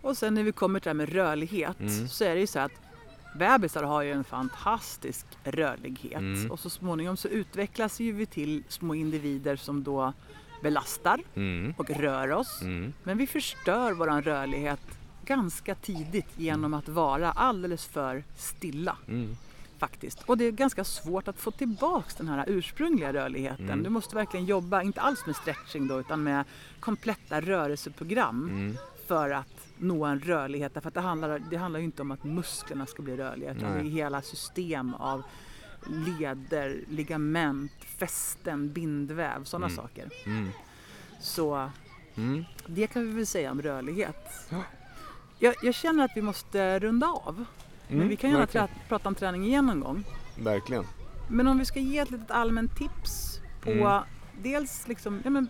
Och 0.00 0.16
sen 0.16 0.34
när 0.34 0.42
vi 0.42 0.52
kommer 0.52 0.80
till 0.80 0.84
det 0.84 0.90
här 0.90 0.94
med 0.94 1.08
rörlighet 1.12 1.80
Mm. 1.80 2.08
så 2.08 2.24
är 2.24 2.34
det 2.34 2.40
ju 2.40 2.46
så 2.46 2.58
att 2.58 2.72
bebisar 3.38 3.82
har 3.82 4.02
ju 4.02 4.12
en 4.12 4.24
fantastisk 4.24 5.26
rörlighet 5.44 6.18
Mm. 6.18 6.50
och 6.50 6.60
så 6.60 6.70
småningom 6.70 7.16
så 7.16 7.28
utvecklas 7.28 8.00
ju 8.00 8.12
vi 8.12 8.26
till 8.26 8.62
små 8.68 8.94
individer 8.94 9.56
som 9.56 9.84
då 9.84 10.12
belastar 10.62 11.20
Mm. 11.34 11.74
och 11.78 11.90
rör 11.90 12.32
oss. 12.32 12.62
Mm. 12.62 12.92
Men 13.02 13.18
vi 13.18 13.26
förstör 13.26 13.92
våran 13.92 14.22
rörlighet 14.22 14.80
ganska 15.24 15.74
tidigt 15.74 16.28
genom 16.36 16.74
att 16.74 16.88
vara 16.88 17.32
alldeles 17.32 17.86
för 17.86 18.24
stilla 18.36 18.96
Mm. 19.08 19.36
faktiskt. 19.78 20.22
Och 20.22 20.38
det 20.38 20.44
är 20.44 20.52
ganska 20.52 20.84
svårt 20.84 21.28
att 21.28 21.38
få 21.40 21.50
tillbaks 21.50 22.14
den 22.14 22.28
här 22.28 22.44
ursprungliga 22.48 23.12
rörligheten. 23.12 23.64
Mm. 23.70 23.82
Du 23.82 23.88
måste 23.90 24.14
verkligen 24.16 24.46
jobba, 24.46 24.82
inte 24.82 25.00
alls 25.00 25.26
med 25.26 25.36
stretching 25.36 25.88
då, 25.88 26.00
utan 26.00 26.22
med 26.22 26.44
kompletta 26.80 27.40
rörelseprogram 27.40 28.48
Mm. 28.48 28.76
för 29.06 29.30
att 29.30 29.66
nå 29.78 30.04
en 30.04 30.20
rörlighet. 30.20 30.74
Därför 30.74 30.88
att 30.88 30.94
det 30.94 31.00
handlar, 31.00 31.38
det 31.50 31.56
handlar 31.56 31.80
ju 31.80 31.84
inte 31.84 32.02
om 32.02 32.10
att 32.10 32.24
musklerna 32.24 32.86
ska 32.86 33.02
bli 33.02 33.16
rörliga 33.16 33.50
utan 33.54 33.70
Nej. 33.72 33.82
det 33.82 33.88
är 33.88 33.90
hela 33.90 34.22
system 34.22 34.94
av 34.94 35.22
leder, 36.18 36.80
ligament, 36.88 37.72
fästen, 37.98 38.72
bindväv, 38.72 39.44
sådana 39.44 39.66
Mm. 39.66 39.76
saker. 39.76 40.08
Mm. 40.26 40.48
Så 41.20 41.70
Mm. 42.14 42.44
det 42.66 42.86
kan 42.86 43.06
vi 43.06 43.12
väl 43.12 43.26
säga 43.26 43.50
om 43.50 43.62
rörlighet. 43.62 44.28
Ja. 44.50 44.62
Jag, 45.44 45.54
jag 45.62 45.74
känner 45.74 46.04
att 46.04 46.10
vi 46.14 46.22
måste 46.22 46.78
runda 46.78 47.06
av. 47.06 47.44
Men 47.88 47.96
Mm. 47.96 48.08
vi 48.08 48.16
kan 48.16 48.30
gärna 48.30 48.40
Verkligen. 48.40 48.68
prata 48.88 49.08
om 49.08 49.14
träning 49.14 49.44
igen 49.46 49.66
någon 49.66 49.80
gång. 49.80 50.04
Verkligen. 50.38 50.84
Men 51.28 51.46
om 51.48 51.58
vi 51.58 51.64
ska 51.64 51.80
ge 51.80 51.98
ett 51.98 52.10
litet 52.10 52.30
allmänt 52.30 52.76
tips 52.76 53.40
på 53.60 53.70
Mm. 53.70 54.02
dels 54.42 54.88
liksom, 54.88 55.20
ja, 55.24 55.30
men, 55.30 55.48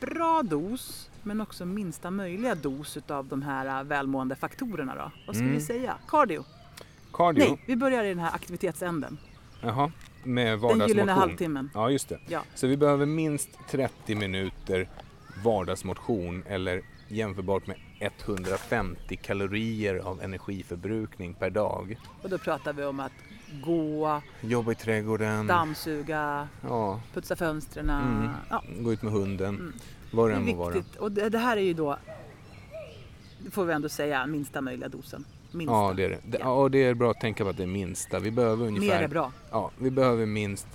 bra 0.00 0.42
dos 0.44 1.10
men 1.22 1.40
också 1.40 1.64
minsta 1.64 2.10
möjliga 2.10 2.54
dos 2.54 2.96
utav 2.96 3.26
de 3.26 3.42
här 3.42 3.78
äh, 3.80 3.84
välmående 3.84 4.36
faktorerna 4.36 4.94
då. 4.94 5.10
Vad 5.26 5.36
ska 5.36 5.44
Mm. 5.44 5.54
vi 5.56 5.60
säga? 5.60 5.94
Cardio? 6.08 6.44
Cardio. 7.12 7.44
Nej, 7.44 7.62
vi 7.66 7.76
börjar 7.76 8.04
i 8.04 8.08
den 8.08 8.18
här 8.18 8.34
aktivitetsänden. 8.34 9.18
Jaha. 9.60 9.92
Med 10.24 10.46
Den 10.52 10.60
vardagsmotion. 10.60 10.88
gyllene 10.88 11.12
halvtimmen. 11.12 11.70
Ja, 11.74 11.90
just 11.90 12.08
det. 12.08 12.18
Ja. 12.28 12.42
Så 12.54 12.66
vi 12.66 12.76
behöver 12.76 13.06
minst 13.06 13.48
30 13.70 14.14
minuter 14.14 14.88
vardagsmotion 15.44 16.42
eller 16.46 16.82
jämförbart 17.08 17.66
med 17.66 17.76
150 18.00 19.16
kalorier 19.16 19.96
av 19.98 20.22
energiförbrukning 20.22 21.34
per 21.34 21.50
dag. 21.50 21.98
Och 22.22 22.30
då 22.30 22.38
pratar 22.38 22.72
vi 22.72 22.84
om 22.84 23.00
att 23.00 23.12
gå, 23.64 24.22
Jobba 24.40 24.72
i 24.72 24.74
trädgården, 24.74 25.46
dammsuga, 25.46 26.48
ja, 26.62 27.00
putsa 27.14 27.36
fönstren. 27.36 27.90
Mm. 27.90 28.28
Ja, 28.50 28.62
gå 28.80 28.92
ut 28.92 29.02
med 29.02 29.12
hunden, 29.12 29.54
Mm. 29.54 29.72
vad 30.12 30.30
det 30.30 30.34
än 30.36 30.46
må 30.46 30.54
vara. 30.54 30.82
Och 30.98 31.12
det, 31.12 31.28
det 31.28 31.38
här 31.38 31.56
är 31.56 31.60
ju 31.60 31.74
då, 31.74 31.98
får 33.50 33.64
vi 33.64 33.72
ändå 33.72 33.88
säga, 33.88 34.26
minsta 34.26 34.60
möjliga 34.60 34.88
dosen. 34.88 35.24
Minsta. 35.52 35.74
Ja, 35.74 35.92
det 35.96 36.04
är 36.04 36.18
det. 36.24 36.38
Ja, 36.40 36.52
och 36.52 36.70
det 36.70 36.78
är 36.84 36.94
bra 36.94 37.10
att 37.10 37.20
tänka 37.20 37.44
på 37.44 37.50
att 37.50 37.56
det 37.56 37.62
är 37.62 37.66
minsta. 37.66 38.18
Vi 38.18 38.30
behöver 38.30 38.70
Mer 38.70 38.76
ungefär 38.78 39.02
är 39.02 39.08
bra. 39.08 39.32
Ja, 39.50 39.70
vi 39.78 39.90
behöver 39.90 40.26
minst 40.26 40.66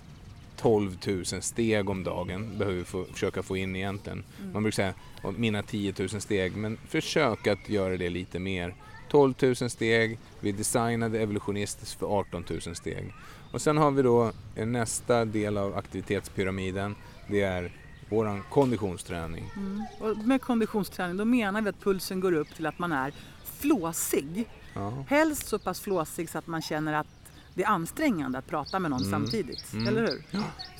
12 0.58 0.98
000 1.08 1.26
steg 1.26 1.90
om 1.90 2.04
dagen. 2.04 2.58
behöver 2.58 2.78
vi 2.78 2.84
få, 2.84 3.06
försöka 3.06 3.44
få 3.44 3.58
in 3.58 3.76
egentligen. 3.76 4.24
Mm. 4.40 4.54
Man 4.54 4.64
brukar 4.64 4.76
säga 4.76 4.94
"Åh, 5.24 5.32
mina 5.32 5.64
10 5.64 5.94
000 6.00 6.10
steg, 6.10 6.56
men 6.58 6.78
försök 6.88 7.48
att 7.48 7.70
göra 7.70 7.98
det 7.98 8.10
lite 8.10 8.40
mer. 8.40 8.76
12 9.10 9.34
000 9.42 9.56
steg, 9.56 10.18
vi 10.40 10.52
designade 10.52 11.20
evolutionistiskt 11.20 12.00
för 12.00 12.20
18 12.20 12.46
000 12.50 12.76
steg. 12.76 13.14
Och 13.52 13.62
sen 13.62 13.78
har 13.78 13.92
vi 13.92 14.02
då 14.02 14.32
eh, 14.56 14.66
nästa 14.66 15.26
del 15.26 15.58
av 15.58 15.78
aktivitetspyramiden. 15.78 16.96
Det 17.28 17.42
är 17.42 17.72
våran 18.10 18.44
konditionsträning. 18.50 19.50
Mm. 19.56 19.84
Och 20.00 20.18
med 20.18 20.42
konditionsträning 20.42 21.18
då 21.18 21.26
menar 21.26 21.62
vi 21.62 21.70
att 21.70 21.80
pulsen 21.82 22.20
går 22.20 22.32
upp 22.34 22.56
till 22.56 22.66
att 22.66 22.80
man 22.80 22.92
är 22.92 23.14
flåsig. 23.60 24.50
Ja. 24.74 25.06
Helst 25.08 25.48
så 25.48 25.60
pass 25.60 25.80
flåsig 25.80 26.30
så 26.30 26.38
att 26.38 26.48
man 26.48 26.62
känner 26.62 26.94
att 26.94 27.23
det 27.56 27.64
är 27.64 27.68
ansträngande 27.68 28.38
att 28.38 28.48
prata 28.48 28.80
med 28.80 28.92
någon 28.92 29.00
Mm. 29.02 29.12
samtidigt. 29.12 29.74
Mm. 29.74 29.88
Eller 29.88 30.02
hur? 30.02 30.24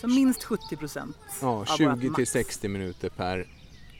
Så 0.02 0.08
minst 0.08 0.44
70 0.44 0.76
procent. 0.76 1.18
Ja, 1.42 1.48
av 1.48 1.56
vårat 1.56 1.78
20 1.78 2.00
till 2.00 2.10
max. 2.12 2.32
60 2.32 2.68
minuter 2.68 3.10
per 3.10 3.48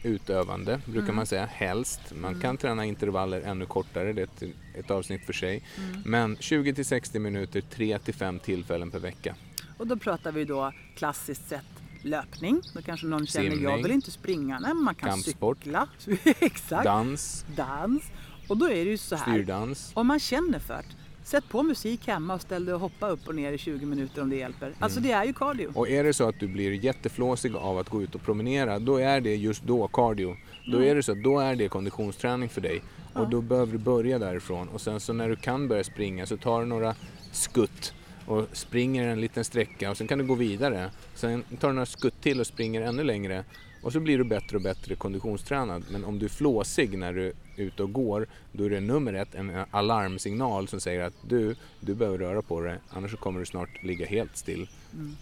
utövande 0.04 0.82
brukar 0.86 1.04
Mm. 1.04 1.16
man 1.16 1.26
säga, 1.26 1.46
helst. 1.46 2.02
Man 2.16 2.40
kan 2.42 2.58
träna 2.58 2.86
intervaller 2.86 3.42
ännu 3.42 3.66
kortare, 3.66 4.14
det 4.14 4.22
är 4.22 4.24
ett, 4.24 4.44
ett 4.76 4.92
avsnitt 4.92 5.26
för 5.26 5.34
sig. 5.34 5.64
Mm. 5.78 6.02
Men 6.06 6.38
20 6.40 6.74
till 6.74 6.86
60 6.86 7.20
minuter, 7.20 7.62
3 7.62 8.00
till 8.00 8.14
5 8.14 8.40
tillfällen 8.40 8.92
per 8.92 9.00
vecka. 9.00 9.36
Och 9.78 9.88
då 9.88 9.96
pratar 9.96 10.32
vi 10.32 10.46
då 10.46 10.72
klassiskt 10.96 11.50
sett 11.50 11.66
löpning. 12.02 12.62
Då 12.74 12.82
kanske 12.82 13.06
någon 13.08 13.28
känner, 13.28 13.46
jag 13.50 13.56
Simning. 13.58 13.84
vill 13.84 13.92
inte 13.92 14.12
springa. 14.12 14.60
Nej, 14.60 14.74
men 14.74 14.84
man 14.84 14.96
kan 14.96 15.10
Kampsport. 15.10 15.58
cykla. 15.64 15.88
Exakt. 16.40 16.84
Dans, 16.86 17.46
Dans. 17.56 18.04
Och 18.48 18.58
då 18.58 18.66
är 18.66 18.86
det 18.86 18.92
ju 18.92 18.98
så 18.98 19.16
här. 19.16 19.24
styrdans. 19.34 19.92
Om 19.94 20.08
man 20.08 20.20
känner 20.20 20.60
för 20.60 20.78
det. 20.78 20.84
Sätt 21.24 21.44
på 21.50 21.64
musik 21.64 22.08
hemma 22.08 22.34
och 22.34 22.42
ställ 22.42 22.66
dig 22.66 22.74
och 22.74 22.80
hoppa 22.80 23.10
upp 23.10 23.28
och 23.28 23.36
ner 23.36 23.52
i 23.52 23.58
20 23.58 23.86
minuter 23.86 24.22
om 24.22 24.30
det 24.30 24.36
hjälper. 24.36 24.74
Alltså 24.80 25.00
Mm. 25.00 25.10
det 25.10 25.16
är 25.16 25.24
ju 25.26 25.34
cardio. 25.34 25.68
Och 25.76 25.90
är 25.90 26.04
det 26.04 26.14
så 26.14 26.28
att 26.30 26.40
du 26.40 26.48
blir 26.48 26.72
jätteflåsig 26.72 27.56
av 27.56 27.78
att 27.78 27.90
gå 27.90 28.02
ut 28.04 28.16
och 28.16 28.22
promenera, 28.22 28.80
då 28.80 28.98
är 28.98 29.22
det 29.22 29.36
just 29.36 29.64
då 29.64 29.88
cardio. 29.88 30.36
Då 30.72 30.84
är 30.84 30.96
det 30.96 31.04
så 31.04 31.12
att 31.12 31.24
då 31.24 31.40
är 31.40 31.56
det 31.56 31.68
konditionsträning 31.70 32.50
för 32.50 32.62
dig. 32.62 32.82
Och 33.14 33.22
Ja. 33.22 33.28
då 33.32 33.42
behöver 33.42 33.72
du 33.72 33.78
börja 33.78 34.20
därifrån. 34.20 34.68
Och 34.68 34.82
sen 34.82 35.00
så 35.00 35.14
när 35.14 35.30
du 35.30 35.36
kan 35.36 35.68
börja 35.68 35.84
springa 35.84 36.26
så 36.26 36.38
tar 36.38 36.60
du 36.60 36.66
några 36.66 36.96
skutt 37.32 37.94
och 38.26 38.48
springer 38.52 39.08
en 39.08 39.22
liten 39.22 39.44
sträcka 39.44 39.92
och 39.92 39.98
sen 39.98 40.08
kan 40.08 40.18
du 40.20 40.26
gå 40.26 40.36
vidare. 40.36 40.92
Sen 41.16 41.44
tar 41.60 41.68
du 41.68 41.74
några 41.74 41.86
skutt 41.86 42.22
till 42.22 42.40
och 42.40 42.48
springer 42.48 42.82
ännu 42.82 43.04
längre. 43.04 43.44
Och 43.84 43.94
så 43.94 44.00
blir 44.00 44.18
du 44.18 44.24
bättre 44.24 44.58
och 44.58 44.64
bättre 44.64 44.96
konditionstränad. 44.96 45.84
Men 45.92 46.06
om 46.06 46.20
du 46.20 46.26
är 46.26 46.30
flåsig 46.30 46.98
när 46.98 47.14
du 47.14 47.34
ute 47.56 47.84
och 47.84 47.94
går, 47.94 48.28
då 48.52 48.64
är 48.64 48.70
det 48.70 48.80
nummer 48.80 49.14
ett 49.14 49.36
en 49.36 49.66
alarmsignal 49.72 50.68
som 50.68 50.80
säger 50.82 51.04
att 51.04 51.14
du, 51.22 51.56
du 51.80 51.96
behöver 51.96 52.18
röra 52.18 52.42
på 52.42 52.62
dig, 52.62 52.78
annars 52.90 53.16
kommer 53.16 53.40
du 53.40 53.46
snart 53.46 53.84
ligga 53.84 54.06
helt 54.06 54.38
still 54.38 54.70
Mm. 54.94 55.16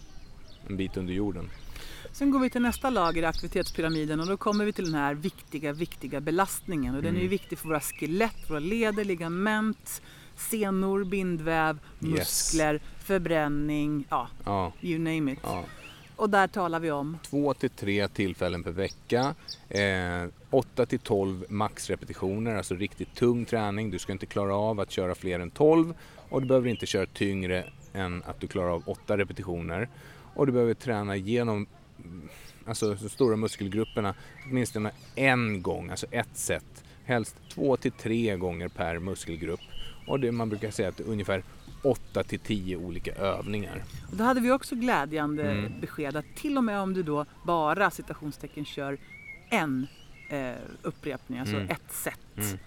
en 0.68 0.76
bit 0.76 0.96
under 0.96 1.14
jorden. 1.14 1.50
Sen 2.12 2.30
går 2.30 2.38
vi 2.40 2.50
till 2.50 2.62
nästa 2.62 2.90
lager 2.90 3.22
i 3.22 3.24
aktivitetspyramiden 3.24 4.20
och 4.20 4.26
då 4.26 4.36
kommer 4.36 4.64
vi 4.64 4.72
till 4.72 4.84
den 4.84 4.94
här 4.94 5.14
viktiga, 5.14 5.72
viktiga 5.72 6.20
belastningen. 6.20 6.94
Och 6.94 7.02
den 7.02 7.10
är 7.14 7.18
ju 7.20 7.26
Mm. 7.26 7.30
viktig 7.30 7.58
för 7.58 7.68
våra 7.68 7.80
skelett, 7.80 8.50
våra 8.50 8.58
leder, 8.58 9.04
ligament, 9.04 10.02
senor, 10.36 11.04
bindväv, 11.04 11.78
Yes. 12.00 12.10
muskler, 12.12 12.80
förbränning, 12.98 14.04
ja, 14.08 14.28
Ja, 14.44 14.72
you 14.80 14.98
name 14.98 15.32
it. 15.32 15.38
ja. 15.42 15.64
Och 16.16 16.30
där 16.30 16.46
talar 16.48 16.80
vi 16.80 16.90
om 16.90 17.18
Två 17.22 17.54
till 17.54 17.70
tre 17.70 18.08
tillfällen 18.08 18.62
per 18.62 18.70
vecka. 18.70 19.34
Eh, 19.68 20.28
8 20.52 20.86
till 20.86 20.98
12 20.98 21.44
maxrepetitioner, 21.48 22.54
alltså 22.56 22.74
riktigt 22.74 23.14
tung 23.14 23.44
träning. 23.44 23.90
Du 23.90 23.98
ska 23.98 24.12
inte 24.12 24.26
klara 24.26 24.54
av 24.56 24.80
att 24.80 24.90
köra 24.90 25.14
fler 25.14 25.40
än 25.40 25.50
12 25.50 25.94
och 26.28 26.42
du 26.42 26.48
behöver 26.48 26.68
inte 26.68 26.86
köra 26.86 27.06
tyngre 27.06 27.64
än 27.92 28.22
att 28.26 28.40
du 28.40 28.46
klarar 28.46 28.68
av 28.70 28.82
8 28.86 29.18
repetitioner. 29.18 29.88
Och 30.34 30.46
du 30.46 30.52
behöver 30.52 30.74
träna 30.74 31.16
genom 31.16 31.66
mm, 32.04 32.28
alltså, 32.66 32.94
de 32.94 33.08
stora 33.08 33.36
muskelgrupperna 33.36 34.14
åtminstone 34.46 34.90
en 35.14 35.62
gång, 35.62 35.90
alltså 35.90 36.06
ett 36.10 36.28
set. 36.36 36.84
Helst 37.04 37.36
två 37.48 37.76
till 37.76 37.92
tre 37.92 38.36
gånger 38.36 38.68
per 38.68 38.98
muskelgrupp. 38.98 39.60
Och 40.06 40.20
det 40.20 40.32
man 40.32 40.48
brukar 40.48 40.70
säga 40.70 40.88
att 40.88 41.00
ungefär 41.00 41.42
8 41.84 42.22
till 42.22 42.38
10 42.38 42.76
olika 42.76 43.12
övningar. 43.14 43.84
Och 44.10 44.16
då 44.16 44.24
hade 44.24 44.40
vi 44.40 44.50
också 44.50 44.74
glädjande 44.74 45.50
Mm. 45.50 45.72
besked 45.80 46.16
att 46.16 46.36
till 46.36 46.56
och 46.58 46.64
med 46.64 46.80
om 46.80 46.94
du 46.94 47.02
då 47.02 47.26
bara 47.46 47.90
citationstecken 47.90 48.64
kör 48.64 48.98
en 49.50 49.86
eh, 50.32 50.54
upprepning, 50.82 51.38
alltså 51.38 51.56
Mm. 51.56 51.70
ett 51.70 51.92
set, 51.92 52.18
Mm. 52.36 52.58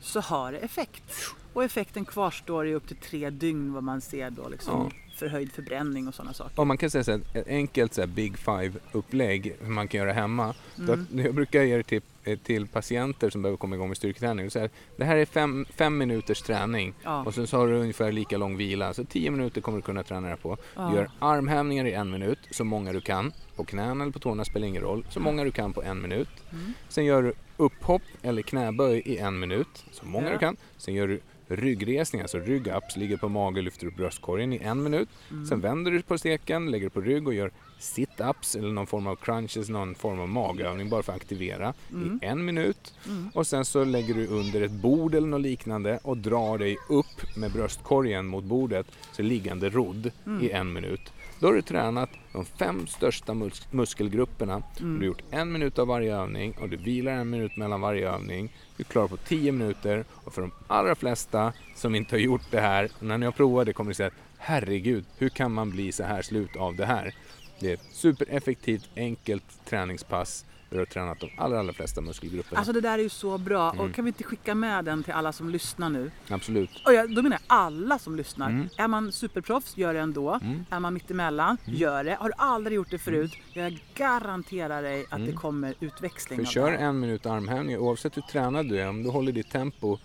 så 0.00 0.20
har 0.20 0.52
det 0.52 0.58
effekt. 0.58 1.12
Och 1.52 1.64
effekten 1.64 2.04
kvarstår 2.04 2.66
i 2.66 2.74
upp 2.74 2.88
till 2.88 2.96
tre 2.96 3.30
dygn 3.30 3.72
vad 3.72 3.82
man 3.82 4.00
ser 4.00 4.30
då 4.30 4.48
liksom 4.48 4.90
förhöjd 5.18 5.52
förbränning 5.52 6.08
och 6.08 6.14
sådana 6.14 6.34
saker. 6.34 6.60
Och 6.60 6.66
man 6.66 6.78
kan 6.78 6.90
säga 6.90 7.04
så 7.04 7.10
här, 7.10 7.20
ett 7.34 7.48
enkelt 7.48 7.94
så 7.94 8.00
här 8.00 8.08
Big 8.08 8.36
Five-upplägg 8.38 9.54
hur 9.60 9.70
man 9.70 9.88
kan 9.88 9.98
göra 10.00 10.12
hemma. 10.12 10.54
Mm. 10.78 11.06
Då, 11.10 11.22
jag 11.22 11.34
brukar 11.34 11.62
ge 11.62 11.76
det 11.76 11.82
till, 11.82 12.00
eh, 12.24 12.38
till 12.38 12.66
patienter 12.66 13.30
som 13.30 13.42
behöver 13.42 13.56
komma 13.56 13.76
igång 13.76 13.88
med 13.88 13.96
styrketräning. 13.96 14.46
Och 14.46 14.52
säga, 14.52 14.68
det 14.96 15.04
här 15.04 15.16
är 15.16 15.24
fem, 15.26 15.66
fem 15.76 15.98
minuters 15.98 16.42
träning 16.42 16.94
Ja. 17.04 17.24
och 17.24 17.34
sen 17.34 17.46
så 17.46 17.56
har 17.56 17.66
du 17.68 17.74
ungefär 17.74 18.12
lika 18.12 18.36
lång 18.38 18.56
vila. 18.56 18.94
Så 18.94 19.04
10 19.04 19.30
minuter 19.30 19.60
kommer 19.60 19.78
du 19.78 19.82
kunna 19.82 20.02
träna 20.02 20.20
det 20.20 20.28
här 20.28 20.36
på. 20.36 20.56
Ja. 20.74 20.88
Du 20.90 20.96
gör 20.96 21.10
armhävningar 21.18 21.84
i 21.84 21.92
en 21.92 22.10
minut, 22.10 22.38
så 22.50 22.64
många 22.64 22.92
du 22.92 23.00
kan. 23.00 23.32
På 23.56 23.64
knäna 23.64 24.02
eller 24.04 24.12
på 24.12 24.18
tårna 24.18 24.44
spelar 24.44 24.66
ingen 24.66 24.82
roll. 24.82 25.06
Så 25.10 25.20
många 25.20 25.44
du 25.44 25.50
kan 25.50 25.72
på 25.72 25.82
en 25.82 26.02
minut. 26.02 26.28
Mm. 26.52 26.72
Sen 26.88 27.04
gör 27.04 27.22
du 27.22 27.32
upphopp 27.56 28.02
eller 28.22 28.42
knäböj 28.42 28.98
i 28.98 29.18
en 29.18 29.38
minut, 29.40 29.84
så 29.90 30.06
många 30.06 30.26
Ja. 30.26 30.32
du 30.32 30.38
kan. 30.38 30.56
Sen 30.76 30.94
gör 30.94 31.08
du 31.08 31.20
ryggresning, 31.50 32.22
alltså 32.22 32.38
rygg-ups, 32.38 32.96
ligger 32.98 33.16
på 33.16 33.28
mage 33.28 33.58
och 33.58 33.64
lyfter 33.64 33.86
upp 33.86 33.96
bröstkorgen 33.96 34.52
i 34.52 34.56
en 34.62 34.82
minut. 34.82 35.07
Mm. 35.30 35.46
Sen 35.46 35.60
vänder 35.60 35.90
du 35.90 36.02
på 36.02 36.18
steken, 36.18 36.70
lägger 36.70 36.88
på 36.88 37.00
rygg 37.00 37.26
och 37.28 37.34
gör 37.34 37.50
sit-ups 37.80 38.58
eller 38.58 38.72
någon 38.72 38.86
form 38.86 39.06
av 39.06 39.16
crunches, 39.16 39.68
någon 39.68 39.94
form 39.94 40.20
av 40.20 40.28
magövning 40.28 40.88
bara 40.88 41.02
för 41.02 41.12
att 41.12 41.18
aktivera 41.18 41.74
Mm. 41.92 42.20
i 42.22 42.26
en 42.26 42.44
minut. 42.44 42.94
Mm. 43.06 43.30
Och 43.34 43.46
sen 43.46 43.64
så 43.64 43.84
lägger 43.84 44.14
du 44.14 44.26
under 44.26 44.60
ett 44.60 44.70
bord 44.72 45.14
eller 45.14 45.28
något 45.28 45.40
liknande 45.40 45.98
och 46.02 46.16
drar 46.16 46.58
dig 46.58 46.76
upp 46.88 47.36
med 47.36 47.52
bröstkorgen 47.52 48.26
mot 48.26 48.44
bordet, 48.44 48.86
så 49.12 49.22
liggande 49.22 49.68
rodd 49.70 50.10
Mm. 50.26 50.44
i 50.44 50.50
en 50.50 50.72
minut. 50.72 51.12
Då 51.40 51.46
har 51.46 51.54
du 51.54 51.62
tränat 51.62 52.10
de 52.32 52.44
fem 52.44 52.86
största 52.86 53.32
mus- 53.34 53.66
muskelgrupperna. 53.70 54.62
Mm. 54.80 54.92
Du 54.94 54.98
har 54.98 55.06
gjort 55.06 55.22
en 55.30 55.52
minut 55.52 55.78
av 55.78 55.86
varje 55.86 56.16
övning 56.16 56.56
och 56.60 56.68
du 56.68 56.76
vilar 56.76 57.12
en 57.12 57.30
minut 57.30 57.56
mellan 57.56 57.80
varje 57.80 58.10
övning. 58.10 58.52
Du 58.76 58.84
klarar 58.84 59.08
på 59.08 59.16
10 59.16 59.52
minuter 59.52 60.04
och 60.10 60.32
för 60.34 60.42
de 60.42 60.50
allra 60.66 60.94
flesta 60.94 61.52
som 61.76 61.94
inte 61.94 62.14
har 62.14 62.20
gjort 62.20 62.50
det 62.50 62.60
här, 62.60 62.90
när 63.00 63.18
ni 63.18 63.24
har 63.26 63.32
provat 63.32 63.66
det 63.66 63.72
kommer 63.72 63.88
ni 63.90 63.94
säga 63.94 64.06
att 64.06 64.14
herregud, 64.38 65.04
hur 65.18 65.28
kan 65.28 65.52
man 65.52 65.70
bli 65.70 65.92
så 65.92 66.02
här 66.02 66.22
slut 66.22 66.56
av 66.56 66.76
det 66.76 66.86
här? 66.86 67.14
Det 67.60 67.70
är 67.70 67.74
ett 67.74 67.88
supereffektivt, 67.92 68.88
enkelt 68.96 69.44
träningspass 69.64 70.44
där 70.70 70.76
du 70.76 70.80
har 70.80 70.86
tränat 70.86 71.20
de 71.20 71.30
allra, 71.38 71.58
allra 71.58 71.72
flesta 71.72 72.00
muskelgrupperna. 72.00 72.58
Alltså 72.58 72.72
det 72.72 72.80
där 72.80 72.98
är 72.98 73.02
ju 73.02 73.08
så 73.08 73.38
bra 73.38 73.70
Mm. 73.72 73.84
och 73.84 73.94
kan 73.94 74.04
vi 74.04 74.08
inte 74.08 74.24
skicka 74.24 74.54
med 74.54 74.84
den 74.84 75.02
till 75.02 75.12
alla 75.12 75.32
som 75.32 75.48
lyssnar 75.50 75.90
nu? 75.90 76.10
Absolut. 76.28 76.70
Och 76.86 76.94
jag, 76.94 77.14
då 77.14 77.22
menar 77.22 77.38
jag 77.48 77.56
alla 77.56 77.98
som 77.98 78.16
lyssnar. 78.16 78.50
Mm. 78.50 78.68
Är 78.78 78.88
man 78.88 79.12
superproffs, 79.12 79.76
gör 79.76 79.94
det 79.94 80.00
ändå. 80.00 80.34
Mm. 80.42 80.64
Är 80.70 80.80
man 80.80 80.94
mittemellan, 80.94 81.56
gör 81.64 82.04
det. 82.04 82.14
Har 82.20 82.28
du 82.28 82.34
aldrig 82.38 82.76
gjort 82.76 82.90
det 82.90 82.98
förut, 82.98 83.32
jag 83.52 83.78
garanterar 83.94 84.82
dig 84.82 85.06
att 85.10 85.26
det 85.26 85.32
kommer 85.32 85.74
utväxling 85.80 86.38
För 86.38 86.52
kör 86.52 86.72
en 86.72 87.00
minut 87.00 87.26
armhävningar, 87.26 87.78
oavsett 87.78 88.16
hur 88.16 88.22
tränad 88.22 88.68
du 88.68 88.80
är, 88.80 88.88
om 88.88 89.02
du 89.02 89.10
håller 89.10 89.32
ditt 89.32 89.50
tempo, 89.50 89.98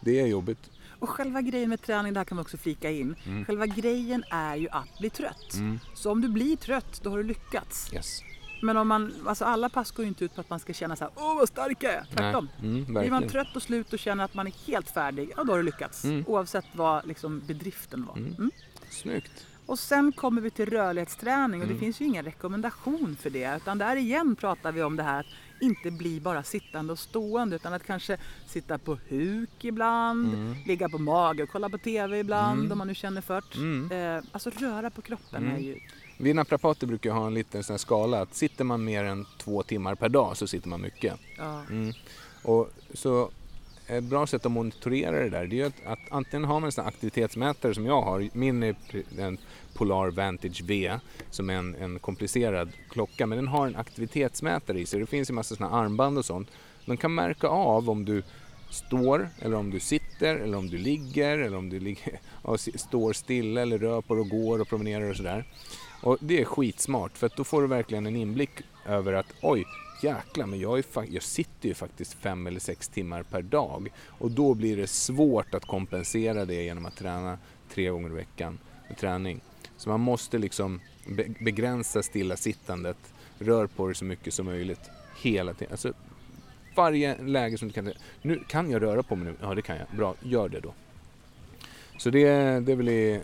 det 0.00 0.20
är 0.20 0.26
jobbigt. 0.26 0.70
Och 1.00 1.08
själva 1.10 1.40
grejen 1.42 1.68
med 1.68 1.82
träning, 1.82 2.12
det 2.12 2.20
här 2.20 2.24
kan 2.24 2.36
man 2.36 2.42
också 2.42 2.56
flika 2.56 2.90
in. 2.90 3.14
Mm. 3.26 3.44
Själva 3.44 3.66
grejen 3.66 4.24
är 4.30 4.56
ju 4.56 4.68
att 4.68 4.98
bli 4.98 5.10
trött. 5.10 5.54
Så 5.94 6.10
om 6.12 6.20
du 6.20 6.28
blir 6.28 6.56
trött, 6.56 7.00
då 7.02 7.10
har 7.10 7.16
du 7.18 7.24
lyckats. 7.24 7.92
Yes. 7.94 8.20
Men 8.62 8.76
om 8.76 8.88
man, 8.88 9.12
alltså 9.26 9.44
alla 9.44 9.68
pass 9.68 9.90
går 9.90 10.04
ju 10.04 10.08
inte 10.08 10.24
ut 10.24 10.34
på 10.34 10.40
att 10.40 10.50
man 10.50 10.60
ska 10.60 10.72
känna 10.72 10.96
så 10.96 11.04
här, 11.04 11.12
åh 11.16 11.34
vad 11.36 11.48
stark 11.48 11.82
jag 11.82 11.92
är. 11.92 12.04
Tvärtom. 12.14 12.48
Mm, 12.62 12.84
Blir 12.84 13.10
man 13.10 13.28
trött 13.28 13.56
och 13.56 13.62
slut 13.62 13.92
och 13.92 13.98
känner 13.98 14.24
att 14.24 14.34
man 14.34 14.46
är 14.46 14.52
helt 14.66 14.90
färdig, 14.90 15.32
ja 15.36 15.44
då 15.44 15.52
har 15.52 15.58
du 15.58 15.62
lyckats. 15.64 16.04
Mm. 16.04 16.24
Oavsett 16.26 16.64
vad 16.72 17.06
liksom 17.06 17.42
bedriften 17.46 18.04
var. 18.04 18.16
Mm. 18.16 18.34
Mm. 18.38 18.50
Snyggt. 18.90 19.46
Och 19.66 19.78
sen 19.78 20.12
kommer 20.12 20.40
vi 20.42 20.50
till 20.50 20.70
rörlighetsträning 20.70 21.60
och 21.60 21.64
Mm. 21.66 21.76
det 21.76 21.80
finns 21.80 22.00
ju 22.00 22.04
ingen 22.04 22.24
rekommendation 22.24 23.16
för 23.20 23.30
det. 23.30 23.56
Utan 23.56 23.78
där 23.78 23.96
igen 23.96 24.36
pratar 24.36 24.72
vi 24.72 24.82
om 24.82 24.96
det 24.96 25.02
här 25.02 25.20
att 25.20 25.26
inte 25.60 25.90
bli 25.90 26.20
bara 26.20 26.42
sittande 26.42 26.92
och 26.92 26.98
stående 26.98 27.56
utan 27.56 27.72
att 27.72 27.86
kanske 27.86 28.16
sitta 28.46 28.78
på 28.78 28.98
huk 29.08 29.64
ibland, 29.64 30.34
Mm. 30.34 30.54
ligga 30.66 30.88
på 30.88 30.98
mage 30.98 31.42
och 31.42 31.48
kolla 31.48 31.68
på 31.68 31.78
TV 31.78 32.18
ibland 32.18 32.58
Mm. 32.60 32.72
om 32.72 32.78
man 32.78 32.86
nu 32.86 32.94
känner 32.94 33.20
för 33.20 33.42
det. 33.52 33.58
Mm. 33.58 34.16
Eh, 34.16 34.24
alltså 34.32 34.50
röra 34.50 34.90
på 34.90 35.02
kroppen 35.02 35.44
Mm. 35.44 35.56
är 35.56 35.60
ju... 35.60 35.76
Vi 36.18 36.34
naprapater 36.34 36.86
brukar 36.86 37.10
ha 37.12 37.26
en 37.26 37.34
liten 37.34 37.62
sån 37.62 37.78
skala 37.78 38.20
att 38.20 38.34
sitter 38.34 38.64
man 38.64 38.84
mer 38.84 39.04
än 39.04 39.26
två 39.38 39.62
timmar 39.62 39.94
per 39.94 40.08
dag 40.08 40.36
så 40.36 40.46
sitter 40.46 40.68
man 40.68 40.80
mycket. 40.80 41.14
Ja. 41.38 41.62
Mm. 41.70 41.92
Och 42.42 42.70
så 42.94 43.30
ett 43.86 44.04
bra 44.04 44.26
sätt 44.26 44.46
att 44.46 44.52
monitorera 44.52 45.18
det 45.22 45.28
där 45.30 45.46
det 45.46 45.60
är 45.60 45.66
att, 45.66 45.86
att 45.86 45.98
antingen 46.10 46.44
har 46.44 46.54
man 46.60 46.64
en 46.64 46.72
sån 46.72 46.86
aktivitetsmätare 46.86 47.74
som 47.74 47.86
jag 47.86 48.02
har. 48.02 48.28
Min 48.32 48.62
är 48.62 48.72
pre- 48.90 49.20
en 49.20 49.38
Polar 49.80 50.10
Vantage 50.10 50.62
V 50.62 50.98
som 51.30 51.50
är 51.50 51.54
en, 51.54 51.74
en 51.74 51.98
komplicerad 51.98 52.72
klocka 52.90 53.26
men 53.26 53.38
den 53.38 53.48
har 53.48 53.66
en 53.66 53.76
aktivitetsmätare 53.76 54.80
i 54.80 54.86
sig. 54.86 55.00
Det 55.00 55.06
finns 55.06 55.30
ju 55.30 55.34
massa 55.34 55.56
såna 55.56 55.70
armband 55.70 56.18
och 56.18 56.24
sånt. 56.24 56.48
De 56.86 56.96
kan 56.96 57.14
märka 57.14 57.48
av 57.48 57.90
om 57.90 58.04
du 58.04 58.22
står 58.70 59.28
eller 59.38 59.56
om 59.56 59.70
du 59.70 59.80
sitter 59.80 60.36
eller 60.36 60.58
om 60.58 60.66
du 60.66 60.78
ligger 60.78 61.38
eller 61.38 61.56
om 61.56 61.68
du 61.68 61.80
ligger, 61.80 62.20
står 62.78 63.12
stilla 63.12 63.62
eller 63.62 63.78
rör 63.78 64.00
på 64.00 64.14
dig 64.14 64.20
och 64.20 64.28
går 64.28 64.60
och 64.60 64.68
promenerar 64.68 65.10
och 65.10 65.16
sådär. 65.16 65.44
Och 66.02 66.18
det 66.20 66.40
är 66.40 66.44
skitsmart 66.44 67.18
för 67.18 67.26
att 67.26 67.36
då 67.36 67.44
får 67.44 67.62
du 67.62 67.68
verkligen 67.68 68.06
en 68.06 68.16
inblick 68.16 68.50
över 68.86 69.12
att 69.12 69.34
oj, 69.42 69.64
jäklar, 70.02 70.46
men 70.46 70.60
jag, 70.60 70.78
är 70.78 70.84
jag 71.10 71.22
sitter 71.22 71.68
ju 71.68 71.74
faktiskt 71.74 72.14
fem 72.14 72.46
eller 72.46 72.60
sex 72.60 72.88
timmar 72.88 73.22
per 73.22 73.42
dag. 73.42 73.88
Och 74.06 74.30
då 74.30 74.54
blir 74.54 74.76
det 74.76 74.86
svårt 74.86 75.54
att 75.54 75.64
kompensera 75.64 76.44
det 76.44 76.62
genom 76.62 76.86
att 76.86 76.96
träna 76.96 77.38
tre 77.74 77.88
gånger 77.88 78.10
i 78.10 78.14
veckan 78.14 78.58
med 78.88 78.98
träning. 78.98 79.40
Så 79.80 79.88
man 79.88 80.00
måste 80.00 80.38
liksom 80.38 80.80
be- 81.06 81.28
begränsa 81.40 82.02
stillasittandet, 82.02 82.96
rör 83.38 83.66
på 83.66 83.86
dig 83.86 83.94
så 83.94 84.04
mycket 84.04 84.34
som 84.34 84.46
möjligt 84.46 84.90
hela 85.20 85.54
tiden. 85.54 85.72
Alltså, 85.72 85.92
varje 86.76 87.22
läge 87.22 87.58
som 87.58 87.68
du 87.68 87.74
kan... 87.74 87.92
Nu 88.22 88.42
kan 88.48 88.70
jag 88.70 88.82
röra 88.82 89.02
på 89.02 89.16
mig 89.16 89.24
nu? 89.26 89.34
Ja, 89.40 89.54
det 89.54 89.62
kan 89.62 89.76
jag. 89.76 89.86
Bra, 89.96 90.14
gör 90.22 90.48
det 90.48 90.60
då. 90.60 90.74
Så 91.98 92.10
det, 92.10 92.24
det 92.60 92.72
är 92.72 92.76
väl 92.76 93.20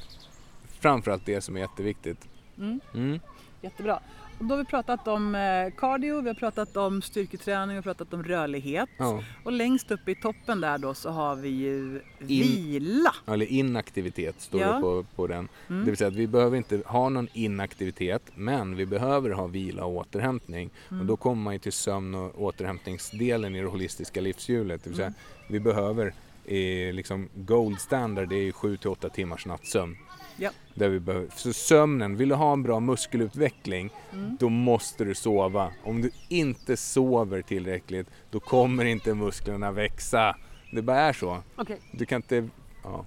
framförallt 0.81 1.27
det 1.27 1.41
som 1.41 1.57
är 1.57 1.61
jätteviktigt. 1.61 2.29
Mm. 2.59 2.81
Mm. 2.95 3.21
Jättebra. 3.63 4.01
Då 4.39 4.47
har 4.47 4.57
vi 4.57 4.65
pratat 4.65 5.09
om 5.09 5.35
eh, 5.35 5.75
cardio, 5.77 6.21
vi 6.21 6.29
har 6.29 6.35
pratat 6.35 6.77
om 6.77 7.03
styrketräning, 7.03 7.69
vi 7.69 7.75
har 7.75 7.83
pratat 7.83 8.15
om 8.15 8.23
rörlighet. 8.23 8.89
Ja. 8.97 9.23
Och 9.45 9.53
längst 9.53 9.91
upp 9.91 10.09
i 10.09 10.15
toppen 10.15 10.61
där 10.61 10.79
då 10.79 10.95
så 10.95 11.11
har 11.11 11.37
vi 11.37 11.49
ju 11.49 12.01
vila. 12.19 13.15
Eller 13.27 13.47
inaktivitet 13.47 14.41
står 14.41 14.61
Ja. 14.61 14.73
det 14.73 14.81
på, 14.81 15.05
på 15.17 15.27
den. 15.27 15.49
Mm. 15.69 15.85
Det 15.85 15.91
vill 15.91 15.97
säga 15.97 16.09
att 16.09 16.15
vi 16.15 16.27
behöver 16.27 16.57
inte 16.57 16.83
ha 16.87 17.09
någon 17.09 17.29
inaktivitet 17.33 18.23
men 18.35 18.77
vi 18.77 18.87
behöver 18.87 19.31
ha 19.31 19.47
vila 19.47 19.85
och 19.85 19.97
återhämtning. 19.97 20.71
Mm. 20.91 21.01
Och 21.01 21.07
då 21.07 21.17
kommer 21.17 21.43
man 21.43 21.53
ju 21.53 21.59
till 21.59 21.73
sömn 21.73 22.15
och 22.15 22.43
återhämtningsdelen 22.43 23.55
i 23.55 23.61
det 23.61 23.69
holistiska 23.69 24.21
livshjulet. 24.21 24.85
Det 24.85 24.91
vill 24.91 24.97
säga 24.97 25.13
vi 25.49 25.61
behöver 25.61 26.15
eh, 26.45 26.93
liksom 26.95 27.29
gold 27.35 27.81
standard 27.81 28.29
det 28.29 28.37
är 28.37 28.53
7 28.53 28.77
till 28.77 28.91
8 28.91 29.09
timmars 29.09 29.47
nattsömn. 29.47 29.97
Ja. 30.39 30.51
Där 30.75 30.89
vi 30.89 31.01
behöver, 31.01 31.29
så 31.37 31.53
sömnen, 31.53 32.17
vill 32.17 32.29
du 32.29 32.35
ha 32.35 32.53
en 32.53 32.63
bra 32.63 32.81
muskelutveckling 32.81 33.91
Mm. 34.13 34.37
då 34.41 34.49
måste 34.49 35.05
du 35.05 35.15
sova. 35.15 35.73
Om 35.85 36.03
du 36.03 36.11
inte 36.29 36.77
sover 36.77 37.43
tillräckligt 37.43 38.07
då 38.31 38.41
kommer 38.41 38.85
inte 38.85 39.15
musklerna 39.15 39.73
växa. 39.73 40.37
Det 40.73 40.83
bara 40.83 41.01
är 41.01 41.13
så. 41.13 41.43
Okej. 41.57 41.79
Du 41.93 42.07
kan 42.07 42.17
inte, 42.17 42.49
ja, 42.85 43.05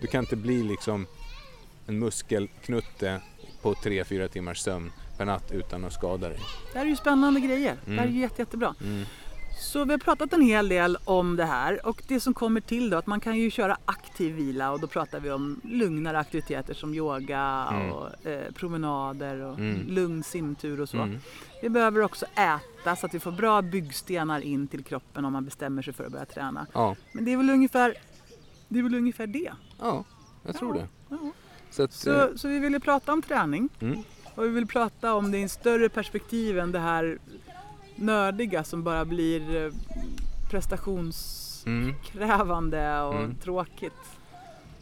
du 0.00 0.06
kan 0.06 0.20
inte 0.24 0.36
bli 0.36 0.62
liksom 0.62 1.06
en 1.86 1.98
muskelknutte 1.98 3.20
på 3.62 3.74
3-4 3.74 4.28
timmars 4.28 4.58
sömn 4.58 4.92
per 5.18 5.24
natt 5.24 5.52
utan 5.52 5.84
att 5.84 5.92
skada 5.92 6.28
dig. 6.28 6.38
Det 6.72 6.78
här 6.78 6.86
är 6.86 6.90
ju 6.90 6.96
spännande 6.96 7.40
grejer. 7.40 7.76
Det 7.84 7.90
här 7.90 7.98
är 7.98 8.02
Mm. 8.02 8.14
ju 8.14 8.20
jätte, 8.20 8.42
jättebra. 8.42 8.74
Mm. 8.80 9.04
Så 9.64 9.84
vi 9.84 9.90
har 9.90 9.98
pratat 9.98 10.32
en 10.32 10.42
hel 10.42 10.68
del 10.68 10.98
om 11.04 11.36
det 11.36 11.44
här 11.44 11.86
och 11.86 12.02
det 12.08 12.20
som 12.20 12.34
kommer 12.34 12.60
till 12.60 12.90
då 12.90 12.96
att 12.96 13.06
man 13.06 13.20
kan 13.20 13.36
ju 13.38 13.50
köra 13.50 13.76
aktiv 13.84 14.34
vila 14.34 14.70
och 14.72 14.80
då 14.80 14.86
pratar 14.86 15.20
vi 15.20 15.30
om 15.30 15.60
lugnare 15.64 16.18
aktiviteter 16.18 16.74
som 16.74 16.94
yoga 16.94 17.68
Mm. 17.70 17.92
och 17.92 18.26
eh, 18.26 18.52
promenader 18.52 19.40
och 19.40 19.58
Mm. 19.58 19.86
lugn 19.88 20.22
simtur 20.22 20.80
och 20.80 20.88
så. 20.88 20.96
Mm. 20.96 21.18
Vi 21.62 21.68
behöver 21.68 22.00
också 22.02 22.26
äta 22.34 22.96
så 22.96 23.06
att 23.06 23.14
vi 23.14 23.20
får 23.20 23.32
bra 23.32 23.62
byggstenar 23.62 24.40
in 24.40 24.68
till 24.68 24.84
kroppen 24.84 25.24
om 25.24 25.32
man 25.32 25.44
bestämmer 25.44 25.82
sig 25.82 25.92
för 25.92 26.04
att 26.04 26.12
börja 26.12 26.24
träna. 26.26 26.66
Ja, 26.72 26.96
Men 27.12 27.24
det 27.24 27.32
är 27.32 27.36
väl 27.36 27.50
ungefär 27.50 27.94
det. 28.68 28.78
Är 28.78 28.82
väl 28.82 28.94
ungefär 28.94 29.26
det. 29.26 29.52
ja, 29.80 30.04
jag 30.42 30.56
tror 30.56 30.76
Ja, 30.76 30.82
det. 30.82 30.88
ja. 31.08 31.30
Så 31.70 31.82
att, 31.82 32.06
eh, 32.06 32.28
Så, 32.32 32.38
så 32.38 32.48
vi 32.48 32.58
ville 32.58 32.80
prata 32.80 33.12
om 33.12 33.22
träning 33.22 33.68
mm, 33.80 33.98
och 34.34 34.44
vi 34.44 34.48
vill 34.48 34.66
prata 34.66 35.14
om 35.14 35.30
det 35.30 35.38
i 35.38 35.42
en 35.42 35.48
större 35.48 35.88
perspektiv 35.88 36.58
än 36.58 36.72
det 36.72 36.78
här 36.78 37.18
nördiga 37.96 38.64
som 38.64 38.82
bara 38.82 39.04
blir 39.04 39.64
eh, 39.66 39.72
prestationskrävande 40.50 42.80
mm, 42.80 43.04
och 43.08 43.14
Mm. 43.14 43.34
tråkigt. 43.34 43.92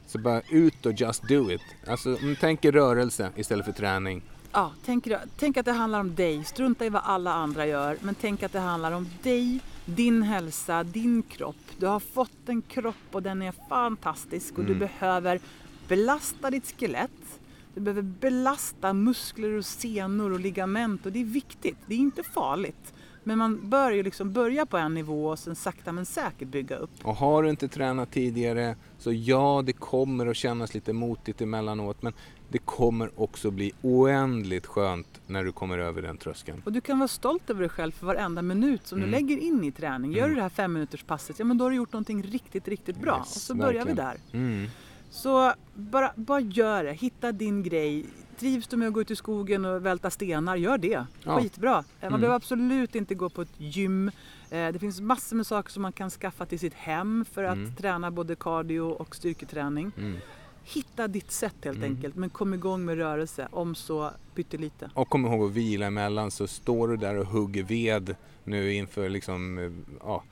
så 0.06 0.18
bara 0.18 0.40
ut 0.50 0.86
och 0.86 0.92
just 0.92 1.28
do 1.28 1.50
it. 1.50 1.60
Alltså, 1.86 2.08
mm, 2.18 2.36
tänk 2.40 2.64
rörelse 2.64 3.30
istället 3.36 3.64
för 3.66 3.72
träning. 3.72 4.22
Ja, 4.52 4.72
tänk, 4.84 5.08
tänk 5.36 5.56
att 5.56 5.64
det 5.64 5.72
handlar 5.72 6.00
om 6.00 6.14
dig. 6.14 6.44
Strunta 6.44 6.86
i 6.86 6.88
vad 6.88 7.02
alla 7.04 7.32
andra 7.32 7.66
gör. 7.66 7.96
Men 8.00 8.14
tänk 8.14 8.42
att 8.42 8.52
det 8.52 8.60
handlar 8.60 8.92
om 8.92 9.08
dig, 9.22 9.60
din 9.84 10.22
hälsa, 10.22 10.84
din 10.84 11.22
kropp. 11.22 11.56
Du 11.78 11.86
har 11.86 12.00
fått 12.00 12.48
en 12.48 12.62
kropp 12.62 12.96
och 13.12 13.22
den 13.22 13.42
är 13.42 13.52
fantastisk 13.68 14.58
och 14.58 14.64
du 14.64 14.72
Mm. 14.74 14.78
behöver 14.78 15.40
belasta 15.88 16.50
ditt 16.50 16.74
skelett. 16.80 17.40
Du 17.74 17.80
behöver 17.80 18.02
belasta 18.02 18.92
muskler 18.92 19.52
och 19.58 19.64
senor 19.64 20.32
och 20.32 20.40
ligament 20.40 21.06
och 21.06 21.12
det 21.12 21.20
är 21.20 21.24
viktigt. 21.24 21.76
Det 21.86 21.94
är 21.94 21.98
inte 21.98 22.22
farligt. 22.22 22.92
Men 23.24 23.38
man 23.38 23.68
bör 23.70 23.90
ju 23.90 24.02
liksom 24.02 24.32
börja 24.32 24.66
på 24.66 24.76
en 24.76 24.94
nivå 24.94 25.26
och 25.28 25.38
sen 25.38 25.54
sakta 25.56 25.92
men 25.92 26.06
säkert 26.06 26.48
bygga 26.48 26.76
upp. 26.76 26.90
Och 27.02 27.16
har 27.16 27.42
du 27.42 27.50
inte 27.50 27.68
tränat 27.68 28.10
tidigare 28.10 28.76
så 28.98 29.12
ja, 29.12 29.62
det 29.66 29.72
kommer 29.72 30.26
att 30.26 30.36
kännas 30.36 30.74
lite 30.74 30.92
motigt 30.92 31.40
emellanåt 31.40 32.02
men 32.02 32.12
det 32.48 32.58
kommer 32.58 33.10
också 33.20 33.50
bli 33.50 33.72
oändligt 33.82 34.66
skönt 34.66 35.20
när 35.26 35.44
du 35.44 35.52
kommer 35.52 35.78
över 35.78 36.02
den 36.02 36.16
tröskeln. 36.16 36.62
Och 36.64 36.72
du 36.72 36.80
kan 36.80 36.98
vara 36.98 37.08
stolt 37.08 37.50
över 37.50 37.60
dig 37.60 37.68
själv 37.68 37.92
för 37.92 38.06
varenda 38.06 38.42
minut 38.42 38.86
som 38.86 38.98
Mm. 38.98 39.10
du 39.10 39.16
lägger 39.16 39.36
in 39.38 39.64
i 39.64 39.72
träning. 39.72 40.12
Gör 40.12 40.18
Mm. 40.18 40.30
du 40.30 40.36
det 40.36 40.42
här 40.42 40.48
fem 40.48 40.72
minuters 40.72 41.02
passet, 41.02 41.38
ja 41.38 41.44
men 41.44 41.58
då 41.58 41.64
har 41.64 41.70
du 41.70 41.76
gjort 41.76 41.92
någonting 41.92 42.22
riktigt, 42.22 42.68
riktigt 42.68 42.96
bra. 43.00 43.16
Yes, 43.18 43.36
och 43.36 43.42
så 43.42 43.54
börjar 43.54 43.84
vi 43.86 43.92
verkligen. 43.92 43.96
där. 44.32 44.38
Mm. 44.38 44.66
Så 45.10 45.52
bara, 45.74 46.12
bara 46.16 46.40
gör 46.40 46.84
det, 46.84 46.92
hitta 46.92 47.32
din 47.32 47.62
grej. 47.62 48.06
Trivs 48.38 48.66
du 48.66 48.76
med 48.76 48.88
att 48.88 48.94
gå 48.94 49.00
ut 49.00 49.10
i 49.10 49.16
skogen 49.16 49.64
och 49.64 49.86
välta 49.86 50.10
stenar, 50.10 50.56
gör 50.56 50.78
det. 50.78 51.06
Ja. 51.24 51.40
Skitbra. 51.40 51.70
Eh, 51.78 51.84
Man 52.00 52.08
Mm. 52.08 52.20
behöver 52.20 52.36
absolut 52.36 52.94
inte 52.94 53.14
gå 53.14 53.28
på 53.28 53.42
ett 53.42 53.52
gym. 53.58 54.08
Eh, 54.50 54.68
Det 54.72 54.78
finns 54.78 55.00
massor 55.00 55.36
med 55.36 55.46
saker 55.46 55.70
som 55.72 55.82
man 55.82 55.92
kan 55.92 56.10
skaffa 56.10 56.46
till 56.46 56.58
sitt 56.58 56.74
hem 56.74 57.24
för 57.32 57.44
att 57.44 57.56
Mm. 57.56 57.74
träna 57.76 58.10
både 58.10 58.34
cardio 58.36 58.80
och 58.80 59.16
styrketräning. 59.16 59.92
Mm. 59.98 60.16
Hitta 60.64 61.08
ditt 61.08 61.30
sätt 61.32 61.54
helt 61.64 61.76
Mm. 61.78 61.90
enkelt, 61.96 62.16
men 62.16 62.30
kom 62.30 62.54
igång 62.54 62.84
med 62.84 62.96
rörelse, 62.96 63.48
om 63.50 63.74
så 63.74 64.10
pyttelite. 64.34 64.90
Och 64.94 65.08
kom 65.08 65.26
ihåg 65.26 65.44
att 65.50 65.52
vila 65.56 65.86
emellan 65.86 66.30
så 66.30 66.46
står 66.46 66.88
du 66.88 66.96
där 66.96 67.16
och 67.18 67.26
hugger 67.26 67.62
ved 67.62 68.14
nu 68.44 68.74
inför 68.74 69.08
liksom, 69.08 69.58
eh, 69.58 69.70
ja, 70.00 70.22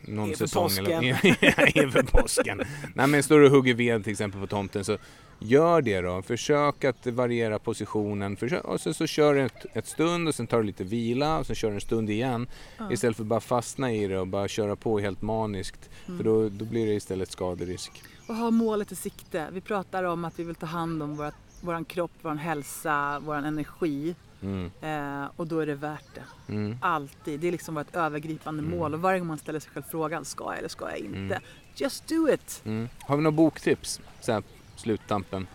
någon 0.00 0.28
Inför 0.28 0.46
säsong. 0.46 0.62
påsken. 0.62 0.86
Eller, 1.40 1.78
inför 1.84 2.02
påsken. 2.02 2.62
Nej 2.94 3.06
men 3.06 3.22
står 3.22 3.38
du 3.40 3.46
och 3.46 3.52
hugger 3.52 3.74
ved 3.74 4.02
till 4.04 4.12
exempel 4.12 4.40
på 4.40 4.46
tomten 4.46 4.84
så 4.84 4.98
gör 5.38 5.82
det 5.82 6.00
då. 6.00 6.22
Försök 6.22 6.84
att 6.84 7.06
variera 7.06 7.58
positionen. 7.58 8.36
Försök, 8.36 8.64
och 8.64 8.80
så, 8.80 8.94
så 8.94 9.06
kör 9.06 9.34
du 9.34 9.40
ett, 9.42 9.66
ett 9.72 9.86
stund 9.86 10.28
och 10.28 10.34
sen 10.34 10.46
tar 10.46 10.58
du 10.58 10.64
lite 10.64 10.84
vila 10.84 11.38
och 11.38 11.46
sen 11.46 11.56
kör 11.56 11.68
du 11.68 11.74
en 11.74 11.80
stund 11.80 12.10
igen. 12.10 12.46
Ja. 12.78 12.92
Istället 12.92 13.16
för 13.16 13.22
att 13.24 13.28
bara 13.28 13.40
fastna 13.40 13.92
i 13.92 14.06
det 14.06 14.18
och 14.18 14.26
bara 14.26 14.48
köra 14.48 14.76
på 14.76 14.98
helt 14.98 15.22
maniskt. 15.22 15.90
Mm. 16.06 16.18
För 16.18 16.24
då, 16.24 16.48
då 16.48 16.64
blir 16.64 16.86
det 16.86 16.92
istället 16.92 17.30
skaderisk. 17.30 18.02
Och 18.26 18.34
ha 18.34 18.50
målet 18.50 18.92
i 18.92 18.94
sikte. 18.96 19.48
Vi 19.52 19.60
pratar 19.60 20.04
om 20.04 20.24
att 20.24 20.38
vi 20.38 20.44
vill 20.44 20.54
ta 20.54 20.66
hand 20.66 21.02
om 21.02 21.16
våra, 21.16 21.32
våran 21.60 21.84
kropp, 21.84 22.12
vår 22.22 22.34
hälsa, 22.34 23.20
vår 23.24 23.34
energi. 23.34 24.14
Mm. 24.42 24.70
Eh, 24.80 25.30
och 25.36 25.46
då 25.46 25.58
är 25.60 25.66
det 25.66 25.74
värt 25.74 26.04
det. 26.14 26.52
Mm. 26.52 26.76
Alltid. 26.80 27.40
Det 27.40 27.48
är 27.48 27.52
liksom 27.52 27.74
vårt 27.74 27.96
övergripande 27.96 28.62
Mm. 28.62 28.78
mål. 28.78 28.94
Och 28.94 29.00
varje 29.00 29.18
gång 29.18 29.28
man 29.28 29.38
ställer 29.38 29.60
sig 29.60 29.70
själv 29.70 29.84
frågan, 29.90 30.24
ska 30.24 30.44
jag 30.44 30.58
eller 30.58 30.68
ska 30.68 30.90
jag 30.90 30.98
inte? 30.98 31.18
Mm. 31.18 31.42
Just 31.74 32.08
do 32.08 32.28
it! 32.28 32.62
Mm. 32.64 32.88
Har 33.00 33.16
vi 33.16 33.22
några 33.22 33.36
boktips? 33.36 34.00
Så 34.20 34.32
här, 34.32 34.42
sluttampen. 34.82 35.46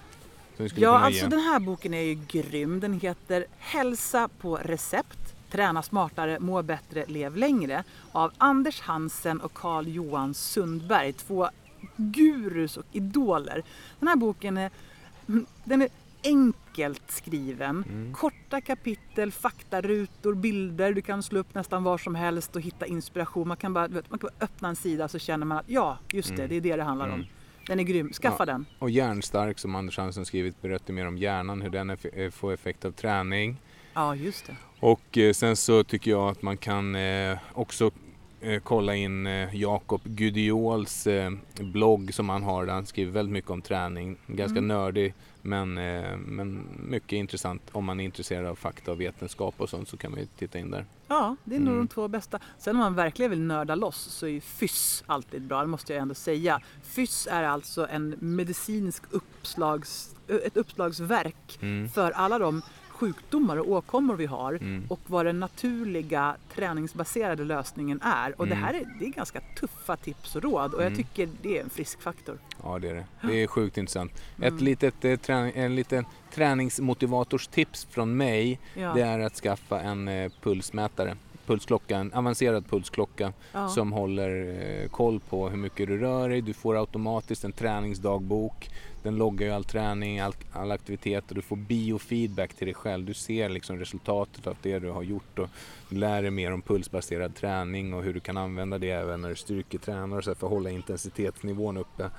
Ja, 0.75 0.99
alltså 0.99 1.23
ge? 1.23 1.29
den 1.29 1.39
här 1.39 1.59
boken 1.59 1.93
är 1.93 2.01
ju 2.01 2.19
grym. 2.27 2.79
Den 2.79 2.99
heter 2.99 3.45
Hälsa 3.57 4.29
på 4.39 4.55
recept. 4.55 5.33
Träna 5.51 5.83
smartare, 5.83 6.39
må 6.39 6.61
bättre, 6.63 7.05
lev 7.07 7.37
längre. 7.37 7.83
Av 8.11 8.31
Anders 8.37 8.81
Hansen 8.81 9.41
och 9.41 9.53
Carl 9.53 9.87
Johan 9.87 10.33
Sundberg. 10.33 11.13
Två 11.13 11.49
gurus 11.95 12.77
och 12.77 12.83
idoler. 12.91 13.63
Den 13.99 14.07
här 14.07 14.15
boken 14.15 14.57
är, 14.57 14.71
den 15.63 15.81
är 15.81 15.89
enkelt 16.23 17.11
skriven. 17.11 17.83
Mm. 17.89 18.13
Korta 18.13 18.61
kapitel, 18.61 19.31
faktarutor, 19.31 20.33
bilder. 20.35 20.93
Du 20.93 21.01
kan 21.01 21.23
slå 21.23 21.39
upp 21.39 21.55
nästan 21.55 21.83
var 21.83 21.97
som 21.97 22.15
helst 22.15 22.55
och 22.55 22.61
hitta 22.61 22.85
inspiration. 22.85 23.47
Man 23.47 23.57
kan 23.57 23.73
bara, 23.73 23.87
vet, 23.87 24.09
man 24.09 24.19
kan 24.19 24.29
bara 24.39 24.45
öppna 24.45 24.69
en 24.69 24.75
sida 24.75 25.07
så 25.07 25.19
känner 25.19 25.45
man 25.45 25.57
att 25.57 25.69
ja, 25.69 25.97
just 26.11 26.29
det, 26.29 26.35
Mm. 26.35 26.49
det 26.49 26.55
är 26.55 26.61
det 26.61 26.75
det 26.75 26.83
handlar 26.83 27.09
om. 27.09 27.25
Den 27.67 27.79
är 27.79 27.83
grym. 27.83 28.13
Skaffa 28.13 28.41
Ja. 28.41 28.45
den. 28.45 28.65
Och 28.79 28.89
Hjärnstark 28.89 29.59
som 29.59 29.75
Anders 29.75 29.97
Hansson 29.97 30.25
skrivit 30.25 30.61
berättar 30.61 30.93
mer 30.93 31.07
om 31.07 31.17
hjärnan, 31.17 31.61
hur 31.61 31.69
den 31.69 31.91
eff- 31.91 32.19
eh, 32.25 32.29
får 32.31 32.53
effekt 32.53 32.85
av 32.85 32.91
träning. 32.91 33.57
Ja, 33.93 34.15
just 34.15 34.45
det. 34.47 34.55
Och 34.79 35.17
eh, 35.17 35.33
sen 35.33 35.55
så 35.55 35.83
tycker 35.83 36.11
jag 36.11 36.29
att 36.29 36.41
man 36.41 36.57
kan 36.57 36.95
eh, 36.95 37.37
också 37.53 37.91
kolla 38.63 38.95
in 38.95 39.27
eh, 39.27 39.55
Jakob 39.55 40.01
Gudiols 40.03 41.07
eh, 41.07 41.31
blogg 41.59 42.13
som 42.13 42.29
han 42.29 42.43
har 42.43 42.65
där 42.65 42.73
han 42.73 42.85
skriver 42.85 43.11
väldigt 43.11 43.33
mycket 43.33 43.51
om 43.51 43.61
träning. 43.61 44.17
Ganska 44.27 44.57
Mm. 44.57 44.67
nördig 44.67 45.13
men, 45.41 45.77
eh, 45.77 46.17
men 46.17 46.67
mycket 46.89 47.13
intressant. 47.13 47.61
Om 47.71 47.85
man 47.85 47.99
är 47.99 48.03
intresserad 48.03 48.45
av 48.45 48.55
fakta 48.55 48.91
och 48.91 49.01
vetenskap 49.01 49.55
och 49.57 49.69
sånt 49.69 49.89
så 49.89 49.97
kan 49.97 50.11
man 50.11 50.19
ju 50.19 50.25
titta 50.37 50.59
in 50.59 50.71
där. 50.71 50.85
Ja, 51.07 51.35
det 51.43 51.55
är 51.55 51.59
nog 51.59 51.67
Mm. 51.73 51.79
de 51.87 51.93
två 51.93 52.07
bästa. 52.07 52.39
Sen 52.59 52.75
om 52.75 52.79
man 52.79 52.95
verkligen 52.95 53.31
vill 53.31 53.41
nörda 53.41 53.75
loss 53.75 53.97
så 53.97 54.25
är 54.25 54.29
ju 54.29 54.41
FYSS 54.41 55.03
alltid 55.07 55.41
bra, 55.41 55.61
det 55.61 55.67
måste 55.67 55.93
jag 55.93 56.01
ändå 56.01 56.15
säga. 56.15 56.61
FYSS 56.83 57.27
är 57.31 57.43
alltså 57.43 57.87
en 57.87 58.15
medicinsk 58.19 59.03
uppslags, 59.11 60.15
ett 60.45 60.57
uppslagsverk 60.57 61.57
Mm. 61.61 61.89
för 61.89 62.11
alla 62.11 62.39
de 62.39 62.61
sjukdomar 62.99 63.57
och 63.57 63.69
åkommor 63.69 64.15
vi 64.15 64.25
har 64.25 64.53
Mm. 64.53 64.83
och 64.89 64.99
vad 65.07 65.25
den 65.25 65.39
naturliga 65.39 66.35
träningsbaserade 66.55 67.43
lösningen 67.43 68.01
är. 68.03 68.41
Och 68.41 68.47
det 68.47 68.53
Mm. 68.53 68.63
här 68.63 68.73
är, 68.73 68.85
det 68.99 69.05
är 69.05 69.09
ganska 69.09 69.41
tuffa 69.59 69.95
tips 69.95 70.35
och 70.35 70.43
råd 70.43 70.73
och 70.73 70.81
jag 70.81 70.87
Mm. 70.91 70.97
tycker 70.97 71.29
det 71.41 71.57
är 71.57 71.63
en 71.63 71.69
frisk 71.69 72.01
faktor. 72.01 72.37
Ja 72.63 72.79
det 72.79 72.89
är 72.89 72.93
det. 72.95 73.05
Det 73.27 73.43
är 73.43 73.47
sjukt 73.47 73.77
intressant. 73.77 74.11
Ett 74.37 74.43
Mm. 74.51 74.63
litet, 74.63 75.05
eh, 75.05 75.15
träning, 75.17 75.51
en 75.55 75.75
liten 75.75 76.05
träningsmotivatorstips 76.33 77.85
från 77.85 78.17
mig 78.17 78.59
Ja, 78.73 78.93
det 78.93 79.01
är 79.01 79.19
att 79.19 79.35
skaffa 79.35 79.81
en 79.81 80.07
eh, 80.07 80.31
pulsmätare. 80.41 81.17
Pulsklocka, 81.45 81.97
en 81.97 82.13
avancerad 82.13 82.69
pulsklocka 82.69 83.33
ja. 83.53 83.69
som 83.69 83.91
håller 83.91 84.59
eh, 84.83 84.89
koll 84.89 85.19
på 85.19 85.49
hur 85.49 85.57
mycket 85.57 85.87
du 85.87 85.97
rör 85.97 86.29
dig. 86.29 86.41
Du 86.41 86.53
får 86.53 86.79
automatiskt 86.79 87.43
en 87.43 87.51
träningsdagbok. 87.51 88.69
Den 89.03 89.15
loggar 89.15 89.47
ju 89.47 89.53
all 89.53 89.63
träning, 89.63 90.19
all, 90.19 90.33
all 90.51 90.71
aktivitet 90.71 91.29
och 91.29 91.35
du 91.35 91.41
får 91.41 91.55
biofeedback 91.55 92.53
till 92.53 92.67
dig 92.67 92.73
själv. 92.73 93.05
Du 93.05 93.13
ser 93.13 93.49
liksom 93.49 93.79
resultatet 93.79 94.47
av 94.47 94.55
det 94.61 94.79
du 94.79 94.89
har 94.89 95.03
gjort 95.03 95.39
och 95.39 95.49
lär 95.89 96.21
dig 96.21 96.31
mer 96.31 96.53
om 96.53 96.61
pulsbaserad 96.61 97.35
träning 97.35 97.93
och 97.93 98.03
hur 98.03 98.13
du 98.13 98.19
kan 98.19 98.37
använda 98.37 98.77
det 98.77 98.91
även 98.91 99.21
när 99.21 99.29
du 99.29 99.35
styrketränar 99.35 100.17
och 100.17 100.23
så 100.23 100.35
för 100.35 100.47
att 100.47 100.53
hålla 100.53 100.69
intensitetsnivån 100.69 101.77
uppe. 101.77 102.09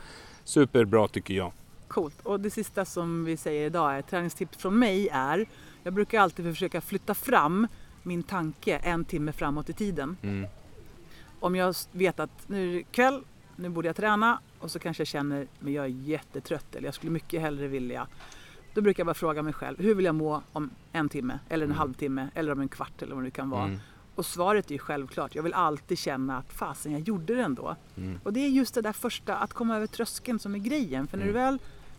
Superbra 0.45 1.09
tycker 1.09 1.35
jag. 1.35 1.53
Coolt. 1.89 2.21
Och 2.23 2.41
det 2.41 2.51
sista 2.51 2.85
som 2.85 3.25
vi 3.25 3.37
säger 3.37 3.67
idag 3.67 3.97
är 3.99 4.03
träningstips 4.03 4.59
från 4.59 4.79
mig 4.79 5.09
är 5.13 5.47
jag 5.83 5.95
brukar 5.95 6.21
alltid 6.21 6.45
försöka 6.45 6.81
flytta 6.81 7.15
fram 7.15 7.67
min 8.03 8.23
tanke 8.23 8.77
en 8.77 9.05
timme 9.05 9.33
framåt 9.33 9.69
i 9.69 9.73
tiden. 9.73 10.17
Mm. 10.23 10.51
Om 11.41 11.57
jag 11.57 11.75
vet 11.93 12.21
att 12.21 12.49
nu 12.49 12.71
är 12.71 12.75
det 12.75 12.83
kväll, 12.83 13.23
nu 13.57 13.69
borde 13.69 13.89
jag 13.89 13.97
träna 13.97 14.41
och 14.61 14.71
så 14.71 14.79
kanske 14.79 15.01
jag 15.01 15.09
känner 15.09 15.47
men 15.59 15.73
jag 15.73 15.85
är 15.85 15.89
jättetrött 15.89 16.75
eller 16.75 16.87
jag 16.89 16.95
skulle 16.95 17.13
mycket 17.13 17.41
hellre 17.41 17.69
vilja. 17.69 18.07
Då 18.75 18.81
brukar 18.81 19.01
jag 19.01 19.07
bara 19.07 19.15
fråga 19.15 19.43
mig 19.43 19.53
själv, 19.53 19.79
hur 19.81 19.95
vill 19.95 20.05
jag 20.05 20.15
må 20.15 20.43
om 20.53 20.71
en 20.93 21.09
timme 21.09 21.39
eller 21.49 21.65
en 21.65 21.71
Mm. 21.71 21.79
halvtimme 21.79 22.29
eller 22.35 22.53
om 22.53 22.61
en 22.61 22.69
kvart 22.69 23.03
eller 23.03 23.15
vad 23.15 23.25
det 23.25 23.31
kan 23.31 23.51
vara. 23.51 23.65
Mm. 23.65 23.79
Och 24.15 24.27
svaret 24.27 24.67
är 24.67 24.73
ju 24.73 24.79
självklart, 24.79 25.35
jag 25.35 25.43
vill 25.43 25.53
alltid 25.55 25.99
känna 25.99 26.39
att 26.39 26.53
fasen 26.53 26.93
jag 26.93 27.01
gjorde 27.01 27.35
det 27.35 27.43
ändå. 27.43 27.77
Mm. 27.97 28.21
Och 28.25 28.33
det 28.33 28.41
är 28.41 28.49
just 28.49 28.75
det 28.75 28.83
där 28.83 28.93
första, 28.93 29.37
att 29.37 29.53
komma 29.53 29.77
över 29.77 29.87
tröskeln 29.87 30.39
som 30.39 30.55
är 30.55 30.59
grejen. 30.59 31.07
För 31.07 31.17
när 31.19 31.25
du 31.25 31.31
Mm. 31.31 31.43
väl 31.43 31.59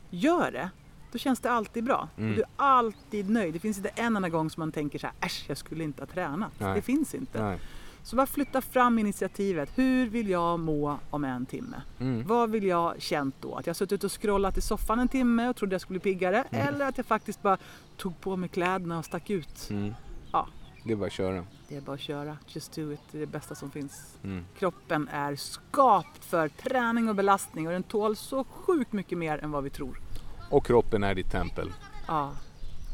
gör 0.10 0.51
det, 0.51 0.70
då 1.12 1.18
känns 1.18 1.39
det 1.39 1.51
alltid 1.51 1.84
bra. 1.84 2.10
Mm. 2.18 2.30
Och 2.30 2.36
du 2.36 2.41
är 2.41 2.49
alltid 2.55 3.30
nöjd. 3.30 3.53
Det 3.53 3.60
finns 3.60 3.78
inte 3.78 3.89
en 3.89 4.16
enda 4.16 4.30
gång 4.30 4.49
som 4.49 4.62
man 4.62 4.72
tänker 4.72 4.99
så 4.99 5.07
här, 5.07 5.16
äsch 5.22 5.45
jag 5.47 5.57
skulle 5.57 5.84
inte 5.84 6.01
ha 6.01 6.07
tränat. 6.07 6.51
Nej. 6.60 6.76
Det 6.76 6.82
finns 6.82 7.16
inte. 7.16 7.43
Nej. 7.43 7.60
Så 8.04 8.16
bara 8.16 8.26
flytta 8.26 8.62
fram 8.62 9.00
initiativet. 9.00 9.70
Hur 9.76 10.10
vill 10.10 10.30
jag 10.30 10.60
må 10.60 11.00
om 11.10 11.24
en 11.24 11.45
timme? 11.45 11.82
Mm. 12.00 12.28
Vad 12.28 12.50
vill 12.50 12.64
jag 12.64 13.02
känt 13.02 13.36
då? 13.41 13.56
Att 13.56 13.68
jag 13.68 13.76
suttit 13.76 14.04
och 14.04 14.22
scrollat 14.22 14.58
i 14.58 14.62
soffan 14.62 15.00
en 15.00 15.08
timme 15.08 15.50
och 15.50 15.56
trodde 15.56 15.74
jag 15.74 15.82
skulle 15.82 16.00
bli 16.00 16.14
piggare? 16.14 16.43
Mm. 16.52 16.68
Eller 16.68 16.86
att 16.86 16.97
jag 16.97 17.06
faktiskt 17.06 17.41
bara 17.41 17.58
tog 17.97 18.22
på 18.22 18.36
mig 18.36 18.50
kläderna 18.50 19.00
och 19.00 19.06
stack 19.06 19.30
ut? 19.30 19.70
Mm. 19.70 19.93
Ja. 20.32 20.47
Det 20.84 20.91
är 20.91 20.95
bara 20.95 21.06
att 21.06 21.12
köra. 21.12 21.45
Det 21.68 21.76
är 21.78 21.82
bara 21.82 21.93
att 21.93 22.00
köra. 22.00 22.38
Just 22.47 22.76
do 22.76 22.91
it. 22.91 23.00
Det 23.12 23.18
är 23.18 23.20
det 23.20 23.28
bästa 23.28 23.56
som 23.56 23.72
finns. 23.72 24.18
Mm. 24.24 24.45
Kroppen 24.60 25.10
är 25.12 25.36
skapt 25.36 26.26
för 26.26 26.47
träning 26.47 27.10
och 27.10 27.16
belastning 27.16 27.68
och 27.68 27.74
den 27.74 27.84
tål 27.84 28.16
så 28.16 28.43
sjukt 28.43 28.93
mycket 28.93 29.18
mer 29.18 29.43
än 29.43 29.52
vad 29.52 29.64
vi 29.64 29.70
tror. 29.70 30.02
Och 30.50 30.66
kroppen 30.66 31.04
är 31.04 31.16
ditt 31.16 31.32
tempel. 31.32 31.74
Ja. 32.08 32.32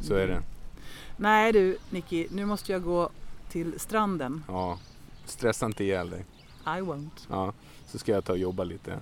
Så 0.01 0.13
är 0.13 0.27
det. 0.27 0.41
Nej 1.17 1.51
du 1.53 1.77
Nicky, 1.89 2.27
nu 2.31 2.45
måste 2.45 2.71
jag 2.71 2.83
gå 2.83 3.09
till 3.49 3.79
stranden. 3.79 4.43
Ja. 4.47 4.77
Stressa 5.29 5.65
inte 5.65 5.83
ihjäl 5.83 6.09
dig. 6.09 6.25
I 6.65 6.81
won't. 6.81 7.27
Ja. 7.29 7.53
Så 7.85 7.97
ska 7.97 8.11
jag 8.11 8.25
ta 8.25 8.31
och 8.31 8.39
jobba 8.39 8.63
lite. 8.63 8.99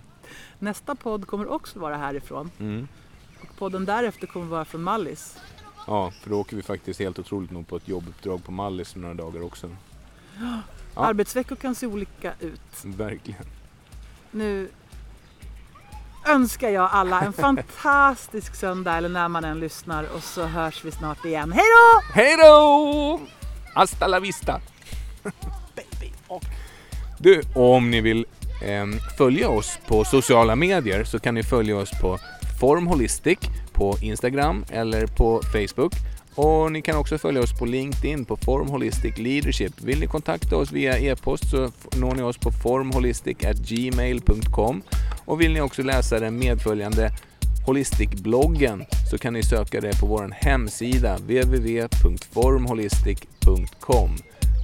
Nästa 0.59 0.95
podd 0.95 1.27
kommer 1.27 1.47
också 1.47 1.79
vara 1.79 1.97
härifrån. 1.97 2.51
Mm. 2.59 2.87
Och 3.41 3.57
podden 3.57 3.85
därefter 3.85 4.27
kommer 4.27 4.45
vara 4.45 4.65
från 4.65 4.83
Mallis. 4.83 5.37
Ja, 5.87 6.11
för 6.11 6.29
då 6.29 6.39
åker 6.39 6.55
vi 6.55 6.61
faktiskt 6.61 6.99
helt 6.99 7.19
otroligt 7.19 7.51
nog 7.51 7.67
på 7.67 7.75
ett 7.75 7.87
jobbuppdrag 7.87 8.43
på 8.43 8.51
Mallis 8.51 8.95
några 8.95 9.13
dagar 9.13 9.41
också. 9.41 9.75
Ja. 10.39 10.59
Arbetsveckor 11.03 11.55
kan 11.55 11.75
se 11.75 11.87
olika 11.87 12.33
ut. 12.39 12.83
Verkligen. 12.83 13.45
Nu 14.31 14.69
önskar 16.25 16.69
jag 16.69 16.89
alla 16.91 17.21
en 17.21 17.33
fantastisk 17.33 18.55
söndag 18.55 18.97
eller 18.97 19.09
när 19.09 19.27
man 19.27 19.45
än 19.45 19.59
lyssnar 19.59 20.03
och 20.15 20.23
så 20.23 20.45
hörs 20.45 20.85
vi 20.85 20.91
snart 20.91 21.25
igen. 21.25 21.51
Hej 21.51 21.65
då! 21.65 22.13
Hej 22.13 22.37
då! 22.37 23.21
Hasta 23.73 24.07
la 24.07 24.19
vista! 24.19 24.61
Du, 27.17 27.41
om 27.55 27.91
ni 27.91 28.01
vill 28.01 28.25
eh, 28.65 28.85
följa 29.17 29.49
oss 29.49 29.79
på 29.87 30.03
sociala 30.03 30.55
medier 30.55 31.03
så 31.03 31.19
kan 31.19 31.35
ni 31.35 31.43
följa 31.43 31.77
oss 31.77 31.91
på 32.01 32.19
Formholistic 32.59 33.39
på 33.73 33.97
Instagram 34.01 34.65
eller 34.69 35.07
på 35.07 35.41
Facebook. 35.51 35.93
Och 36.35 36.71
ni 36.71 36.81
kan 36.81 36.97
också 36.97 37.17
följa 37.17 37.41
oss 37.41 37.59
på 37.59 37.65
LinkedIn 37.65 38.25
på 38.25 38.37
Form 38.37 38.69
Holistic 38.69 39.17
Leadership. 39.17 39.81
Vill 39.81 39.99
ni 39.99 40.07
kontakta 40.07 40.57
oss 40.57 40.71
via 40.71 40.99
e-post 40.99 41.49
så 41.49 41.71
når 41.95 42.15
ni 42.15 42.21
oss 42.21 42.37
på 42.37 42.51
formholistic.gmail.com 42.51 44.81
och 45.25 45.41
vill 45.41 45.53
ni 45.53 45.61
också 45.61 45.81
läsa 45.81 46.19
den 46.19 46.39
medföljande 46.39 47.11
Holistic-bloggen 47.65 48.85
så 49.11 49.17
kan 49.17 49.33
ni 49.33 49.43
söka 49.43 49.81
det 49.81 49.99
på 49.99 50.05
vår 50.05 50.35
hemsida 50.41 51.17
www.formholistic.com 51.17 54.17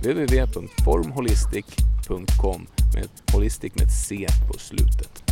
www.formholistic.com 0.04 2.68
med 2.94 3.10
holistic 3.34 3.74
med 3.76 3.92
C 3.92 4.28
på 4.48 4.60
slutet. 4.60 5.24